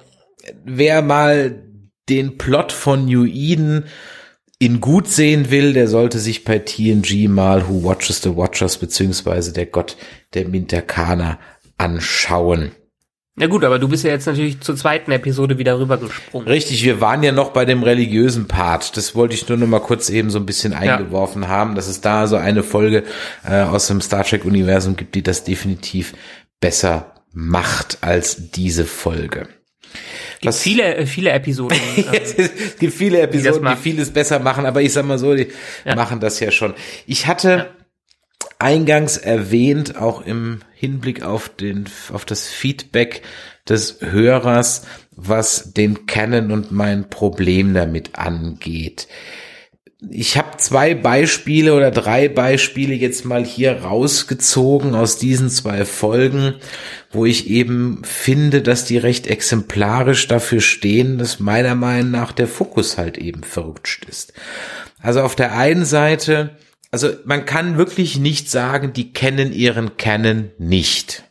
[0.64, 1.62] wer mal
[2.08, 3.84] den Plot von New Eden
[4.58, 9.52] ihn gut sehen will, der sollte sich bei TNG mal Who Watches the Watchers beziehungsweise
[9.52, 9.96] der Gott
[10.34, 11.38] der Minterkaner
[11.76, 12.72] anschauen.
[13.40, 16.48] Na gut, aber du bist ja jetzt natürlich zur zweiten Episode wieder rübergesprungen.
[16.48, 18.96] Richtig, wir waren ja noch bei dem religiösen Part.
[18.96, 21.48] Das wollte ich nur noch mal kurz eben so ein bisschen eingeworfen ja.
[21.48, 23.04] haben, dass es da so eine Folge
[23.48, 26.14] äh, aus dem Star Trek Universum gibt, die das definitiv
[26.58, 29.46] besser macht als diese Folge.
[30.36, 31.78] Es gibt viele, äh, viele Episoden.
[32.12, 35.48] es gibt viele Episoden, die, die, vieles besser machen, aber ich sag mal so, die
[35.84, 35.94] ja.
[35.94, 36.74] machen das ja schon.
[37.06, 37.66] Ich hatte ja.
[38.58, 43.22] eingangs erwähnt, auch im Hinblick auf den, auf das Feedback
[43.68, 49.08] des Hörers, was den Canon und mein Problem damit angeht
[50.00, 56.54] ich habe zwei Beispiele oder drei Beispiele jetzt mal hier rausgezogen aus diesen zwei Folgen,
[57.10, 62.46] wo ich eben finde, dass die recht exemplarisch dafür stehen, dass meiner Meinung nach der
[62.46, 64.34] Fokus halt eben verrutscht ist.
[65.00, 66.56] Also auf der einen Seite,
[66.92, 71.24] also man kann wirklich nicht sagen, die kennen ihren Canon nicht.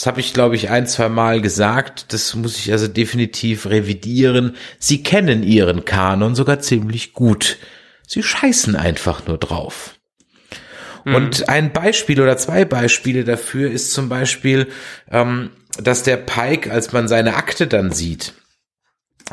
[0.00, 2.14] Das habe ich, glaube ich, ein, zwei Mal gesagt.
[2.14, 4.56] Das muss ich also definitiv revidieren.
[4.78, 7.58] Sie kennen ihren Kanon sogar ziemlich gut.
[8.06, 9.96] Sie scheißen einfach nur drauf.
[11.04, 14.68] Und ein Beispiel oder zwei Beispiele dafür ist zum Beispiel,
[15.10, 18.32] ähm, dass der Pike, als man seine Akte dann sieht,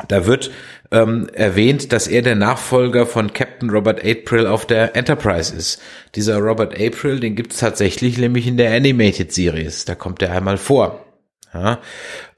[0.08, 0.50] da wird
[0.90, 5.80] ähm, erwähnt, dass er der Nachfolger von Captain Robert April auf der Enterprise ist.
[6.14, 9.84] Dieser Robert April, den gibt's tatsächlich nämlich in der Animated Series.
[9.84, 11.04] Da kommt er einmal vor.
[11.54, 11.80] Ja,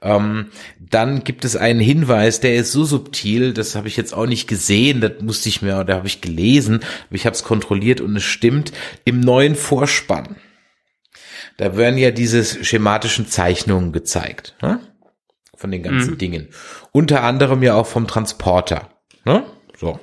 [0.01, 0.47] ähm,
[0.79, 4.47] dann gibt es einen Hinweis, der ist so subtil, das habe ich jetzt auch nicht
[4.47, 8.15] gesehen, das musste ich mir, oder habe ich gelesen, aber ich habe es kontrolliert und
[8.15, 8.71] es stimmt.
[9.03, 10.37] Im neuen Vorspann,
[11.57, 14.55] da werden ja diese schematischen Zeichnungen gezeigt.
[14.61, 14.79] Ne?
[15.61, 16.17] Von den ganzen mhm.
[16.17, 16.47] Dingen.
[16.91, 18.89] Unter anderem ja auch vom Transporter.
[19.23, 19.43] Ne?
[19.77, 19.99] So.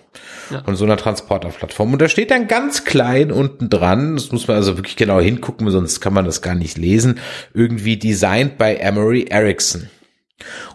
[0.50, 0.62] Ja.
[0.62, 1.92] Von so einer Transporterplattform.
[1.92, 5.70] Und da steht dann ganz klein unten dran, das muss man also wirklich genau hingucken,
[5.70, 7.20] sonst kann man das gar nicht lesen,
[7.52, 9.90] irgendwie designed by Emery Erickson.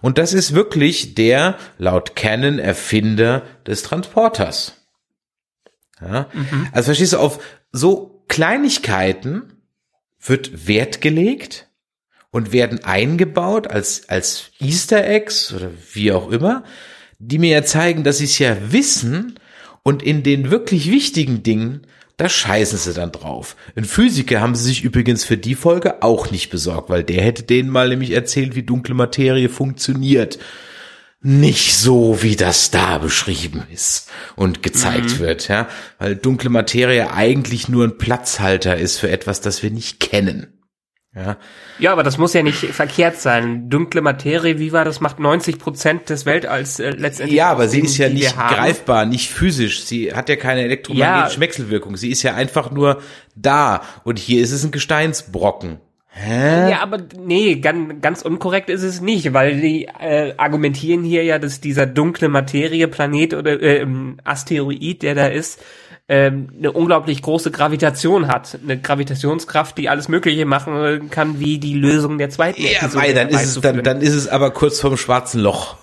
[0.02, 4.74] Und das ist wirklich der, laut Canon, Erfinder des Transporters.
[6.02, 6.28] Ja?
[6.34, 6.68] Mhm.
[6.72, 7.40] Also verstehst du, auf
[7.72, 9.54] so Kleinigkeiten
[10.20, 11.68] wird Wert gelegt
[12.34, 16.64] und werden eingebaut als, als Easter Eggs oder wie auch immer,
[17.20, 19.40] die mir ja zeigen, dass sie es ja wissen
[19.84, 21.86] und in den wirklich wichtigen Dingen,
[22.18, 23.56] da scheißen sie dann drauf.
[23.76, 27.44] Ein Physiker haben sie sich übrigens für die Folge auch nicht besorgt, weil der hätte
[27.44, 30.40] denen mal nämlich erzählt, wie dunkle Materie funktioniert.
[31.22, 35.20] Nicht so, wie das da beschrieben ist und gezeigt mhm.
[35.20, 35.70] wird, ja,
[36.00, 40.48] weil dunkle Materie eigentlich nur ein Platzhalter ist für etwas, das wir nicht kennen.
[41.16, 41.38] Ja.
[41.78, 43.70] ja, aber das muss ja nicht verkehrt sein.
[43.70, 47.38] Dunkle Materie, wie war das, macht 90 Prozent des Weltalls äh, letztendlich.
[47.38, 49.84] Ja, aber sie ist ja nicht greifbar, nicht physisch.
[49.86, 51.42] Sie hat ja keine elektromagnetische ja.
[51.42, 51.98] Wechselwirkung.
[51.98, 53.00] Sie ist ja einfach nur
[53.36, 53.82] da.
[54.04, 55.80] Und hier ist es ein Gesteinsbrocken.
[56.16, 56.70] Hä?
[56.70, 61.40] Ja, aber nee, ganz, ganz unkorrekt ist es nicht, weil die äh, argumentieren hier ja,
[61.40, 63.86] dass dieser dunkle Materie Planet oder äh,
[64.24, 65.60] Asteroid, der da ist,
[66.10, 68.60] ähm, eine unglaublich große Gravitation hat.
[68.62, 73.08] Eine Gravitationskraft, die alles Mögliche machen kann, wie die Lösung der zweiten ja, Episode.
[73.08, 75.78] Ja, dann ist es, dann, dann ist es aber kurz vorm schwarzen Loch.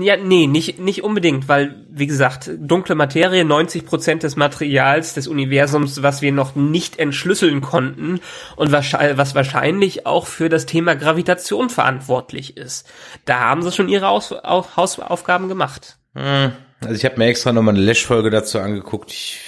[0.00, 5.28] Ja, nee, nicht, nicht unbedingt, weil, wie gesagt, dunkle Materie, 90 Prozent des Materials des
[5.28, 8.20] Universums, was wir noch nicht entschlüsseln konnten
[8.56, 12.88] und was, was wahrscheinlich auch für das Thema Gravitation verantwortlich ist.
[13.26, 15.98] Da haben sie schon ihre Aus, Hausaufgaben gemacht.
[16.14, 16.52] Hm.
[16.80, 19.10] Also ich habe mir extra nochmal eine Lash-Folge dazu angeguckt.
[19.12, 19.40] Ich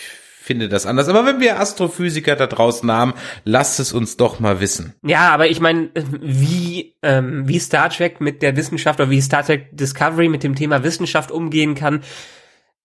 [0.48, 1.08] finde das anders.
[1.08, 3.12] Aber wenn wir Astrophysiker da draußen haben,
[3.44, 4.94] lasst es uns doch mal wissen.
[5.02, 9.44] Ja, aber ich meine, wie, ähm, wie Star Trek mit der Wissenschaft oder wie Star
[9.44, 12.02] Trek Discovery mit dem Thema Wissenschaft umgehen kann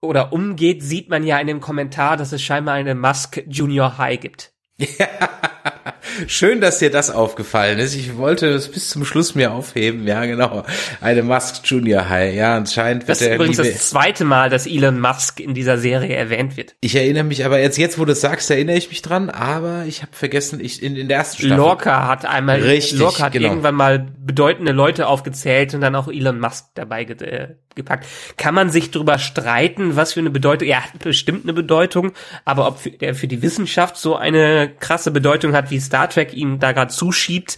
[0.01, 4.19] oder umgeht, sieht man ja in dem Kommentar, dass es scheinbar eine Musk Junior High
[4.19, 4.51] gibt.
[4.77, 5.07] Ja.
[6.27, 7.95] Schön, dass dir das aufgefallen ist.
[7.95, 10.07] Ich wollte es bis zum Schluss mir aufheben.
[10.07, 10.63] Ja, genau.
[11.01, 12.35] Eine Musk Junior High.
[12.35, 16.15] Ja, anscheinend wird das ist übrigens das zweite Mal, dass Elon Musk in dieser Serie
[16.15, 16.75] erwähnt wird.
[16.81, 19.29] Ich erinnere mich, aber jetzt, jetzt wo du es sagst, erinnere ich mich dran.
[19.29, 21.57] Aber ich habe vergessen, ich in, in der ersten Staffel.
[21.57, 23.49] Lorca hat einmal, Richtig, Lorca hat genau.
[23.49, 28.05] irgendwann mal bedeutende Leute aufgezählt und dann auch Elon Musk dabei ge äh, gepackt.
[28.37, 30.67] Kann man sich drüber streiten, was für eine Bedeutung?
[30.67, 32.11] Er hat bestimmt eine Bedeutung,
[32.45, 36.59] aber ob er für die Wissenschaft so eine krasse Bedeutung hat, wie Star Trek ihn
[36.59, 37.57] da gerade zuschiebt,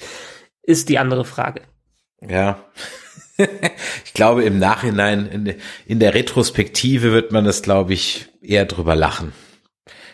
[0.64, 1.62] ist die andere Frage.
[2.28, 2.64] Ja.
[4.06, 8.96] ich glaube, im Nachhinein, in, in der Retrospektive wird man das, glaube ich, eher drüber
[8.96, 9.34] lachen.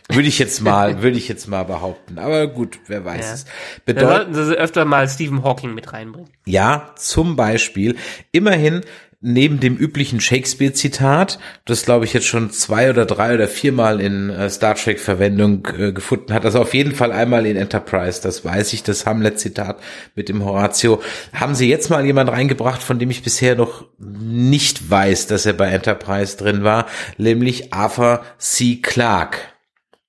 [0.10, 2.20] Würde ich jetzt mal, würde ich jetzt mal behaupten.
[2.20, 3.34] Aber gut, wer weiß ja.
[3.34, 3.46] es.
[3.86, 6.30] Bedeut da sollten sie öfter mal Stephen Hawking mit reinbringen.
[6.46, 7.96] Ja, zum Beispiel.
[8.32, 8.82] Immerhin
[9.22, 14.32] neben dem üblichen Shakespeare-Zitat, das glaube ich jetzt schon zwei oder drei oder viermal in
[14.32, 18.44] äh, Star Trek Verwendung äh, gefunden hat, also auf jeden Fall einmal in Enterprise, das
[18.44, 19.80] weiß ich, das Hamlet-Zitat
[20.16, 21.02] mit dem Horatio,
[21.34, 25.54] haben sie jetzt mal jemand reingebracht, von dem ich bisher noch nicht weiß, dass er
[25.54, 28.78] bei Enterprise drin war, nämlich Arthur C.
[28.82, 29.38] Clarke.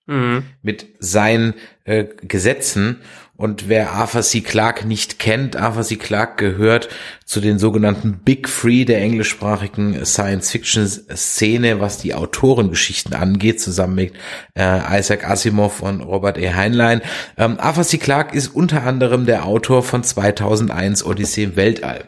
[0.07, 0.45] Mhm.
[0.63, 1.55] Mit seinen
[1.85, 3.01] äh, Gesetzen
[3.43, 4.41] und wer Arthur C.
[4.41, 5.97] Clarke nicht kennt, Arthur C.
[5.97, 6.89] Clarke gehört
[7.25, 14.13] zu den sogenannten Big Three der englischsprachigen Science-Fiction-Szene, was die Autorengeschichten angeht, zusammen mit
[14.57, 16.55] äh, Isaac Asimov und Robert E.
[16.55, 17.03] Heinlein.
[17.37, 17.99] Ähm, Arthur C.
[17.99, 22.05] Clarke ist unter anderem der Autor von 2001 Odyssee im Weltall.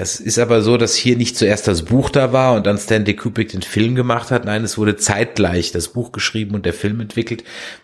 [0.00, 3.16] Es ist aber so, dass hier nicht zuerst das Buch da war und dann Stanley
[3.16, 4.44] Kubrick den Film gemacht hat.
[4.44, 7.42] Nein, es wurde zeitgleich das Buch geschrieben und der Film entwickelt.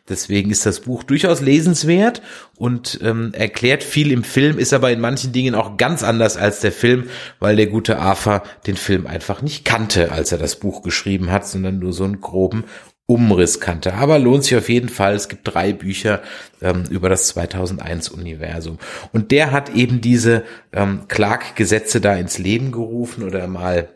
[0.09, 2.23] Deswegen ist das Buch durchaus lesenswert
[2.57, 6.61] und ähm, erklärt viel im Film, ist aber in manchen Dingen auch ganz anders als
[6.61, 7.09] der Film,
[7.41, 11.49] weil der gute Arthur den Film einfach nicht kannte, als er das Buch geschrieben hat,
[11.49, 12.63] sondern nur so einen groben
[13.07, 13.95] Umriss kannte.
[13.95, 15.15] Aber lohnt sich auf jeden Fall.
[15.15, 16.23] Es gibt drei Bücher
[16.63, 18.79] ähm, über das 2001-Universum.
[19.13, 23.89] Und der hat eben diese ähm, Clark-Gesetze da ins Leben gerufen oder mal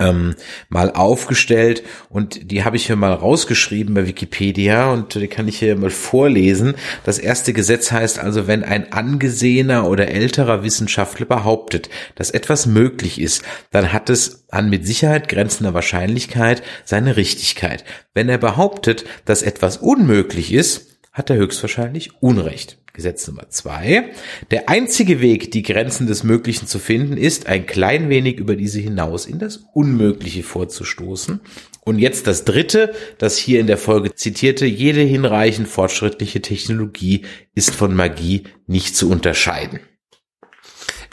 [0.00, 0.34] ähm,
[0.68, 5.58] mal aufgestellt und die habe ich hier mal rausgeschrieben bei Wikipedia und die kann ich
[5.58, 6.74] hier mal vorlesen.
[7.04, 13.20] Das erste Gesetz heißt also, wenn ein angesehener oder älterer Wissenschaftler behauptet, dass etwas möglich
[13.20, 17.84] ist, dann hat es an mit Sicherheit grenzender Wahrscheinlichkeit seine Richtigkeit.
[18.14, 22.78] Wenn er behauptet, dass etwas unmöglich ist, hat er höchstwahrscheinlich Unrecht.
[22.98, 24.10] Gesetz Nummer zwei.
[24.50, 28.80] Der einzige Weg, die Grenzen des Möglichen zu finden, ist, ein klein wenig über diese
[28.80, 31.38] hinaus in das Unmögliche vorzustoßen.
[31.84, 37.24] Und jetzt das dritte, das hier in der Folge zitierte, jede hinreichend fortschrittliche Technologie
[37.54, 39.78] ist von Magie nicht zu unterscheiden.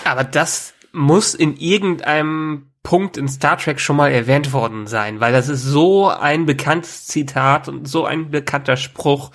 [0.05, 5.33] Aber das muss in irgendeinem Punkt in Star Trek schon mal erwähnt worden sein, weil
[5.33, 9.29] das ist so ein bekanntes Zitat und so ein bekannter Spruch.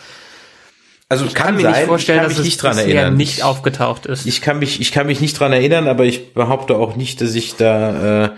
[1.10, 3.16] Also Ich kann, mir nicht vorstellen, dass es nicht dran erinnern.
[3.16, 4.26] nicht aufgetaucht ist.
[4.26, 7.34] Ich kann mich, ich kann mich nicht dran erinnern, aber ich behaupte auch nicht, dass
[7.34, 8.30] ich da äh,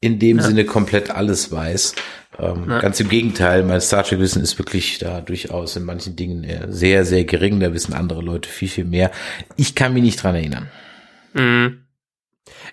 [0.00, 1.94] in dem Sinne komplett alles weiß.
[2.38, 6.44] Ähm, Ganz im Gegenteil, mein Star Trek Wissen ist wirklich da durchaus in manchen Dingen
[6.44, 7.60] äh, sehr, sehr gering.
[7.60, 9.10] Da wissen andere Leute viel, viel mehr.
[9.56, 10.68] Ich kann mich nicht dran erinnern.
[11.32, 11.87] Mhm.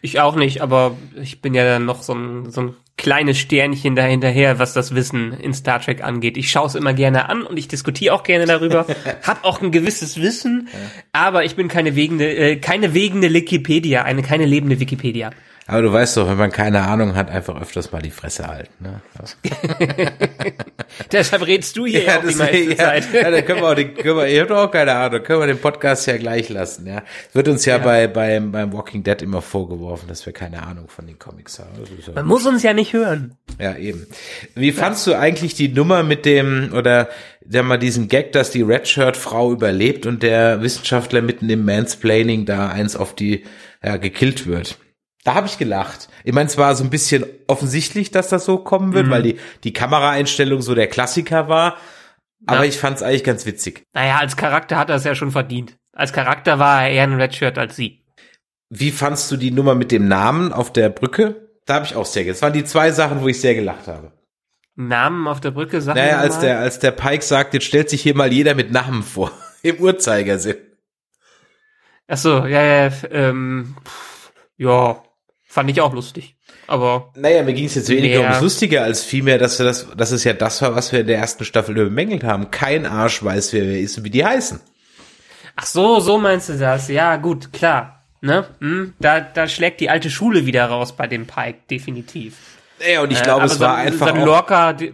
[0.01, 3.95] Ich auch nicht, aber ich bin ja dann noch so ein, so ein kleines Sternchen
[3.95, 6.37] da hinterher, was das Wissen in Star Trek angeht.
[6.37, 8.85] Ich schaue es immer gerne an und ich diskutiere auch gerne darüber,
[9.23, 10.69] hab auch ein gewisses Wissen,
[11.11, 15.31] aber ich bin keine wegende, äh, keine wegende Wikipedia, eine keine lebende Wikipedia.
[15.67, 18.71] Aber du weißt doch, wenn man keine Ahnung hat, einfach öfters mal die Fresse halten.
[18.83, 19.01] Ne?
[21.11, 23.05] Deshalb redest du hier ja, auch die meiste ja, Zeit.
[23.11, 25.47] ja, dann können wir auch den, können wir, ihr habt auch keine Ahnung, können wir
[25.47, 27.01] den Podcast ja gleich lassen, ja.
[27.29, 30.87] Es wird uns ja, bei, beim, beim Walking Dead immer vorgeworfen, dass wir keine Ahnung
[30.87, 31.71] von den Comics haben.
[31.79, 33.35] Das ja, Man muss uns ja nicht hören.
[33.59, 34.05] ja, eben.
[34.53, 37.09] Wie fandst du eigentlich die Nummer mit dem, oder,
[37.41, 42.69] der mal diesen Gag, dass die Redshirt-Frau überlebt und der Wissenschaftler mitten im Mansplaining da
[42.69, 43.45] eins auf die,
[43.83, 44.77] ja, gekillt wird?
[45.25, 46.07] Da habe ich gelacht.
[46.23, 49.39] Ich meine, es war so ein bisschen offensichtlich, dass das so kommen wird, weil die,
[49.63, 51.77] die Kameraeinstellung so der Klassiker war.
[52.45, 52.65] Aber Ja.
[52.65, 53.83] ich fand es eigentlich ganz witzig.
[53.93, 55.75] Naja, als Charakter hat er es ja schon verdient.
[55.93, 58.05] Als Charakter war er eher ein Redshirt als sie.
[58.69, 61.49] Wie fandst du die Nummer mit dem Namen auf der Brücke?
[61.65, 62.37] Da habe ich auch sehr gelacht.
[62.37, 64.11] Das waren die zwei Sachen, wo ich sehr gelacht habe.
[64.75, 68.01] Namen auf der Brücke, sagen Naja, als der, als der Pike sagt, jetzt stellt sich
[68.03, 69.31] hier mal jeder mit Namen vor.
[69.63, 70.57] Im Uhrzeigersinn.
[72.07, 75.01] Ach so, ja, ja, ähm, pff, ja,
[75.55, 76.35] fand ich auch lustig.
[76.67, 80.11] Aber Naja, mir ging es jetzt weniger ums Lustige, als vielmehr, dass wir das, dass
[80.11, 82.51] es ja das war, was wir in der ersten Staffel bemängelt haben.
[82.51, 84.59] Kein Arsch weiß, wer wer ist und wie die heißen.
[85.55, 86.89] ach so, so meinst du das?
[86.89, 88.03] Ja, gut, klar.
[88.21, 88.45] Ne?
[88.59, 92.35] Hm, da, da schlägt die alte Schule wieder raus bei dem Pike, definitiv.
[92.85, 94.93] Ja, und ich Äh, glaube, aber es war so, einfach so ein auch, Lorca, die-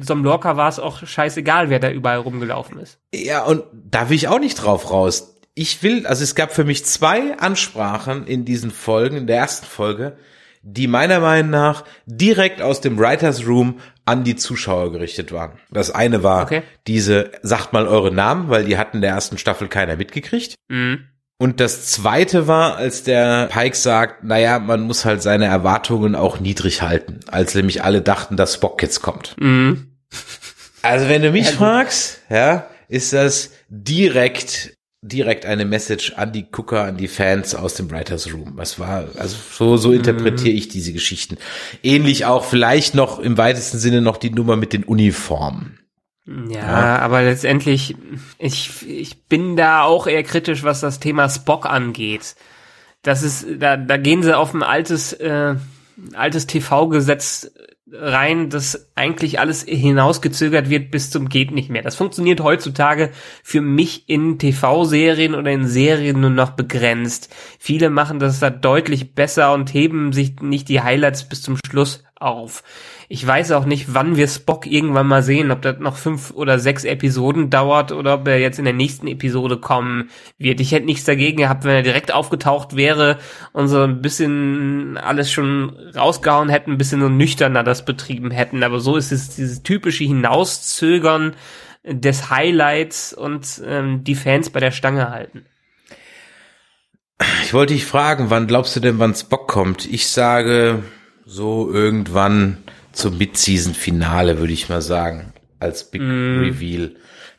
[0.00, 2.98] so einem Lorca war es auch scheißegal, wer da überall rumgelaufen ist.
[3.14, 5.34] Ja, und da will ich auch nicht drauf raus.
[5.54, 9.66] Ich will, also es gab für mich zwei Ansprachen in diesen Folgen, in der ersten
[9.66, 10.16] Folge,
[10.62, 15.58] die meiner Meinung nach direkt aus dem Writers Room an die Zuschauer gerichtet waren.
[15.70, 16.62] Das eine war Okay.
[16.86, 20.54] diese, sagt mal eure Namen, weil die hatten in der ersten Staffel keiner mitgekriegt.
[20.68, 21.08] Mhm.
[21.38, 26.38] Und das zweite war, als der Pike sagt, naja, man muss halt seine Erwartungen auch
[26.38, 29.34] niedrig halten, als nämlich alle dachten, dass Spock jetzt kommt.
[29.40, 29.96] Mhm.
[30.82, 36.84] Also wenn du mich fragst, ja, ist das direkt direkt eine Message an die Gucker,
[36.84, 38.54] an die Fans aus dem Writers Room.
[38.56, 41.38] Das war also so so interpretiere ich diese Geschichten.
[41.82, 45.80] Ähnlich auch vielleicht noch im weitesten Sinne noch die Nummer mit den Uniformen.
[46.24, 47.96] Ja, aber letztendlich,
[48.38, 52.36] ich, ich bin da auch eher kritisch, was das Thema Spock angeht.
[53.02, 55.56] Das ist, da, da gehen sie auf ein altes, äh,
[56.14, 57.50] altes TV-Gesetz
[57.92, 61.82] rein, dass eigentlich alles hinausgezögert wird bis zum geht nicht mehr.
[61.82, 63.10] Das funktioniert heutzutage
[63.42, 67.28] für mich in TV-Serien oder in Serien nur noch begrenzt.
[67.58, 72.02] Viele machen das da deutlich besser und heben sich nicht die Highlights bis zum Schluss
[72.14, 72.62] auf.
[73.14, 76.58] Ich weiß auch nicht, wann wir Spock irgendwann mal sehen, ob das noch fünf oder
[76.58, 80.08] sechs Episoden dauert oder ob er jetzt in der nächsten Episode kommen
[80.38, 80.60] wird.
[80.60, 83.18] Ich hätte nichts dagegen gehabt, wenn er direkt aufgetaucht wäre
[83.52, 88.62] und so ein bisschen alles schon rausgehauen hätten, ein bisschen so nüchterner das betrieben hätten.
[88.62, 91.34] Aber so ist es dieses typische Hinauszögern
[91.84, 95.44] des Highlights und ähm, die Fans bei der Stange halten.
[97.42, 99.84] Ich wollte dich fragen, wann glaubst du denn, wann Spock kommt?
[99.84, 100.82] Ich sage
[101.26, 102.56] so irgendwann
[102.92, 106.92] zum Mid-Season-Finale, würde ich mal sagen, als Big Reveal.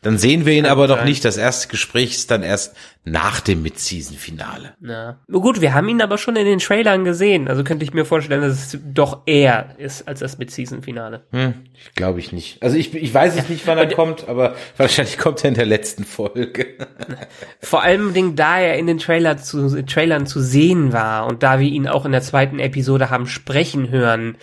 [0.03, 1.05] Dann sehen wir ihn aber noch sein.
[1.05, 1.23] nicht.
[1.23, 2.75] Das erste Gespräch ist dann erst
[3.05, 4.73] nach dem Mid-Season-Finale.
[4.81, 5.17] Ja.
[5.31, 8.41] Gut, wir haben ihn aber schon in den Trailern gesehen, also könnte ich mir vorstellen,
[8.41, 11.23] dass es doch eher ist als das Mid-Season-Finale.
[11.31, 12.61] Hm, ich glaube ich nicht.
[12.61, 15.65] Also ich, ich weiß es nicht, wann er kommt, aber wahrscheinlich kommt er in der
[15.65, 16.77] letzten Folge.
[17.61, 21.67] Vor allem, da er in den Trailer zu, Trailern zu sehen war und da wir
[21.67, 24.35] ihn auch in der zweiten Episode haben sprechen hören,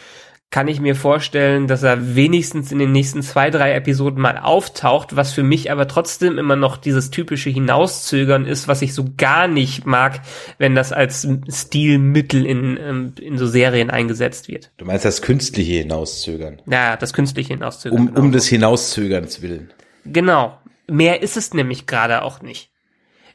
[0.51, 5.15] kann ich mir vorstellen, dass er wenigstens in den nächsten zwei, drei Episoden mal auftaucht,
[5.15, 9.47] was für mich aber trotzdem immer noch dieses typische Hinauszögern ist, was ich so gar
[9.47, 10.21] nicht mag,
[10.59, 14.73] wenn das als Stilmittel in, ähm, in so Serien eingesetzt wird.
[14.77, 16.61] Du meinst das künstliche Hinauszögern?
[16.67, 17.99] Ja, das künstliche Hinauszögern.
[18.01, 18.21] Um, genau.
[18.21, 19.71] um des Hinauszögerns willen.
[20.05, 20.59] Genau.
[20.89, 22.71] Mehr ist es nämlich gerade auch nicht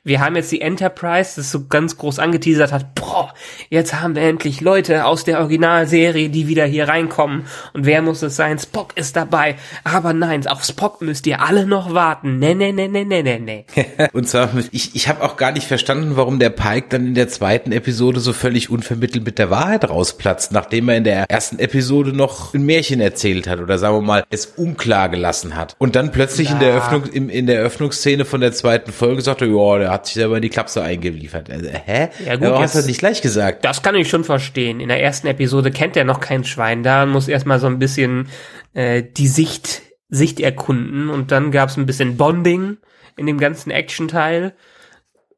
[0.05, 3.33] wir haben jetzt die Enterprise, das so ganz groß angeteasert hat, boah,
[3.69, 7.45] jetzt haben wir endlich Leute aus der Originalserie, die wieder hier reinkommen.
[7.73, 8.59] Und wer muss es sein?
[8.59, 9.55] Spock ist dabei.
[9.83, 12.37] Aber nein, auf Spock müsst ihr alle noch warten.
[12.37, 13.65] Nee, nee, nee, nee, nee, nee, nee.
[14.13, 17.27] Und zwar, ich, ich habe auch gar nicht verstanden, warum der Pike dann in der
[17.27, 22.13] zweiten Episode so völlig unvermittelt mit der Wahrheit rausplatzt, nachdem er in der ersten Episode
[22.13, 25.75] noch ein Märchen erzählt hat oder sagen wir mal, es unklar gelassen hat.
[25.79, 29.47] Und dann plötzlich in der Eröffnung, in, in der Eröffnungsszene von der zweiten Folge sagte,
[29.47, 31.49] ja, der hat sich selber in die Klapse eingeliefert.
[31.49, 32.09] Also, hä?
[32.25, 33.65] Ja, gut, Aber hast du nicht gleich gesagt.
[33.65, 34.79] Das kann ich schon verstehen.
[34.79, 37.79] In der ersten Episode kennt er noch kein Schwein da und muss erstmal so ein
[37.79, 38.27] bisschen
[38.73, 41.09] äh, die Sicht, Sicht erkunden.
[41.09, 42.77] Und dann gab es ein bisschen Bonding
[43.17, 44.53] in dem ganzen Action-Teil.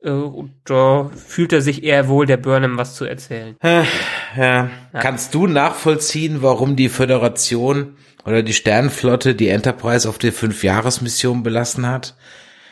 [0.03, 3.55] Äh, und da fühlt er sich eher wohl, der Burnham was zu erzählen.
[3.63, 4.69] Ja.
[4.93, 7.95] Kannst du nachvollziehen, warum die Föderation
[8.25, 12.15] oder die Sternenflotte die Enterprise auf der Fünfjahresmission belassen hat?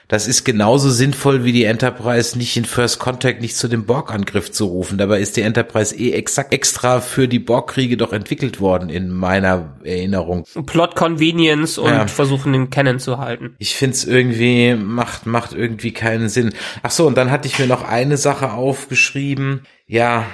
[0.08, 4.52] Das ist genauso sinnvoll wie die Enterprise nicht in First Contact nicht zu dem Borg-Angriff
[4.52, 4.98] zu rufen.
[4.98, 9.78] Dabei ist die Enterprise eh exakt extra für die Borg-Kriege doch entwickelt worden in meiner
[9.84, 10.46] Erinnerung.
[10.66, 12.08] Plot Convenience und Ja.
[12.08, 13.56] versuchen den Canon zu halten.
[13.58, 16.54] Ich find's irgendwie, macht, macht irgendwie keinen Sinn.
[16.84, 19.62] Ach so, und dann hatte ich mir noch eine Sache aufgeschrieben.
[19.88, 20.26] Ja,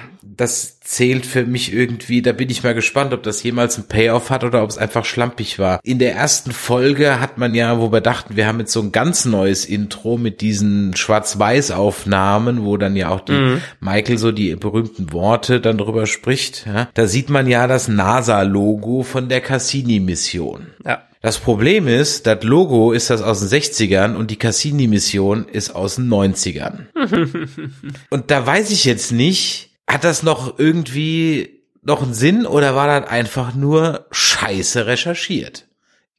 [0.41, 4.31] das zählt für mich irgendwie, da bin ich mal gespannt, ob das jemals ein Payoff
[4.31, 5.79] hat oder ob es einfach schlampig war.
[5.83, 8.91] In der ersten Folge hat man ja, wo wir dachten, wir haben jetzt so ein
[8.91, 15.13] ganz neues Intro mit diesen Schwarz-Weiß-Aufnahmen, wo dann ja auch die Michael so die berühmten
[15.13, 16.65] Worte dann drüber spricht.
[16.65, 16.87] Ja.
[16.95, 20.67] Da sieht man ja das NASA-Logo von der Cassini-Mission.
[20.83, 21.03] Ja.
[21.21, 25.97] Das Problem ist, das Logo ist das aus den 60ern und die Cassini-Mission ist aus
[25.97, 26.87] den 90ern.
[28.09, 32.87] und da weiß ich jetzt nicht, hat das noch irgendwie noch einen Sinn oder war
[32.87, 35.67] das einfach nur scheiße recherchiert?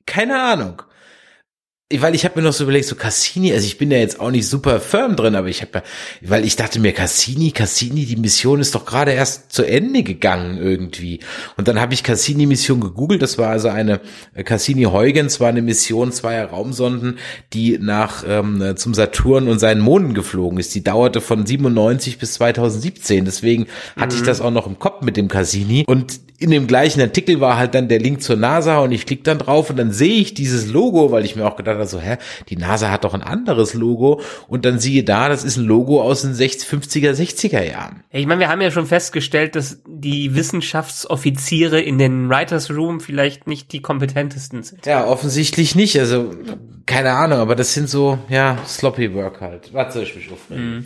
[0.06, 0.82] Keine Ahnung.
[2.00, 4.30] Weil ich habe mir noch so überlegt, so Cassini, also ich bin ja jetzt auch
[4.30, 5.82] nicht super firm drin, aber ich habe
[6.20, 10.58] weil ich dachte mir, Cassini, Cassini, die Mission ist doch gerade erst zu Ende gegangen
[10.58, 11.20] irgendwie.
[11.56, 14.00] Und dann habe ich Cassini-Mission gegoogelt, das war also eine,
[14.34, 17.18] äh, Cassini-Huygens war eine Mission zweier Raumsonden,
[17.52, 20.74] die nach ähm, zum Saturn und seinen Monden geflogen ist.
[20.74, 23.66] Die dauerte von 97 bis 2017, deswegen
[23.96, 25.84] hatte ich das auch noch im Kopf mit dem Cassini.
[25.86, 29.22] Und in dem gleichen Artikel war halt dann der Link zur NASA und ich klicke
[29.22, 32.00] dann drauf und dann sehe ich dieses Logo, weil ich mir auch gedacht habe, so,
[32.00, 32.16] hä,
[32.48, 36.02] die NASA hat doch ein anderes Logo und dann siehe da, das ist ein Logo
[36.02, 38.02] aus den 60, 50er, 60er Jahren.
[38.10, 43.46] Ich meine, wir haben ja schon festgestellt, dass die Wissenschaftsoffiziere in den Writers Room vielleicht
[43.46, 44.84] nicht die kompetentesten sind.
[44.86, 46.34] Ja, offensichtlich nicht, also
[46.86, 49.70] keine Ahnung, aber das sind so, ja, sloppy work halt.
[49.92, 50.84] Soll ich mich aufregen?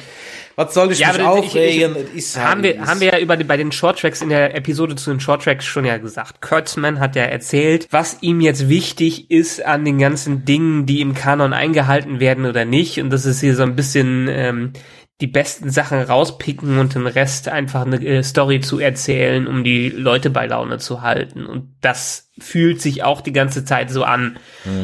[0.57, 1.97] Was soll ich mich aber ich- aufregen?
[1.97, 4.31] ich- Es ist halt, haben wir, haben wir ja über die, bei den Shorttracks in
[4.31, 6.41] der Episode zu den Shorttracks schon ja gesagt.
[6.41, 11.15] Kurtzman hat ja erzählt, was ihm jetzt wichtig ist an den ganzen Dingen, die im
[11.15, 12.99] Kanon eingehalten werden oder nicht.
[13.01, 14.73] Und das ist hier so ein bisschen ähm,
[15.21, 19.89] die besten Sachen rauspicken und den Rest einfach eine äh, Story zu erzählen, um die
[19.91, 21.47] Leute bei Laune zu halten.
[21.47, 24.39] Und das fühlt sich auch die ganze Zeit so an.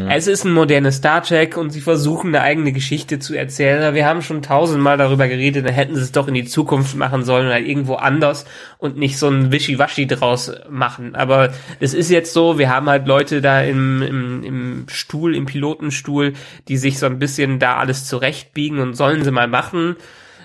[0.08, 3.94] Es ist ein modernes Star Trek und sie versuchen eine eigene Geschichte zu erzählen.
[3.94, 7.24] Wir haben schon tausendmal darüber geredet, dann hätten sie es doch in die Zukunft machen
[7.24, 8.46] sollen oder irgendwo anders
[8.78, 11.14] und nicht so ein Wischiwaschi draus machen.
[11.14, 15.44] Aber es ist jetzt so, wir haben halt Leute da im, im, im Stuhl, im
[15.44, 16.32] Pilotenstuhl,
[16.68, 19.96] die sich so ein bisschen da alles zurechtbiegen und sollen sie mal machen.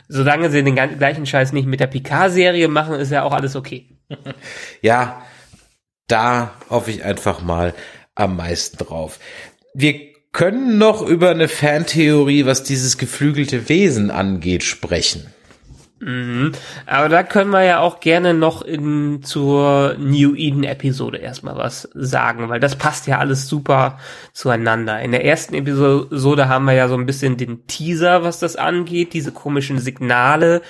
[0.09, 3.87] Solange sie den gleichen Scheiß nicht mit der Picard-Serie machen, ist ja auch alles okay.
[4.81, 5.21] Ja,
[6.07, 7.73] da hoffe ich einfach mal
[8.15, 9.19] am meisten drauf.
[9.73, 9.95] Wir
[10.31, 15.33] können noch über eine Fantheorie, was dieses geflügelte Wesen angeht, sprechen.
[16.85, 21.89] Aber da können wir ja auch gerne noch in zur New Eden Episode erstmal was
[21.95, 23.97] sagen, weil das passt ja alles super
[24.31, 25.01] zueinander.
[25.01, 29.13] In der ersten Episode haben wir ja so ein bisschen den Teaser, was das angeht,
[29.13, 30.61] diese komischen Signale.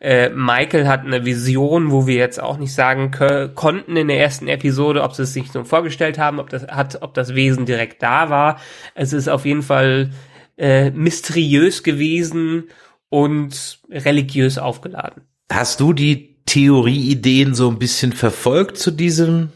[0.00, 3.10] Äh, Michael hat eine Vision, wo wir jetzt auch nicht sagen
[3.54, 7.02] konnten in der ersten Episode, ob sie es sich so vorgestellt haben, ob das hat,
[7.02, 8.60] ob das Wesen direkt da war.
[8.94, 10.10] Es ist auf jeden Fall
[10.58, 12.64] äh, mysteriös gewesen
[13.08, 15.22] und religiös aufgeladen.
[15.50, 19.50] Hast du die Theorieideen so ein bisschen verfolgt zu diesem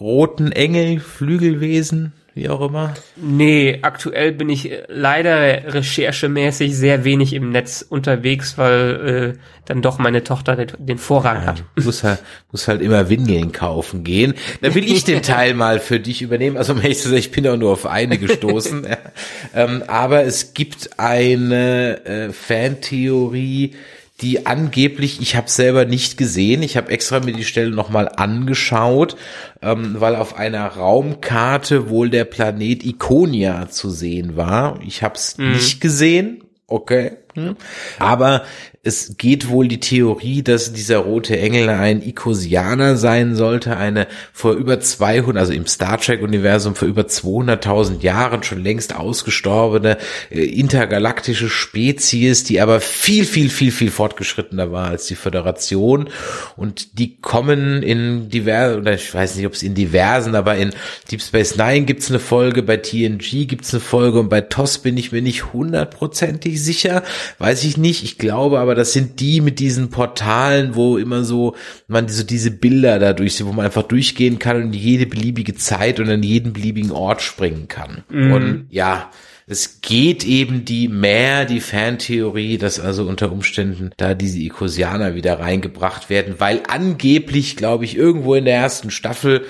[0.00, 2.12] roten Engel, Flügelwesen?
[2.38, 2.94] Wie auch immer?
[3.16, 9.82] Nee, aktuell bin ich äh, leider recherchemäßig sehr wenig im Netz unterwegs, weil äh, dann
[9.82, 11.62] doch meine Tochter den, Vorrang hat.
[11.76, 12.20] muss halt,
[12.50, 14.34] muss halt immer Windeln kaufen gehen.
[14.62, 16.56] Da will ich den Teil mal für dich übernehmen.
[16.56, 18.84] Also um ehrlich zu sagen, ich bin auch nur auf eine gestoßen.
[18.84, 18.96] ja.
[19.54, 23.74] ähm, aber es gibt eine äh, Fantheorie,
[24.20, 29.16] die angeblich, ich habe selber nicht gesehen, ich habe extra mir die Stelle nochmal angeschaut,
[29.62, 34.80] ähm, weil auf einer Raumkarte wohl der Planet Ikonia zu sehen war.
[34.84, 37.12] Ich habe es nicht gesehen, okay.
[37.46, 37.56] Hm.
[37.98, 38.42] Aber
[38.88, 44.52] es geht wohl die Theorie, dass dieser rote Engel ein Ikosianer sein sollte, eine vor
[44.52, 49.98] über 200, also im Star Trek Universum vor über 200.000 Jahren schon längst ausgestorbene
[50.30, 56.08] äh, intergalaktische Spezies, die aber viel, viel, viel, viel fortgeschrittener war als die Föderation.
[56.56, 60.70] Und die kommen in diversen, oder ich weiß nicht, ob es in diversen, aber in
[61.10, 64.96] Deep Space Nine gibt's eine Folge, bei TNG gibt's eine Folge und bei TOS bin
[64.96, 67.02] ich mir nicht hundertprozentig sicher,
[67.38, 71.54] weiß ich nicht, ich glaube aber, das sind die mit diesen Portalen, wo immer so
[71.86, 76.00] man so diese Bilder dadurch sieht, wo man einfach durchgehen kann und jede beliebige Zeit
[76.00, 78.04] und an jeden beliebigen Ort springen kann.
[78.32, 79.10] Und ja,
[79.50, 85.40] es geht eben die mehr die Fantheorie, dass also unter Umständen da diese Ikosianer wieder
[85.40, 89.46] reingebracht werden, weil angeblich, glaube ich, irgendwo in der ersten Staffel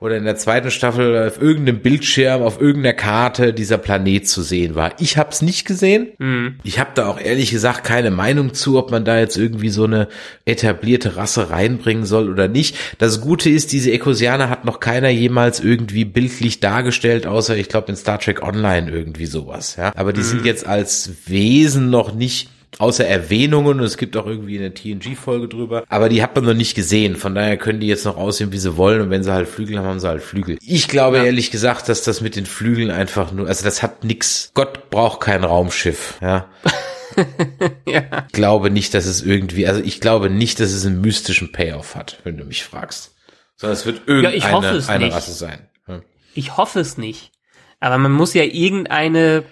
[0.00, 4.74] oder in der zweiten Staffel auf irgendeinem Bildschirm, auf irgendeiner Karte dieser Planet zu sehen
[4.74, 4.94] war.
[4.98, 6.56] Ich habe es nicht gesehen.
[6.64, 9.84] Ich habe da auch ehrlich gesagt keine Meinung zu, ob man da jetzt irgendwie so
[9.84, 10.08] eine
[10.46, 12.76] etablierte Rasse reinbringen soll oder nicht.
[12.98, 17.90] Das Gute ist, diese Ekosianer hat noch keiner jemals irgendwie bildlich dargestellt, außer ich glaube
[17.90, 19.76] in Star Trek Online irgendwie sowas.
[19.76, 22.48] Ja, aber die sind jetzt als Wesen noch nicht
[22.78, 26.54] außer Erwähnungen und es gibt auch irgendwie eine TNG-Folge drüber, aber die hat man noch
[26.54, 29.32] nicht gesehen, von daher können die jetzt noch aussehen, wie sie wollen und wenn sie
[29.32, 30.58] halt Flügel haben, haben sie halt Flügel.
[30.62, 34.50] Ich glaube ehrlich gesagt, dass das mit den Flügeln einfach nur, also das hat nix,
[34.54, 36.48] Gott braucht kein Raumschiff, ja.
[37.86, 38.02] ja.
[38.26, 41.94] Ich glaube nicht, dass es irgendwie, also ich glaube nicht, dass es einen mystischen Payoff
[41.96, 43.14] hat, wenn du mich fragst.
[43.56, 45.14] Sondern es wird irgendeine ich hoffe es eine nicht.
[45.14, 45.68] Rasse sein.
[45.86, 46.00] Ja.
[46.34, 47.32] Ich hoffe es nicht.
[47.78, 49.44] Aber man muss ja irgendeine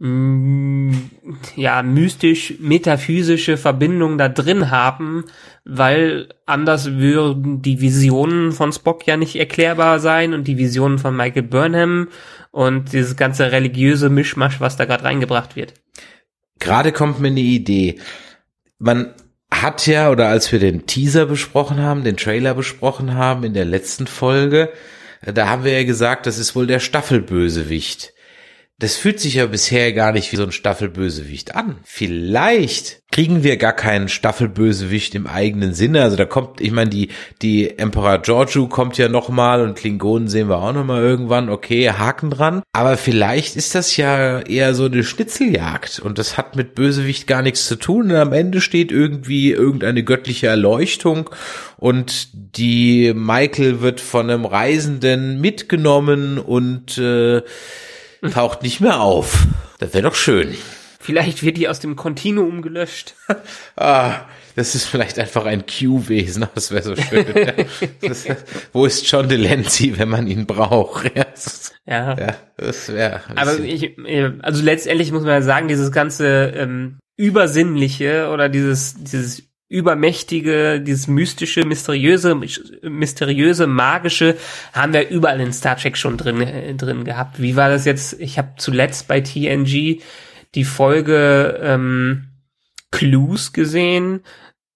[0.00, 5.24] ja mystisch metaphysische Verbindung da drin haben,
[5.64, 11.16] weil anders würden die Visionen von Spock ja nicht erklärbar sein und die Visionen von
[11.16, 12.08] Michael Burnham
[12.52, 15.74] und dieses ganze religiöse Mischmasch, was da gerade reingebracht wird.
[16.60, 17.98] Gerade kommt mir eine Idee.
[18.78, 19.14] Man
[19.50, 23.64] hat ja, oder als wir den Teaser besprochen haben, den Trailer besprochen haben in der
[23.64, 24.70] letzten Folge,
[25.22, 28.12] da haben wir ja gesagt, das ist wohl der Staffelbösewicht.
[28.80, 31.78] Das fühlt sich ja bisher gar nicht wie so ein Staffelbösewicht an.
[31.82, 36.02] Vielleicht kriegen wir gar keinen Staffelbösewicht im eigenen Sinne.
[36.02, 37.08] Also da kommt, ich meine, die,
[37.42, 41.48] die Emperor Giorgio kommt ja nochmal und Klingonen sehen wir auch nochmal irgendwann.
[41.48, 42.62] Okay, Haken dran.
[42.72, 47.42] Aber vielleicht ist das ja eher so eine Schnitzeljagd und das hat mit Bösewicht gar
[47.42, 48.12] nichts zu tun.
[48.12, 51.30] Und am Ende steht irgendwie irgendeine göttliche Erleuchtung
[51.78, 57.42] und die Michael wird von einem Reisenden mitgenommen und äh,
[58.32, 59.46] taucht nicht mehr auf.
[59.78, 60.56] Das wäre doch schön.
[61.00, 63.14] Vielleicht wird die aus dem Kontinuum gelöscht.
[63.76, 64.22] Ah,
[64.56, 66.46] das ist vielleicht einfach ein Q-Wesen.
[66.52, 67.24] Das wäre so schön.
[68.02, 68.26] das,
[68.72, 71.12] wo ist John Delancey, wenn man ihn braucht?
[71.86, 73.20] Ja, ja, das wäre.
[73.36, 78.96] Aber ich, äh, also letztendlich muss man ja sagen, dieses ganze ähm, Übersinnliche oder dieses,
[78.98, 82.34] dieses übermächtige, dieses mystische, mysteriöse,
[82.82, 84.36] mysteriöse, magische
[84.72, 87.40] haben wir überall in Star Trek schon drin, äh, drin gehabt.
[87.40, 88.18] Wie war das jetzt?
[88.18, 90.00] Ich habe zuletzt bei TNG
[90.54, 92.28] die Folge ähm,
[92.90, 94.20] Clues gesehen,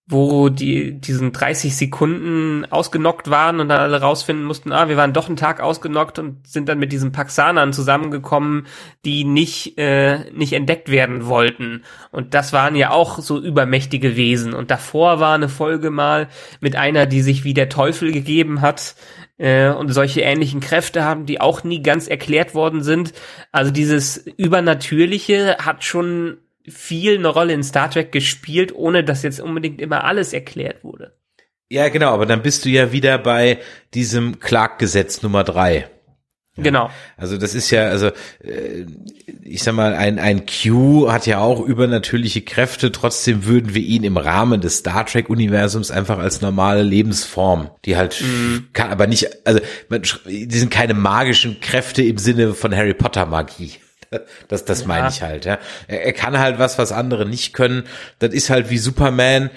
[0.08, 5.12] wo die diesen 30 Sekunden ausgenockt waren und dann alle rausfinden mussten, ah, wir waren
[5.12, 8.66] doch einen Tag ausgenockt und sind dann mit diesen Paxanern zusammengekommen,
[9.04, 11.84] die nicht äh, nicht entdeckt werden wollten.
[12.10, 14.54] Und das waren ja auch so übermächtige Wesen.
[14.54, 16.28] Und davor war eine Folge mal
[16.60, 18.96] mit einer, die sich wie der Teufel gegeben hat
[19.38, 23.12] äh, und solche ähnlichen Kräfte haben, die auch nie ganz erklärt worden sind.
[23.52, 26.38] Also dieses Übernatürliche hat schon
[26.68, 31.16] viel eine Rolle in Star Trek gespielt, ohne dass jetzt unbedingt immer alles erklärt wurde.
[31.68, 33.58] Ja, genau, aber dann bist du ja wieder bei
[33.94, 35.88] diesem Clark-Gesetz Nummer drei.
[36.56, 36.90] Genau.
[37.16, 38.08] Also das ist ja, also
[38.44, 38.84] äh,
[39.42, 44.04] ich sag mal, ein, ein Q hat ja auch übernatürliche Kräfte, trotzdem würden wir ihn
[44.04, 48.22] im Rahmen des Star Trek-Universums einfach als normale Lebensform, die halt
[48.74, 53.24] kann aber nicht, also man, die sind keine magischen Kräfte im Sinne von Harry Potter
[54.48, 55.58] Das, das meine ich halt, ja.
[55.88, 57.84] Er, er kann halt was, was andere nicht können.
[58.18, 59.50] Das ist halt wie Superman.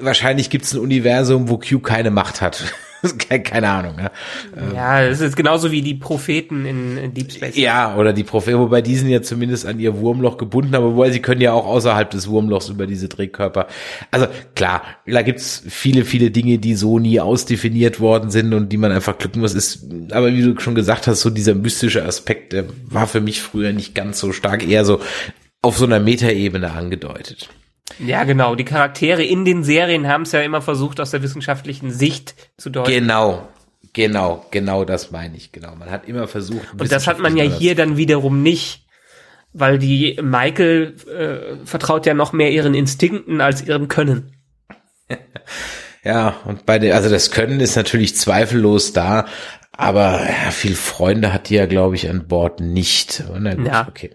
[0.00, 2.74] Wahrscheinlich gibt es ein Universum, wo Q keine Macht hat.
[3.44, 3.96] Keine Ahnung.
[3.98, 4.10] Ja.
[4.74, 7.56] Ja, es ist genauso wie die Propheten in, in Deep Space.
[7.56, 11.10] Ja, oder die Propheten, wobei die sind ja zumindest an ihr Wurmloch gebunden, aber wobei
[11.10, 13.66] sie können ja auch außerhalb des Wurmlochs über diese Drehkörper.
[14.10, 18.76] Also klar, da gibt's viele, viele Dinge, die so nie ausdefiniert worden sind und die
[18.76, 19.54] man einfach glücken muss.
[19.54, 23.40] Ist, aber wie du schon gesagt hast, so dieser mystische Aspekt, der war für mich
[23.42, 25.00] früher nicht ganz so stark, eher so
[25.62, 27.48] auf so einer Metaebene angedeutet.
[27.98, 28.54] Ja, genau.
[28.54, 32.70] Die Charaktere in den Serien haben es ja immer versucht, aus der wissenschaftlichen Sicht zu
[32.70, 32.90] deuten.
[32.90, 33.48] Genau,
[33.92, 35.74] genau, genau das meine ich, genau.
[35.76, 36.66] Man hat immer versucht.
[36.78, 38.86] Und das hat man ja hier dann wiederum nicht,
[39.52, 44.32] weil die Michael äh, vertraut ja noch mehr ihren Instinkten als ihrem Können.
[46.04, 49.26] Ja, und bei der, also das Können ist natürlich zweifellos da,
[49.72, 53.24] aber ja, viel Freunde hat die ja, glaube ich, an Bord nicht.
[53.36, 53.86] Na gut, Ja.
[53.88, 54.10] okay.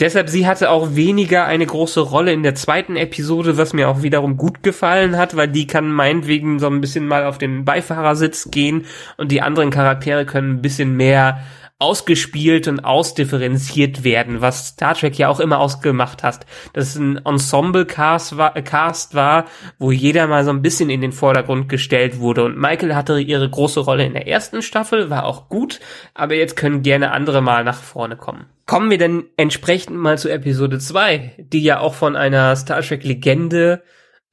[0.00, 4.02] Deshalb, sie hatte auch weniger eine große Rolle in der zweiten Episode, was mir auch
[4.02, 8.50] wiederum gut gefallen hat, weil die kann meinetwegen so ein bisschen mal auf den Beifahrersitz
[8.50, 11.40] gehen und die anderen Charaktere können ein bisschen mehr
[11.78, 16.46] ausgespielt und ausdifferenziert werden, was Star Trek ja auch immer ausgemacht hat.
[16.72, 19.46] Dass es ein Ensemble-Cast war, Cast war,
[19.78, 22.44] wo jeder mal so ein bisschen in den Vordergrund gestellt wurde.
[22.44, 25.80] Und Michael hatte ihre große Rolle in der ersten Staffel, war auch gut,
[26.14, 28.46] aber jetzt können gerne andere mal nach vorne kommen.
[28.66, 33.82] Kommen wir denn entsprechend mal zu Episode 2, die ja auch von einer Star Trek-Legende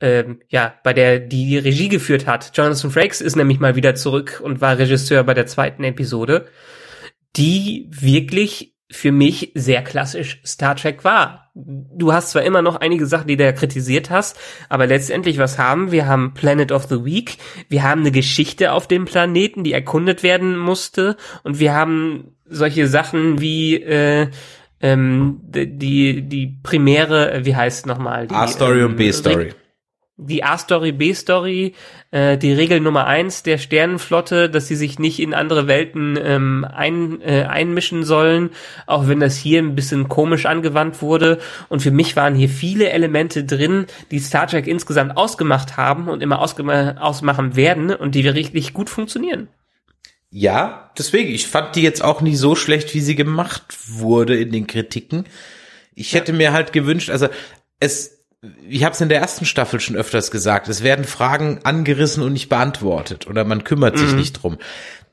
[0.02, 2.52] ähm, ja, bei der die, die Regie geführt hat.
[2.56, 6.48] Jonathan Frakes ist nämlich mal wieder zurück und war Regisseur bei der zweiten Episode,
[7.36, 11.50] die wirklich für mich sehr klassisch Star Trek war.
[11.54, 14.38] Du hast zwar immer noch einige Sachen, die du ja kritisiert hast,
[14.70, 16.02] aber letztendlich, was haben wir?
[16.02, 17.38] Wir haben Planet of the Week,
[17.70, 22.88] wir haben eine Geschichte auf dem Planeten, die erkundet werden musste und wir haben solche
[22.88, 24.30] Sachen wie äh,
[24.82, 28.28] ähm, die die primäre, wie heißt nochmal?
[28.28, 29.54] die, A-Story ähm, und B-Story.
[30.24, 31.74] Die A-Story, B-Story,
[32.12, 36.64] äh, die Regel Nummer eins der Sternenflotte, dass sie sich nicht in andere Welten ähm,
[36.64, 38.52] ein, äh, einmischen sollen,
[38.86, 41.40] auch wenn das hier ein bisschen komisch angewandt wurde.
[41.70, 46.22] Und für mich waren hier viele Elemente drin, die Star Trek insgesamt ausgemacht haben und
[46.22, 49.48] immer ausmachen werden und die richtig gut funktionieren.
[50.30, 54.52] Ja, deswegen, ich fand die jetzt auch nicht so schlecht, wie sie gemacht wurde in
[54.52, 55.26] den Kritiken.
[55.94, 57.28] Ich hätte mir halt gewünscht, also
[57.80, 58.21] es,
[58.68, 62.34] ich habe es in der ersten Staffel schon öfters gesagt, es werden Fragen angerissen und
[62.34, 64.58] nicht beantwortet oder man kümmert sich nicht drum.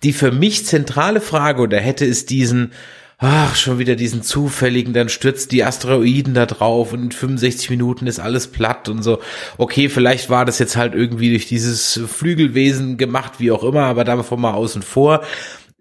[0.03, 2.73] Die für mich zentrale Frage, oder hätte es diesen,
[3.19, 8.07] ach, schon wieder diesen zufälligen, dann stürzt die Asteroiden da drauf und in 65 Minuten
[8.07, 9.21] ist alles platt und so.
[9.59, 14.05] Okay, vielleicht war das jetzt halt irgendwie durch dieses Flügelwesen gemacht, wie auch immer, aber
[14.05, 15.23] davon mal außen vor.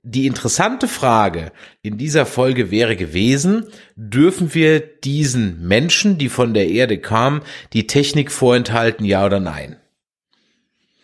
[0.10, 1.52] Die interessante Frage
[1.82, 3.66] in dieser Folge wäre gewesen,
[3.98, 7.42] dürfen wir diesen Menschen, die von der Erde kamen,
[7.74, 9.76] die Technik vorenthalten, ja oder nein?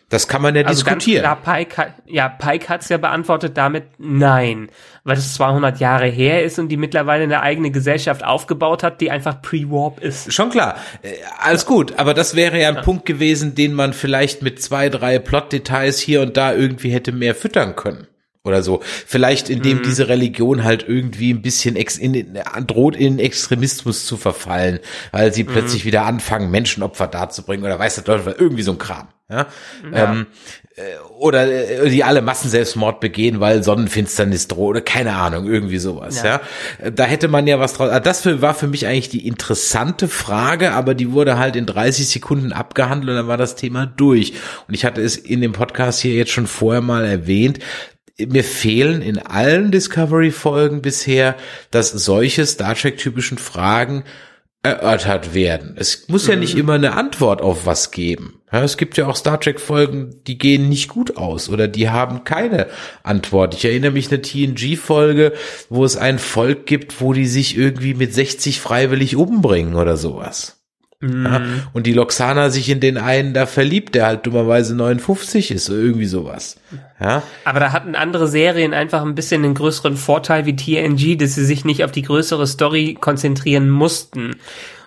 [0.08, 1.22] Das kann man ja Also ganz diskutieren.
[1.22, 4.68] klar, Pike, hat- ja, Pike hat's ja beantwortet damit nein,
[5.02, 9.10] weil es 200 Jahre her ist und die mittlerweile eine eigene Gesellschaft aufgebaut hat, die
[9.10, 10.32] einfach pre-warp ist.
[10.32, 14.40] Schon klar, Äh, alles gut, aber das wäre ja ein Punkt gewesen, den man vielleicht
[14.42, 18.06] mit zwei, drei Plot-Details hier und da irgendwie hätte mehr füttern können.
[18.44, 18.80] Oder so.
[19.06, 24.18] Vielleicht indem diese Religion halt irgendwie ein bisschen ex in, in, droht in Extremismus zu
[24.18, 24.80] verfallen,
[25.12, 29.08] weil sie plötzlich wieder anfangen, Menschenopfer darzubringen oder weiß der Teufel, irgendwie so ein Kram.
[29.30, 29.46] Ja?
[29.94, 30.26] Ähm,
[30.76, 30.82] äh,
[31.18, 36.22] oder äh, die alle Massenselbstmord begehen, weil Sonnenfinsternis droht oder keine Ahnung, irgendwie sowas.
[36.22, 36.42] Ja.
[36.82, 36.90] Ja.
[36.90, 37.88] Da hätte man ja was draus.
[37.90, 42.06] ah, Das war für mich eigentlich die interessante Frage, aber die wurde halt in 30
[42.08, 44.34] Sekunden abgehandelt und dann war das Thema durch.
[44.68, 47.60] Und ich hatte es in dem Podcast hier jetzt schon vorher mal erwähnt.
[48.18, 51.36] Mir fehlen in allen Discovery-Folgen bisher,
[51.70, 54.04] dass solche Star Trek-typischen Fragen
[54.64, 55.74] erörtert werden.
[55.76, 58.40] Es muss ja nicht immer eine Antwort auf was geben.
[58.50, 62.24] Es gibt ja auch Star Trek Folgen, die gehen nicht gut aus oder die haben
[62.24, 62.68] keine
[63.02, 63.54] Antwort.
[63.54, 65.32] Ich erinnere mich eine TNG Folge,
[65.68, 70.63] wo es ein Volk gibt, wo die sich irgendwie mit 60 freiwillig umbringen oder sowas.
[71.24, 75.68] Ja, und die Loxana sich in den einen da verliebt, der halt dummerweise 59 ist
[75.70, 76.56] oder irgendwie sowas.
[77.00, 81.34] Ja, Aber da hatten andere Serien einfach ein bisschen den größeren Vorteil wie TNG, dass
[81.34, 84.36] sie sich nicht auf die größere Story konzentrieren mussten.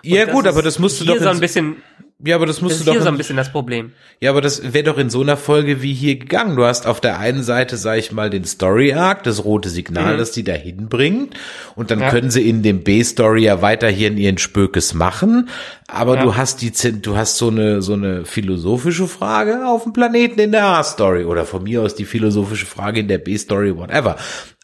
[0.02, 1.76] ja das gut, aber das musst du doch so in- ein bisschen,
[2.24, 3.92] ja, aber das das musst ist du hier doch so in- ein bisschen das Problem.
[4.20, 6.56] Ja, aber das wäre doch in so einer Folge wie hier gegangen.
[6.56, 10.16] Du hast auf der einen Seite, sag ich mal, den Story Arc, das rote Signal,
[10.16, 11.34] das die dahin bringt.
[11.76, 12.10] Und dann Ja.
[12.10, 15.48] können sie in dem B-Story ja weiterhin ihren Spökes machen.
[15.86, 16.22] Aber Ja.
[16.24, 20.50] du hast die, du hast so eine, so eine philosophische Frage auf dem Planeten in
[20.52, 24.16] der A-Story oder von mir aus die philosophische Frage in der B-Story, whatever.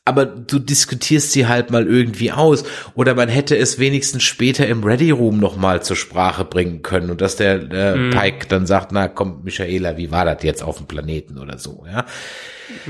[0.04, 2.64] Aber du diskutierst sie halt mal irgendwie aus.
[2.94, 7.20] Oder man hätte es wenigstens später im Ready Room nochmal zur Sprache bringen können und
[7.20, 8.10] dass der äh, Mhm.
[8.10, 11.84] Pike dann sagt, na komm, Michaela, wie war das jetzt auf dem Planeten oder so,
[11.90, 12.04] ja.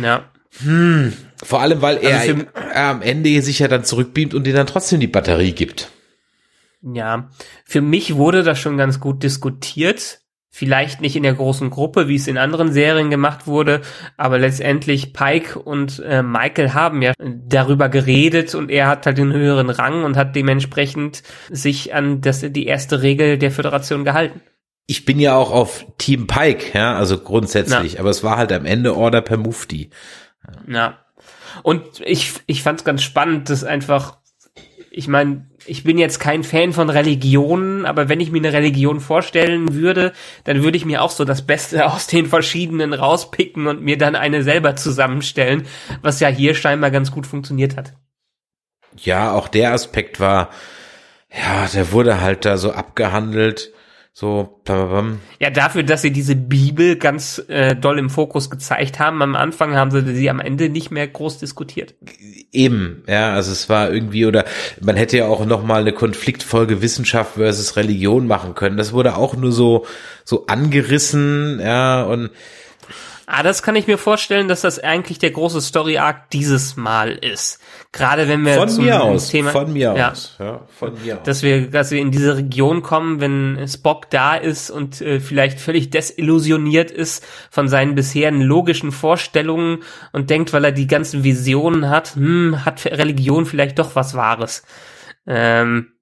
[0.01, 0.25] Ja.
[1.45, 4.55] Vor allem, weil er, Also für- er am Ende sich ja dann zurückbeamt und dir
[4.55, 5.91] dann trotzdem die Batterie gibt.
[6.83, 7.31] Ja,
[7.65, 10.21] für mich wurde das schon ganz gut diskutiert.
[10.57, 13.81] Vielleicht nicht in der großen Gruppe, wie es in anderen Serien gemacht wurde,
[14.17, 19.33] aber letztendlich Pike und äh, Michael haben ja darüber geredet und er hat halt den
[19.33, 24.43] höheren Rang und hat dementsprechend sich an das, die erste Regel der Föderation gehalten.
[24.87, 28.65] Ich bin ja auch auf Team Pike, ja, also grundsätzlich, aber es war halt am
[28.65, 29.91] Ende Order per Mufti.
[30.69, 30.99] Ja.
[31.65, 34.19] Und ich, ich fand es ganz spannend, dass einfach,
[34.93, 39.01] ich meine, ich bin jetzt kein Fan von Religionen, aber wenn ich mir eine Religion
[39.01, 40.13] vorstellen würde,
[40.45, 44.17] dann würde ich mir auch so das Beste aus den verschiedenen rauspicken und mir dann
[44.17, 45.67] eine selber zusammenstellen,
[46.03, 47.95] was ja hier scheinbar ganz gut funktioniert hat.
[48.97, 50.51] Ja, auch der Aspekt war,
[51.31, 53.73] ja, der wurde halt da so abgehandelt,
[54.17, 59.01] so, bam, bam, Ja, dafür, dass sie diese Bibel ganz äh, doll im Fokus gezeigt
[59.01, 61.97] haben, am Anfang haben sie sie am Ende nicht mehr groß diskutiert.
[62.53, 64.45] Eben, ja, also es war irgendwie, oder
[64.81, 68.77] man hätte ja auch noch mal eine Konfliktfolge Wissenschaft versus Religion machen können.
[68.77, 69.85] Das wurde auch nur so,
[70.25, 72.31] so angerissen, ja, und
[73.27, 77.59] Ah, das kann ich mir vorstellen, dass das eigentlich der große Story-Arc dieses Mal ist.
[77.91, 81.19] Gerade wenn wir von zum mir aus, Thema, von mir ja, aus, ja, von mir
[81.19, 81.23] aus.
[81.25, 85.59] dass wir, dass wir in diese Region kommen, wenn Spock da ist und äh, vielleicht
[85.59, 89.83] völlig desillusioniert ist von seinen bisherigen logischen Vorstellungen
[90.13, 94.65] und denkt, weil er die ganzen Visionen hat, hm, hat Religion vielleicht doch was Wahres.
[95.27, 95.95] Ähm,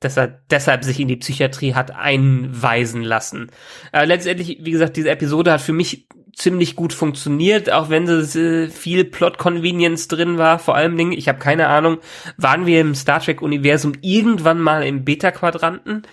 [0.00, 3.50] dass er deshalb sich in die Psychiatrie hat einweisen lassen.
[3.90, 8.36] Aber letztendlich, wie gesagt, diese Episode hat für mich ziemlich gut funktioniert, auch wenn es
[8.36, 10.58] äh, viel Plot-Convenience drin war.
[10.58, 11.98] Vor allem Dingen, ich habe keine Ahnung,
[12.36, 16.06] waren wir im Star Trek-Universum irgendwann mal im Beta-Quadranten?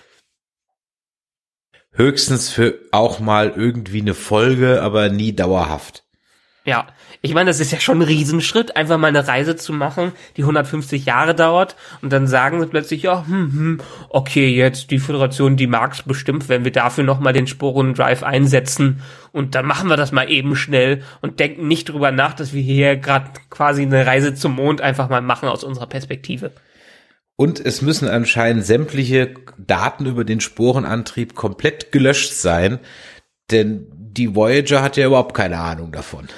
[1.92, 6.04] Höchstens für auch mal irgendwie eine Folge, aber nie dauerhaft.
[6.64, 6.88] Ja,
[7.22, 10.42] ich meine, das ist ja schon ein Riesenschritt, einfach mal eine Reise zu machen, die
[10.42, 15.56] 150 Jahre dauert und dann sagen sie plötzlich, ja, hm, hm, okay, jetzt die Föderation,
[15.56, 19.02] die mag's bestimmt, wenn wir dafür nochmal den Sporendrive einsetzen
[19.32, 22.62] und dann machen wir das mal eben schnell und denken nicht drüber nach, dass wir
[22.62, 26.52] hier gerade quasi eine Reise zum Mond einfach mal machen aus unserer Perspektive.
[27.36, 32.78] Und es müssen anscheinend sämtliche Daten über den Sporenantrieb komplett gelöscht sein,
[33.50, 36.28] denn die Voyager hat ja überhaupt keine Ahnung davon.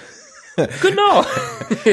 [0.83, 1.25] Genau.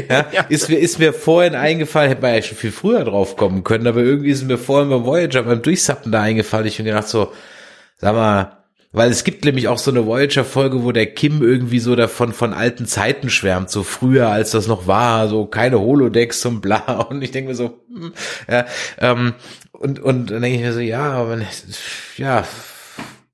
[0.09, 3.63] Ja, ist mir, ist mir vorhin eingefallen, hätte man ja schon viel früher drauf kommen
[3.63, 6.65] können, aber irgendwie ist mir vorhin beim Voyager beim Durchsappen da eingefallen.
[6.65, 7.33] Ich habe gedacht so,
[7.97, 8.57] sag mal,
[8.95, 12.53] weil es gibt nämlich auch so eine Voyager-Folge, wo der Kim irgendwie so davon von
[12.53, 17.01] alten Zeiten schwärmt, so früher, als das noch war, so keine Holodecks und bla.
[17.09, 18.13] Und ich denke mir so, hm,
[18.49, 18.65] ja,
[18.99, 19.33] ähm,
[19.73, 21.37] und, und dann denke ich mir so, ja, aber
[22.15, 22.45] ja,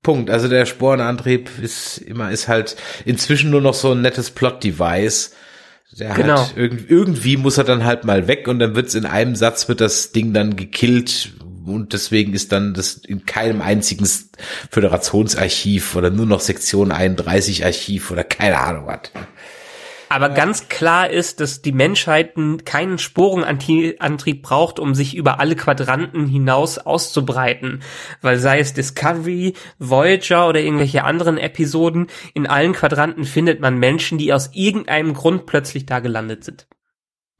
[0.03, 0.29] Punkt.
[0.29, 2.75] Also der Sporenantrieb ist immer, ist halt
[3.05, 5.31] inzwischen nur noch so ein nettes Plot-Device.
[5.99, 6.39] Der Genau.
[6.39, 9.67] halt irgendwie, irgendwie muss er dann halt mal weg und dann wird's in einem Satz
[9.67, 11.33] wird das Ding dann gekillt
[11.65, 14.07] und deswegen ist dann das in keinem einzigen
[14.69, 19.11] Föderationsarchiv oder nur noch Sektion 31 Archiv oder keine Ahnung was.
[20.11, 22.33] Aber ganz klar ist, dass die Menschheit
[22.65, 27.81] keinen Sporenantrieb braucht, um sich über alle Quadranten hinaus auszubreiten.
[28.21, 34.17] Weil sei es Discovery, Voyager oder irgendwelche anderen Episoden, in allen Quadranten findet man Menschen,
[34.17, 36.67] die aus irgendeinem Grund plötzlich da gelandet sind.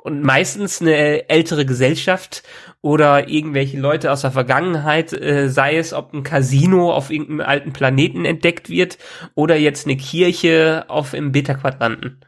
[0.01, 2.41] Und meistens eine ältere Gesellschaft
[2.79, 7.73] oder irgendwelche Leute aus der Vergangenheit, äh, sei es, ob ein Casino auf irgendeinem alten
[7.73, 8.97] Planeten entdeckt wird
[9.35, 12.21] oder jetzt eine Kirche auf im Beta-Quadranten.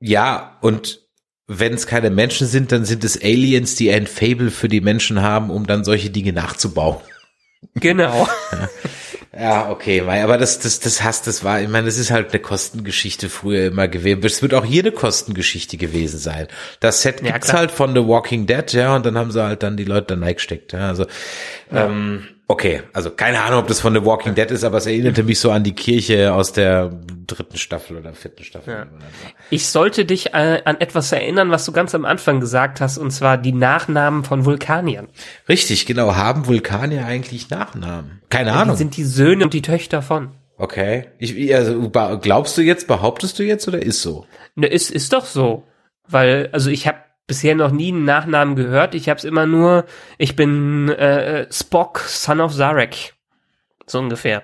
[0.00, 1.00] Ja, und
[1.46, 5.20] wenn es keine Menschen sind, dann sind es Aliens, die ein Fable für die Menschen
[5.22, 6.98] haben, um dann solche Dinge nachzubauen.
[7.74, 8.28] Genau.
[9.32, 12.30] Ja, okay, weil, aber das, das, das hast, das war, ich meine, das ist halt
[12.30, 14.20] eine Kostengeschichte früher immer gewesen.
[14.24, 16.48] Es wird auch hier eine Kostengeschichte gewesen sein.
[16.80, 17.60] Das Set Ja, gibt's klar.
[17.60, 20.20] halt von The Walking Dead, ja, und dann haben sie halt dann die Leute da
[20.24, 21.06] reingesteckt, ja, also,
[21.70, 25.22] ähm, okay, also keine Ahnung, ob das von The Walking Dead ist, aber es erinnerte
[25.22, 26.90] mich so an die Kirche aus der
[27.26, 28.74] dritten Staffel oder vierten Staffel.
[28.74, 28.86] Ja.
[29.50, 33.12] Ich sollte dich äh, an etwas erinnern, was du ganz am Anfang gesagt hast, und
[33.12, 35.06] zwar die Nachnamen von Vulkaniern.
[35.48, 36.16] Richtig, genau.
[36.16, 38.20] Haben Vulkanier eigentlich Nachnamen?
[38.30, 38.76] Keine Die Ahnung.
[38.76, 40.32] sind die Söhne und die Töchter von.
[40.58, 41.06] Okay.
[41.18, 44.26] Ich, also, glaubst du jetzt, behauptest du jetzt oder ist so?
[44.56, 45.62] Ne, ist, ist doch so.
[46.08, 46.98] Weil, also ich habe
[47.30, 48.96] bisher noch nie einen Nachnamen gehört.
[48.96, 49.84] Ich habe es immer nur,
[50.18, 53.14] ich bin äh, Spock, Son of Zarek.
[53.86, 54.42] So ungefähr.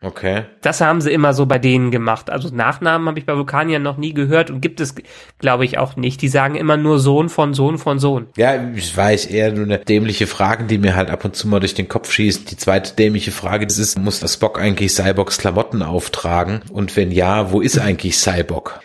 [0.00, 0.44] Okay.
[0.62, 2.30] Das haben sie immer so bei denen gemacht.
[2.30, 4.94] Also Nachnamen habe ich bei Vulkaniern noch nie gehört und gibt es,
[5.40, 6.22] glaube ich, auch nicht.
[6.22, 8.28] Die sagen immer nur Sohn von Sohn von Sohn.
[8.36, 11.58] Ja, ich weiß eher nur eine dämliche Frage, die mir halt ab und zu mal
[11.58, 12.48] durch den Kopf schießt.
[12.48, 16.60] Die zweite dämliche Frage, das ist, muss das Spock eigentlich Cyborgs Klamotten auftragen?
[16.70, 18.80] Und wenn ja, wo ist eigentlich Cyborg?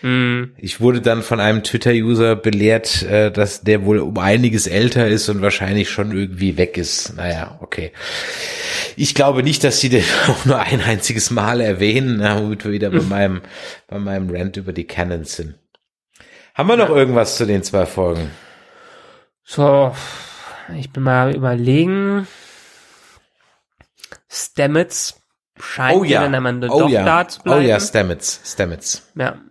[0.57, 5.30] Ich wurde dann von einem Twitter-User belehrt, äh, dass der wohl um einiges älter ist
[5.30, 7.15] und wahrscheinlich schon irgendwie weg ist.
[7.15, 7.91] Naja, okay.
[8.95, 12.89] Ich glaube nicht, dass sie den auch nur ein einziges Mal erwähnen, womit wir wieder
[12.89, 13.41] bei meinem,
[13.88, 15.55] bei meinem Rant über die Canons sind.
[16.53, 18.31] Haben wir noch irgendwas zu den zwei Folgen?
[19.43, 19.93] So,
[20.77, 22.25] ich bin mal überlegen.
[24.30, 25.19] Stamets
[25.59, 27.65] scheint Oh ja, dann am Ende oh doch ja, da zu oh bleiben.
[27.67, 29.11] ja, Stamets, Stamets.
[29.15, 29.41] Ja.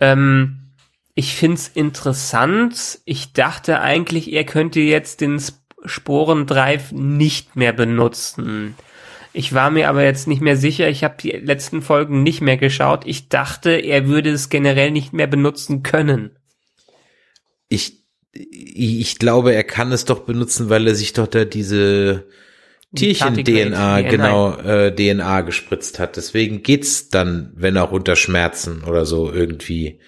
[0.00, 0.72] Ähm,
[1.14, 2.98] ich find's interessant.
[3.04, 8.74] Ich dachte eigentlich, er könnte jetzt den Sp- Sporendrive nicht mehr benutzen.
[9.36, 10.88] Ich war mir aber jetzt nicht mehr sicher.
[10.88, 13.06] Ich habe die letzten Folgen nicht mehr geschaut.
[13.06, 16.30] Ich dachte, er würde es generell nicht mehr benutzen können.
[17.68, 22.24] Ich, ich glaube, er kann es doch benutzen, weil er sich doch da diese
[22.94, 26.16] Tierchen-DNA, Tardigrade, genau, äh, DNA gespritzt hat.
[26.16, 30.00] Deswegen geht's dann, wenn auch unter Schmerzen oder so irgendwie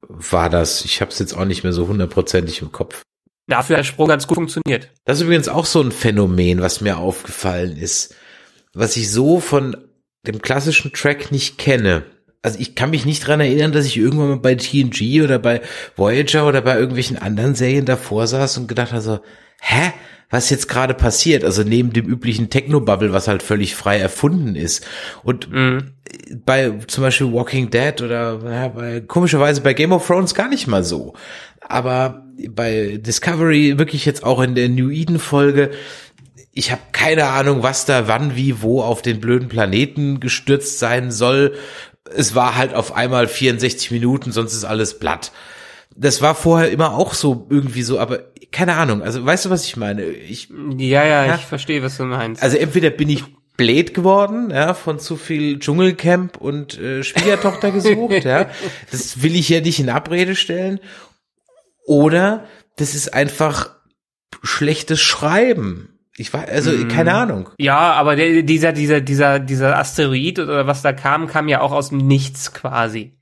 [0.00, 0.84] war das.
[0.84, 3.02] Ich habe es jetzt auch nicht mehr so hundertprozentig im Kopf.
[3.46, 4.90] Dafür hat der Sprung ganz gut funktioniert.
[5.04, 8.16] Das ist übrigens auch so ein Phänomen, was mir aufgefallen ist,
[8.74, 9.76] was ich so von
[10.26, 12.04] dem klassischen Track nicht kenne.
[12.42, 15.60] Also ich kann mich nicht dran erinnern, dass ich irgendwann mal bei TNG oder bei
[15.96, 19.20] Voyager oder bei irgendwelchen anderen Serien davor saß und gedacht habe so,
[19.60, 19.92] hä?
[20.30, 21.44] Was jetzt gerade passiert?
[21.44, 24.82] Also neben dem üblichen Technobubble, was halt völlig frei erfunden ist.
[25.22, 25.46] Und
[26.44, 30.66] bei zum Beispiel Walking Dead oder ja, bei, komischerweise bei Game of Thrones gar nicht
[30.66, 31.12] mal so.
[31.60, 35.70] Aber bei Discovery wirklich jetzt auch in der New Eden Folge,
[36.52, 41.10] ich habe keine Ahnung, was da wann, wie, wo auf den blöden Planeten gestürzt sein
[41.10, 41.54] soll.
[42.14, 45.32] Es war halt auf einmal 64 Minuten, sonst ist alles blatt.
[45.94, 49.02] Das war vorher immer auch so irgendwie so, aber keine Ahnung.
[49.02, 50.04] Also weißt du, was ich meine?
[50.04, 50.48] Ich,
[50.78, 51.34] Ja, ja, Ja.
[51.36, 52.42] ich verstehe, was du meinst.
[52.42, 53.24] also entweder bin ich
[53.56, 58.46] blöd geworden, ja, von zu viel Dschungelcamp und äh, Schwiegertochter gesucht, ja.
[58.90, 60.80] Das will ich ja nicht in Abrede stellen.
[61.84, 62.46] Oder
[62.76, 63.70] das ist einfach
[64.42, 65.91] schlechtes Schreiben.
[66.16, 67.48] Ich war, also keine Ahnung.
[67.58, 71.72] Ja, aber der, dieser, dieser, dieser, dieser Asteroid oder was da kam, kam ja auch
[71.72, 73.16] aus dem Nichts quasi.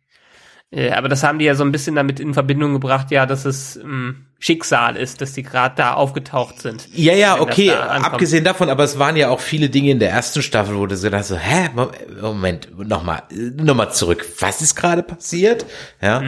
[0.73, 3.45] Äh, aber das haben die ja so ein bisschen damit in Verbindung gebracht, ja, dass
[3.45, 6.89] es ähm, Schicksal ist, dass die gerade da aufgetaucht sind.
[6.93, 10.11] Ja, ja, okay, da abgesehen davon, aber es waren ja auch viele Dinge in der
[10.11, 11.91] ersten Staffel, wo du so dachtest, so, hä, Mo-
[12.21, 13.23] Moment, nochmal,
[13.57, 14.25] nochmal zurück.
[14.39, 15.67] Was ist gerade passiert?
[16.01, 16.23] Ja,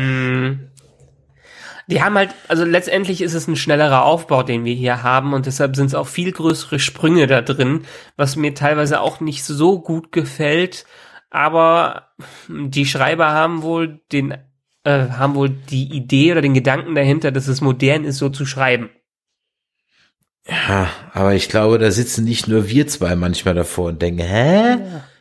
[1.88, 5.46] Die haben halt, also letztendlich ist es ein schnellerer Aufbau, den wir hier haben und
[5.46, 7.84] deshalb sind es auch viel größere Sprünge da drin,
[8.16, 10.86] was mir teilweise auch nicht so gut gefällt.
[11.30, 12.08] Aber
[12.48, 14.32] die Schreiber haben wohl den,
[14.84, 18.46] äh, haben wohl die Idee oder den Gedanken dahinter, dass es modern ist, so zu
[18.46, 18.90] schreiben.
[20.46, 24.78] Ja, aber ich glaube, da sitzen nicht nur wir zwei manchmal davor und denken, hä?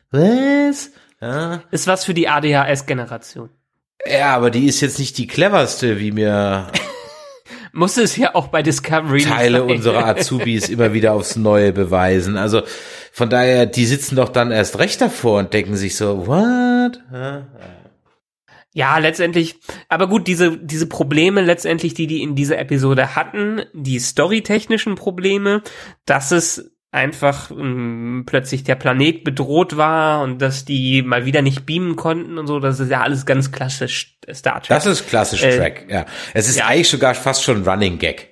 [0.09, 0.91] Was?
[1.21, 1.61] Ja.
[1.69, 3.49] Ist was für die ADHS-Generation.
[4.05, 6.67] Ja, aber die ist jetzt nicht die cleverste, wie mir
[7.73, 9.71] Muss es ja auch bei Discovery Teile sein.
[9.71, 12.37] unserer Azubis immer wieder aufs Neue beweisen.
[12.37, 12.63] Also
[13.13, 17.01] von daher, die sitzen doch dann erst recht davor und denken sich so, what?
[17.11, 17.47] Ja.
[18.73, 19.59] Ja, letztendlich,
[19.89, 25.61] aber gut, diese, diese Probleme letztendlich, die die in dieser Episode hatten, die storytechnischen Probleme,
[26.05, 31.65] dass es einfach ähm, plötzlich der Planet bedroht war und dass die mal wieder nicht
[31.65, 34.69] beamen konnten und so, das ist ja alles ganz klassisch Star Trek.
[34.69, 36.05] Das ist klassisch Äh, Track, ja.
[36.33, 36.67] Es ist ja.
[36.67, 38.29] eigentlich sogar fast schon Running Gag.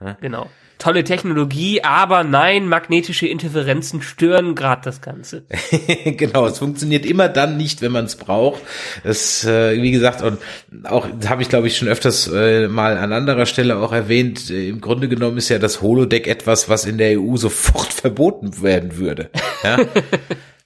[0.00, 0.48] ja, genau.
[0.80, 5.42] Tolle Technologie, aber nein, magnetische Interferenzen stören gerade das Ganze.
[6.04, 8.62] genau, es funktioniert immer dann nicht, wenn man es braucht.
[9.04, 10.38] Das, äh, wie gesagt, und
[10.84, 14.50] auch habe ich, glaube ich, schon öfters äh, mal an anderer Stelle auch erwähnt.
[14.50, 18.62] Äh, Im Grunde genommen ist ja das Holodeck etwas, was in der EU sofort verboten
[18.62, 19.28] werden würde.
[19.62, 19.78] Ja?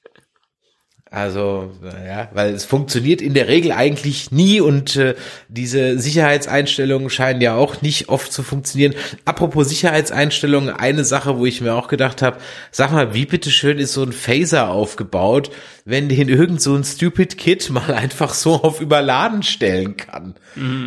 [1.15, 1.71] Also,
[2.05, 5.15] ja, weil es funktioniert in der Regel eigentlich nie und äh,
[5.47, 8.97] diese Sicherheitseinstellungen scheinen ja auch nicht oft zu funktionieren.
[9.25, 12.39] Apropos Sicherheitseinstellungen, eine Sache, wo ich mir auch gedacht habe,
[12.73, 15.53] sag mal, wie bitteschön ist so ein Phaser aufgebaut,
[15.87, 20.35] wenn den irgend so ein Stupid Kid mal einfach so auf überladen stellen kann.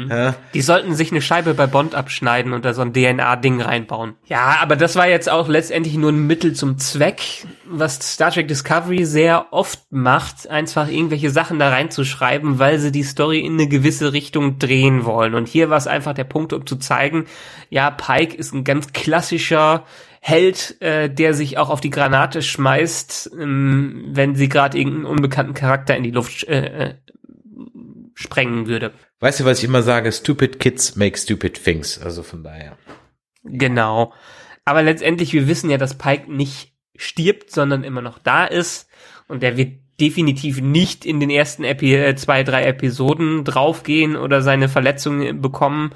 [0.10, 4.15] Ja, Die sollten sich eine Scheibe bei Bond abschneiden und da so ein DNA-Ding reinbauen.
[4.26, 7.22] Ja, aber das war jetzt auch letztendlich nur ein Mittel zum Zweck,
[7.65, 13.03] was Star Trek Discovery sehr oft macht, einfach irgendwelche Sachen da reinzuschreiben, weil sie die
[13.03, 15.36] Story in eine gewisse Richtung drehen wollen.
[15.36, 17.26] Und hier war es einfach der Punkt, um zu zeigen,
[17.69, 19.84] ja, Pike ist ein ganz klassischer
[20.28, 25.54] Held, äh, der sich auch auf die Granate schmeißt, ähm, wenn sie gerade irgendeinen unbekannten
[25.54, 26.95] Charakter in die Luft äh, äh,
[28.14, 28.91] sprengen würde.
[29.22, 30.12] Weißt du, was ich immer sage?
[30.12, 31.98] Stupid kids make stupid things.
[31.98, 32.78] Also von daher.
[33.45, 34.12] Genau.
[34.66, 38.90] Aber letztendlich, wir wissen ja, dass Pike nicht stirbt, sondern immer noch da ist.
[39.30, 44.41] Und der wird definitiv nicht in den ersten Epi äh, zwei, drei Episoden draufgehen oder
[44.41, 45.91] seine Verletzungen bekommen.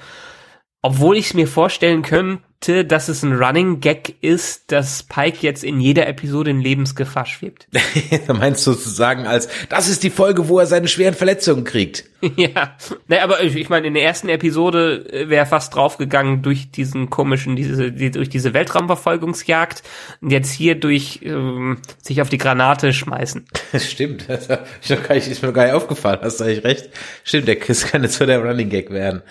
[0.83, 5.63] Obwohl ich es mir vorstellen könnte, dass es ein Running Gag ist, dass Pike jetzt
[5.63, 7.67] in jeder Episode in Lebensgefahr schwebt.
[8.27, 12.05] da meinst du sozusagen als, das ist die Folge, wo er seine schweren Verletzungen kriegt.
[12.35, 12.75] ja,
[13.07, 17.11] naja, aber ich, ich meine, in der ersten Episode äh, wäre fast draufgegangen durch diesen
[17.11, 19.83] komischen, diese, die, durch diese Weltraumverfolgungsjagd
[20.21, 23.45] und jetzt hier durch ähm, sich auf die Granate schmeißen.
[23.77, 26.89] Stimmt, das ist mir noch gar nicht aufgefallen, hast du eigentlich recht.
[27.23, 29.21] Stimmt, der Chris kann jetzt so der Running Gag werden.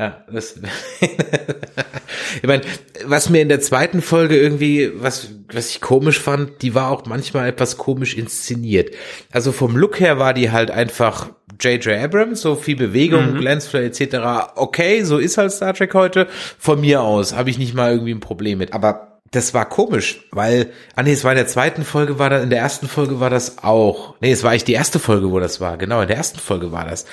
[0.00, 0.54] Ja, das,
[1.00, 2.62] ich meine,
[3.04, 7.04] was mir in der zweiten Folge irgendwie, was, was ich komisch fand, die war auch
[7.04, 8.94] manchmal etwas komisch inszeniert.
[9.30, 11.28] Also vom Look her war die halt einfach
[11.60, 12.02] J.J.
[12.02, 13.40] Abrams, so viel Bewegung, mhm.
[13.40, 14.54] Glanceflare etc.
[14.56, 16.28] Okay, so ist halt Star Trek heute.
[16.58, 18.72] Von mir aus habe ich nicht mal irgendwie ein Problem mit.
[18.72, 22.42] Aber das war komisch, weil, ah nee, es war in der zweiten Folge war das,
[22.42, 24.14] in der ersten Folge war das auch.
[24.22, 25.76] Nee, es war eigentlich die erste Folge, wo das war.
[25.76, 27.04] Genau, in der ersten Folge war das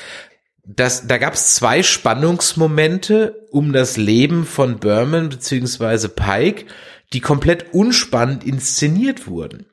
[0.67, 6.65] das, da gab es zwei Spannungsmomente um das Leben von Berman beziehungsweise Pike,
[7.13, 9.67] die komplett unspannend inszeniert wurden.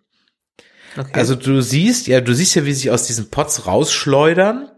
[0.97, 1.11] Okay.
[1.13, 4.69] Also du siehst, ja, du siehst ja, wie sie aus diesen Pots rausschleudern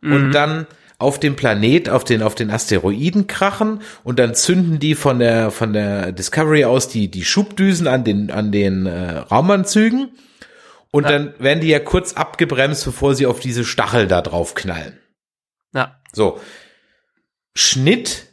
[0.00, 0.12] mhm.
[0.12, 0.66] und dann
[0.98, 5.50] auf dem Planet, auf den, auf den Asteroiden krachen und dann zünden die von der,
[5.50, 10.10] von der Discovery aus die, die Schubdüsen an den, an den äh, Raumanzügen
[10.90, 11.10] und ja.
[11.10, 14.98] dann werden die ja kurz abgebremst, bevor sie auf diese Stachel da drauf knallen.
[16.12, 16.40] So.
[17.54, 18.26] Schnitt.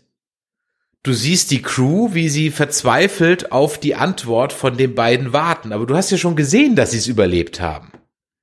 [1.03, 5.71] Du siehst die Crew, wie sie verzweifelt auf die Antwort von den beiden warten.
[5.71, 7.91] Aber du hast ja schon gesehen, dass sie es überlebt haben.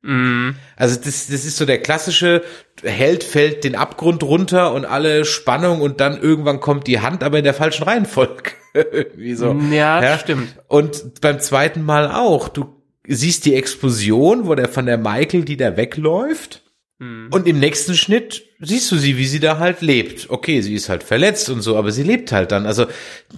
[0.05, 0.57] Mhm.
[0.77, 2.43] Also das, das ist so der klassische
[2.83, 7.39] Held fällt den Abgrund runter und alle Spannung und dann irgendwann kommt die Hand, aber
[7.39, 8.53] in der falschen Reihenfolge.
[8.75, 9.53] Irgendwie so.
[9.71, 10.57] Ja, ja, stimmt.
[10.69, 12.49] Und beim zweiten Mal auch.
[12.49, 16.64] Du siehst die Explosion, wo der von der Michael, die da wegläuft.
[16.99, 17.29] Mhm.
[17.33, 20.31] Und im nächsten Schnitt siehst du sie, wie sie da halt lebt.
[20.31, 22.67] Okay, sie ist halt verletzt und so, aber sie lebt halt dann.
[22.67, 22.87] Also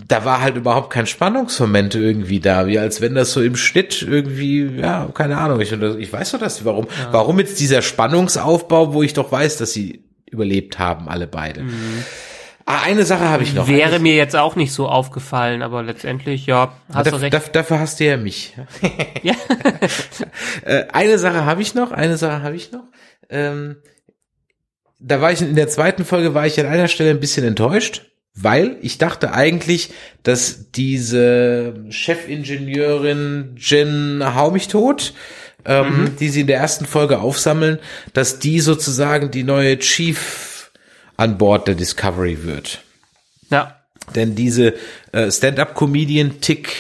[0.07, 4.03] da war halt überhaupt kein Spannungsmoment irgendwie da, wie als wenn das so im Schnitt
[4.03, 5.61] irgendwie, ja, keine Ahnung.
[5.61, 6.87] Ich, ich weiß doch das, warum.
[6.87, 7.13] Ja.
[7.13, 11.63] Warum jetzt dieser Spannungsaufbau, wo ich doch weiß, dass sie überlebt haben, alle beide.
[11.63, 12.05] Mhm.
[12.69, 13.69] Ah, eine Sache habe ich noch.
[13.69, 14.03] Wäre Eigentlich.
[14.03, 17.33] mir jetzt auch nicht so aufgefallen, aber letztendlich, ja, hast du recht.
[17.33, 18.55] Dafür, dafür hast du ja mich.
[19.23, 19.35] ja.
[20.65, 22.85] Äh, eine Sache habe ich noch, eine Sache habe ich noch.
[23.31, 23.77] Ähm,
[24.99, 28.07] da war ich in der zweiten Folge war ich an einer Stelle ein bisschen enttäuscht,
[28.35, 29.91] weil ich dachte eigentlich,
[30.23, 35.15] dass diese Chefingenieurin Jen Hau mich tot,
[35.65, 36.17] ähm, mhm.
[36.17, 37.79] die sie in der ersten Folge aufsammeln,
[38.13, 40.71] dass die sozusagen die neue Chief
[41.17, 42.83] an Bord der Discovery wird.
[43.51, 43.81] Ja.
[44.15, 44.75] Denn diese
[45.13, 46.73] äh, Stand-up-Comedian Tick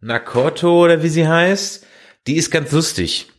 [0.00, 1.86] Nakoto oder wie sie heißt,
[2.26, 3.31] die ist ganz lustig.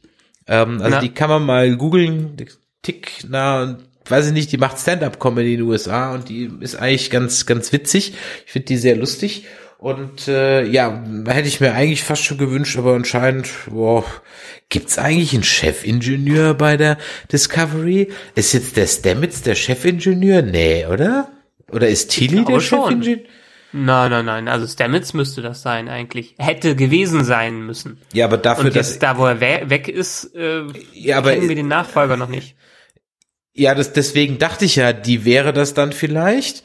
[0.47, 0.99] Ähm, also Na.
[0.99, 2.35] die kann man mal googeln.
[2.81, 7.09] Tick, na, weiß ich nicht, die macht Stand-up-Comedy in den USA und die ist eigentlich
[7.09, 8.13] ganz, ganz witzig.
[8.45, 9.45] Ich finde die sehr lustig.
[9.77, 14.05] Und äh, ja, hätte ich mir eigentlich fast schon gewünscht, aber anscheinend, boah,
[14.69, 16.97] gibt's eigentlich einen Chefingenieur bei der
[17.31, 18.09] Discovery?
[18.33, 20.41] Ist jetzt der Stamets der Chefingenieur?
[20.41, 21.29] Nee, oder?
[21.69, 23.19] Oder ist Tilly der Chefingenieur?
[23.73, 24.47] Nein, nein, nein.
[24.47, 26.35] Also Stamets müsste das sein eigentlich.
[26.37, 27.99] Hätte gewesen sein müssen.
[28.13, 30.63] Ja, aber dafür, Und jetzt, dass da, wo er we weg ist, äh,
[30.93, 32.55] ja, aber, kennen wir den Nachfolger noch nicht.
[33.53, 36.63] Ja, das, deswegen dachte ich ja, die wäre das dann vielleicht.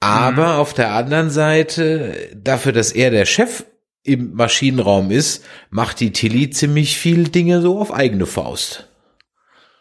[0.00, 0.58] Aber mhm.
[0.58, 3.64] auf der anderen Seite, dafür, dass er der Chef
[4.02, 8.86] im Maschinenraum ist, macht die Tilly ziemlich viel Dinge so auf eigene Faust.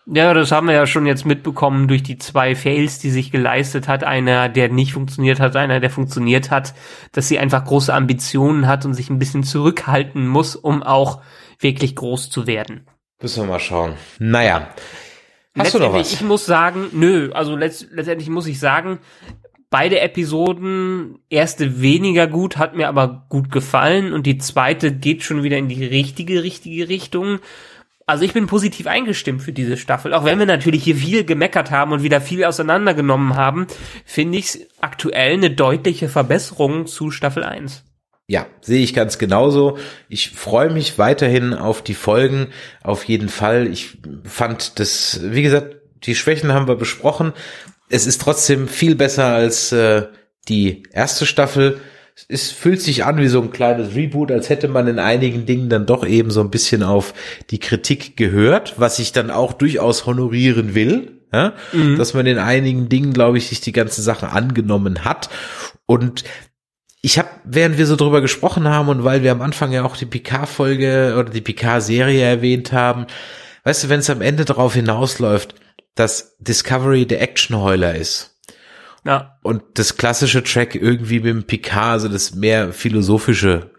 [0.05, 3.87] Ja, das haben wir ja schon jetzt mitbekommen durch die zwei Fails, die sich geleistet
[3.87, 4.03] hat.
[4.03, 6.73] Einer, der nicht funktioniert hat, einer, der funktioniert hat,
[7.13, 11.21] dass sie einfach große Ambitionen hat und sich ein bisschen zurückhalten muss, um auch
[11.59, 12.85] wirklich groß zu werden.
[13.21, 13.93] Müssen wir mal schauen.
[14.19, 14.67] Naja.
[15.57, 16.11] Hast du noch was?
[16.11, 18.99] Ich muss sagen, nö, also letzt, letztendlich muss ich sagen,
[19.69, 25.43] beide Episoden, erste weniger gut, hat mir aber gut gefallen und die zweite geht schon
[25.43, 27.39] wieder in die richtige, richtige Richtung.
[28.05, 30.13] Also ich bin positiv eingestimmt für diese Staffel.
[30.13, 33.67] Auch wenn wir natürlich hier viel gemeckert haben und wieder viel auseinandergenommen haben,
[34.05, 37.83] finde ich es aktuell eine deutliche Verbesserung zu Staffel 1.
[38.27, 39.77] Ja, sehe ich ganz genauso.
[40.09, 42.47] Ich freue mich weiterhin auf die Folgen.
[42.81, 43.67] Auf jeden Fall.
[43.67, 47.33] Ich fand das, wie gesagt, die Schwächen haben wir besprochen.
[47.89, 50.07] Es ist trotzdem viel besser als äh,
[50.47, 51.79] die erste Staffel.
[52.27, 55.69] Es fühlt sich an wie so ein kleines Reboot, als hätte man in einigen Dingen
[55.69, 57.13] dann doch eben so ein bisschen auf
[57.49, 61.21] die Kritik gehört, was ich dann auch durchaus honorieren will.
[61.31, 61.53] Ja?
[61.71, 61.97] Mhm.
[61.97, 65.29] Dass man in einigen Dingen, glaube ich, sich die ganze Sache angenommen hat.
[65.85, 66.23] Und
[67.01, 69.97] ich habe, während wir so drüber gesprochen haben und weil wir am Anfang ja auch
[69.97, 73.07] die PK-Folge oder die PK-Serie erwähnt haben,
[73.63, 75.55] weißt du, wenn es am Ende darauf hinausläuft,
[75.95, 78.32] dass Discovery der Actionheuler ist,
[79.05, 79.37] ja.
[79.43, 83.71] Und das klassische Track irgendwie mit dem Picard, also das mehr philosophische,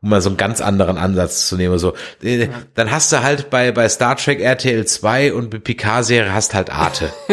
[0.00, 2.48] um mal so einen ganz anderen Ansatz zu nehmen, so, äh, ja.
[2.74, 6.70] dann hast du halt bei, bei Star Trek RTL 2 und bei Picard-Serie hast halt
[6.70, 7.12] Arte.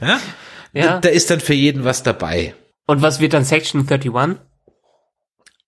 [0.00, 0.20] ja?
[0.72, 0.86] ja.
[0.86, 2.54] Da, da ist dann für jeden was dabei.
[2.86, 4.40] Und was wird dann Section 31?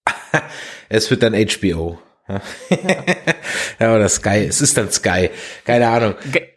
[0.89, 1.99] es wird dann HBO.
[3.79, 4.47] ja, oder Sky.
[4.49, 5.31] Es ist dann Sky.
[5.65, 6.15] Keine Ahnung.
[6.31, 6.49] Ge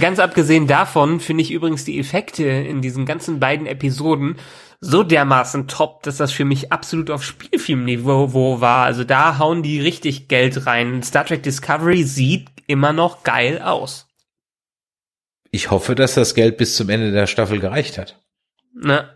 [0.00, 4.36] Ganz abgesehen davon finde ich übrigens die Effekte in diesen ganzen beiden Episoden
[4.80, 8.84] so dermaßen top, dass das für mich absolut auf Spielfilmniveau war.
[8.84, 11.02] Also da hauen die richtig Geld rein.
[11.02, 14.08] Star Trek Discovery sieht immer noch geil aus.
[15.50, 18.20] Ich hoffe, dass das Geld bis zum Ende der Staffel gereicht hat.
[18.74, 19.08] Na,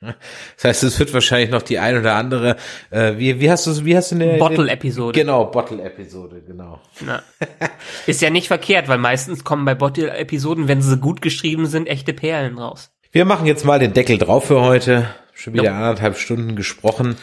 [0.00, 2.56] das heißt, es wird wahrscheinlich noch die ein oder andere,
[2.90, 5.18] äh, wie, wie hast du wie hast du eine Bottle-Episode.
[5.18, 6.80] Genau, Bottle-Episode, genau.
[7.00, 7.22] Na.
[8.06, 12.14] Ist ja nicht verkehrt, weil meistens kommen bei Bottle-Episoden, wenn sie gut geschrieben sind, echte
[12.14, 12.90] Perlen raus.
[13.12, 15.06] Wir machen jetzt mal den Deckel drauf für heute.
[15.34, 15.74] Schon wieder nope.
[15.74, 17.16] anderthalb Stunden gesprochen.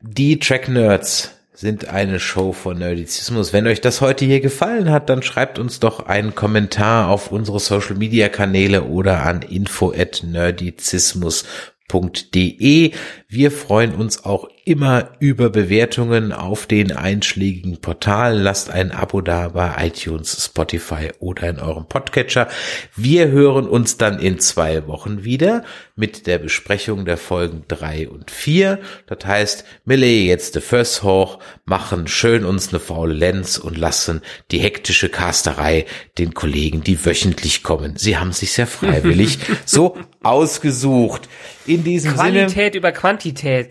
[0.00, 3.52] Die Track Nerds sind eine Show von Nerdizismus.
[3.52, 7.60] Wenn euch das heute hier gefallen hat, dann schreibt uns doch einen Kommentar auf unsere
[7.60, 11.44] Social Media Kanäle oder an info at nerdizismus
[11.90, 12.94] www.podcast.de.
[13.32, 18.42] Wir freuen uns auch immer über Bewertungen auf den einschlägigen Portalen.
[18.42, 22.48] Lasst ein Abo da bei iTunes, Spotify oder in eurem Podcatcher.
[22.96, 28.32] Wir hören uns dann in zwei Wochen wieder mit der Besprechung der Folgen drei und
[28.32, 28.80] vier.
[29.06, 34.22] Das heißt, legen jetzt the First hoch, machen schön uns eine faule Lenz und lassen
[34.50, 35.86] die hektische Casterei
[36.18, 37.94] den Kollegen, die wöchentlich kommen.
[37.96, 41.28] Sie haben sich sehr freiwillig so ausgesucht.
[41.66, 42.76] In diesem Qualität Sinne.
[42.78, 43.19] über Quantität.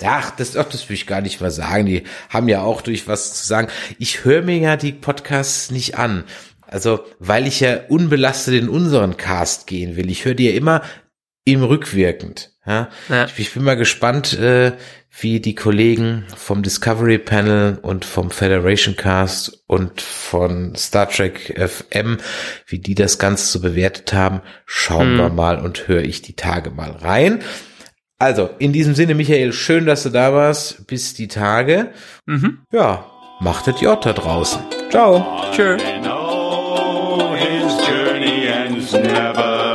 [0.05, 1.85] Ach, das, ach, das will ich gar nicht mal sagen.
[1.85, 3.67] Die haben ja auch durch was zu sagen.
[3.97, 6.23] Ich höre mir ja die Podcasts nicht an.
[6.67, 10.09] Also, weil ich ja unbelastet in unseren Cast gehen will.
[10.09, 10.84] Ich höre die ja immer
[11.43, 12.51] im rückwirkend.
[12.65, 12.89] Ja?
[13.09, 13.26] ja.
[13.26, 14.73] Ich, ich, bin mal gespannt, äh,
[15.19, 22.17] wie die Kollegen vom Discovery Panel und vom Federation Cast und von Star Trek FM,
[22.67, 24.41] wie die das Ganze so bewertet haben.
[24.65, 25.17] Schauen hm.
[25.17, 27.41] wir mal und höre ich die Tage mal rein.
[28.19, 30.85] Also, in diesem Sinne, Michael, schön, dass du da warst.
[30.87, 31.91] Bis die Tage.
[32.25, 32.59] Mhm.
[32.71, 33.05] Ja,
[33.39, 34.61] machtet J da draußen.
[34.91, 35.25] Ciao.
[35.53, 35.77] Tschö.
[38.93, 39.68] never.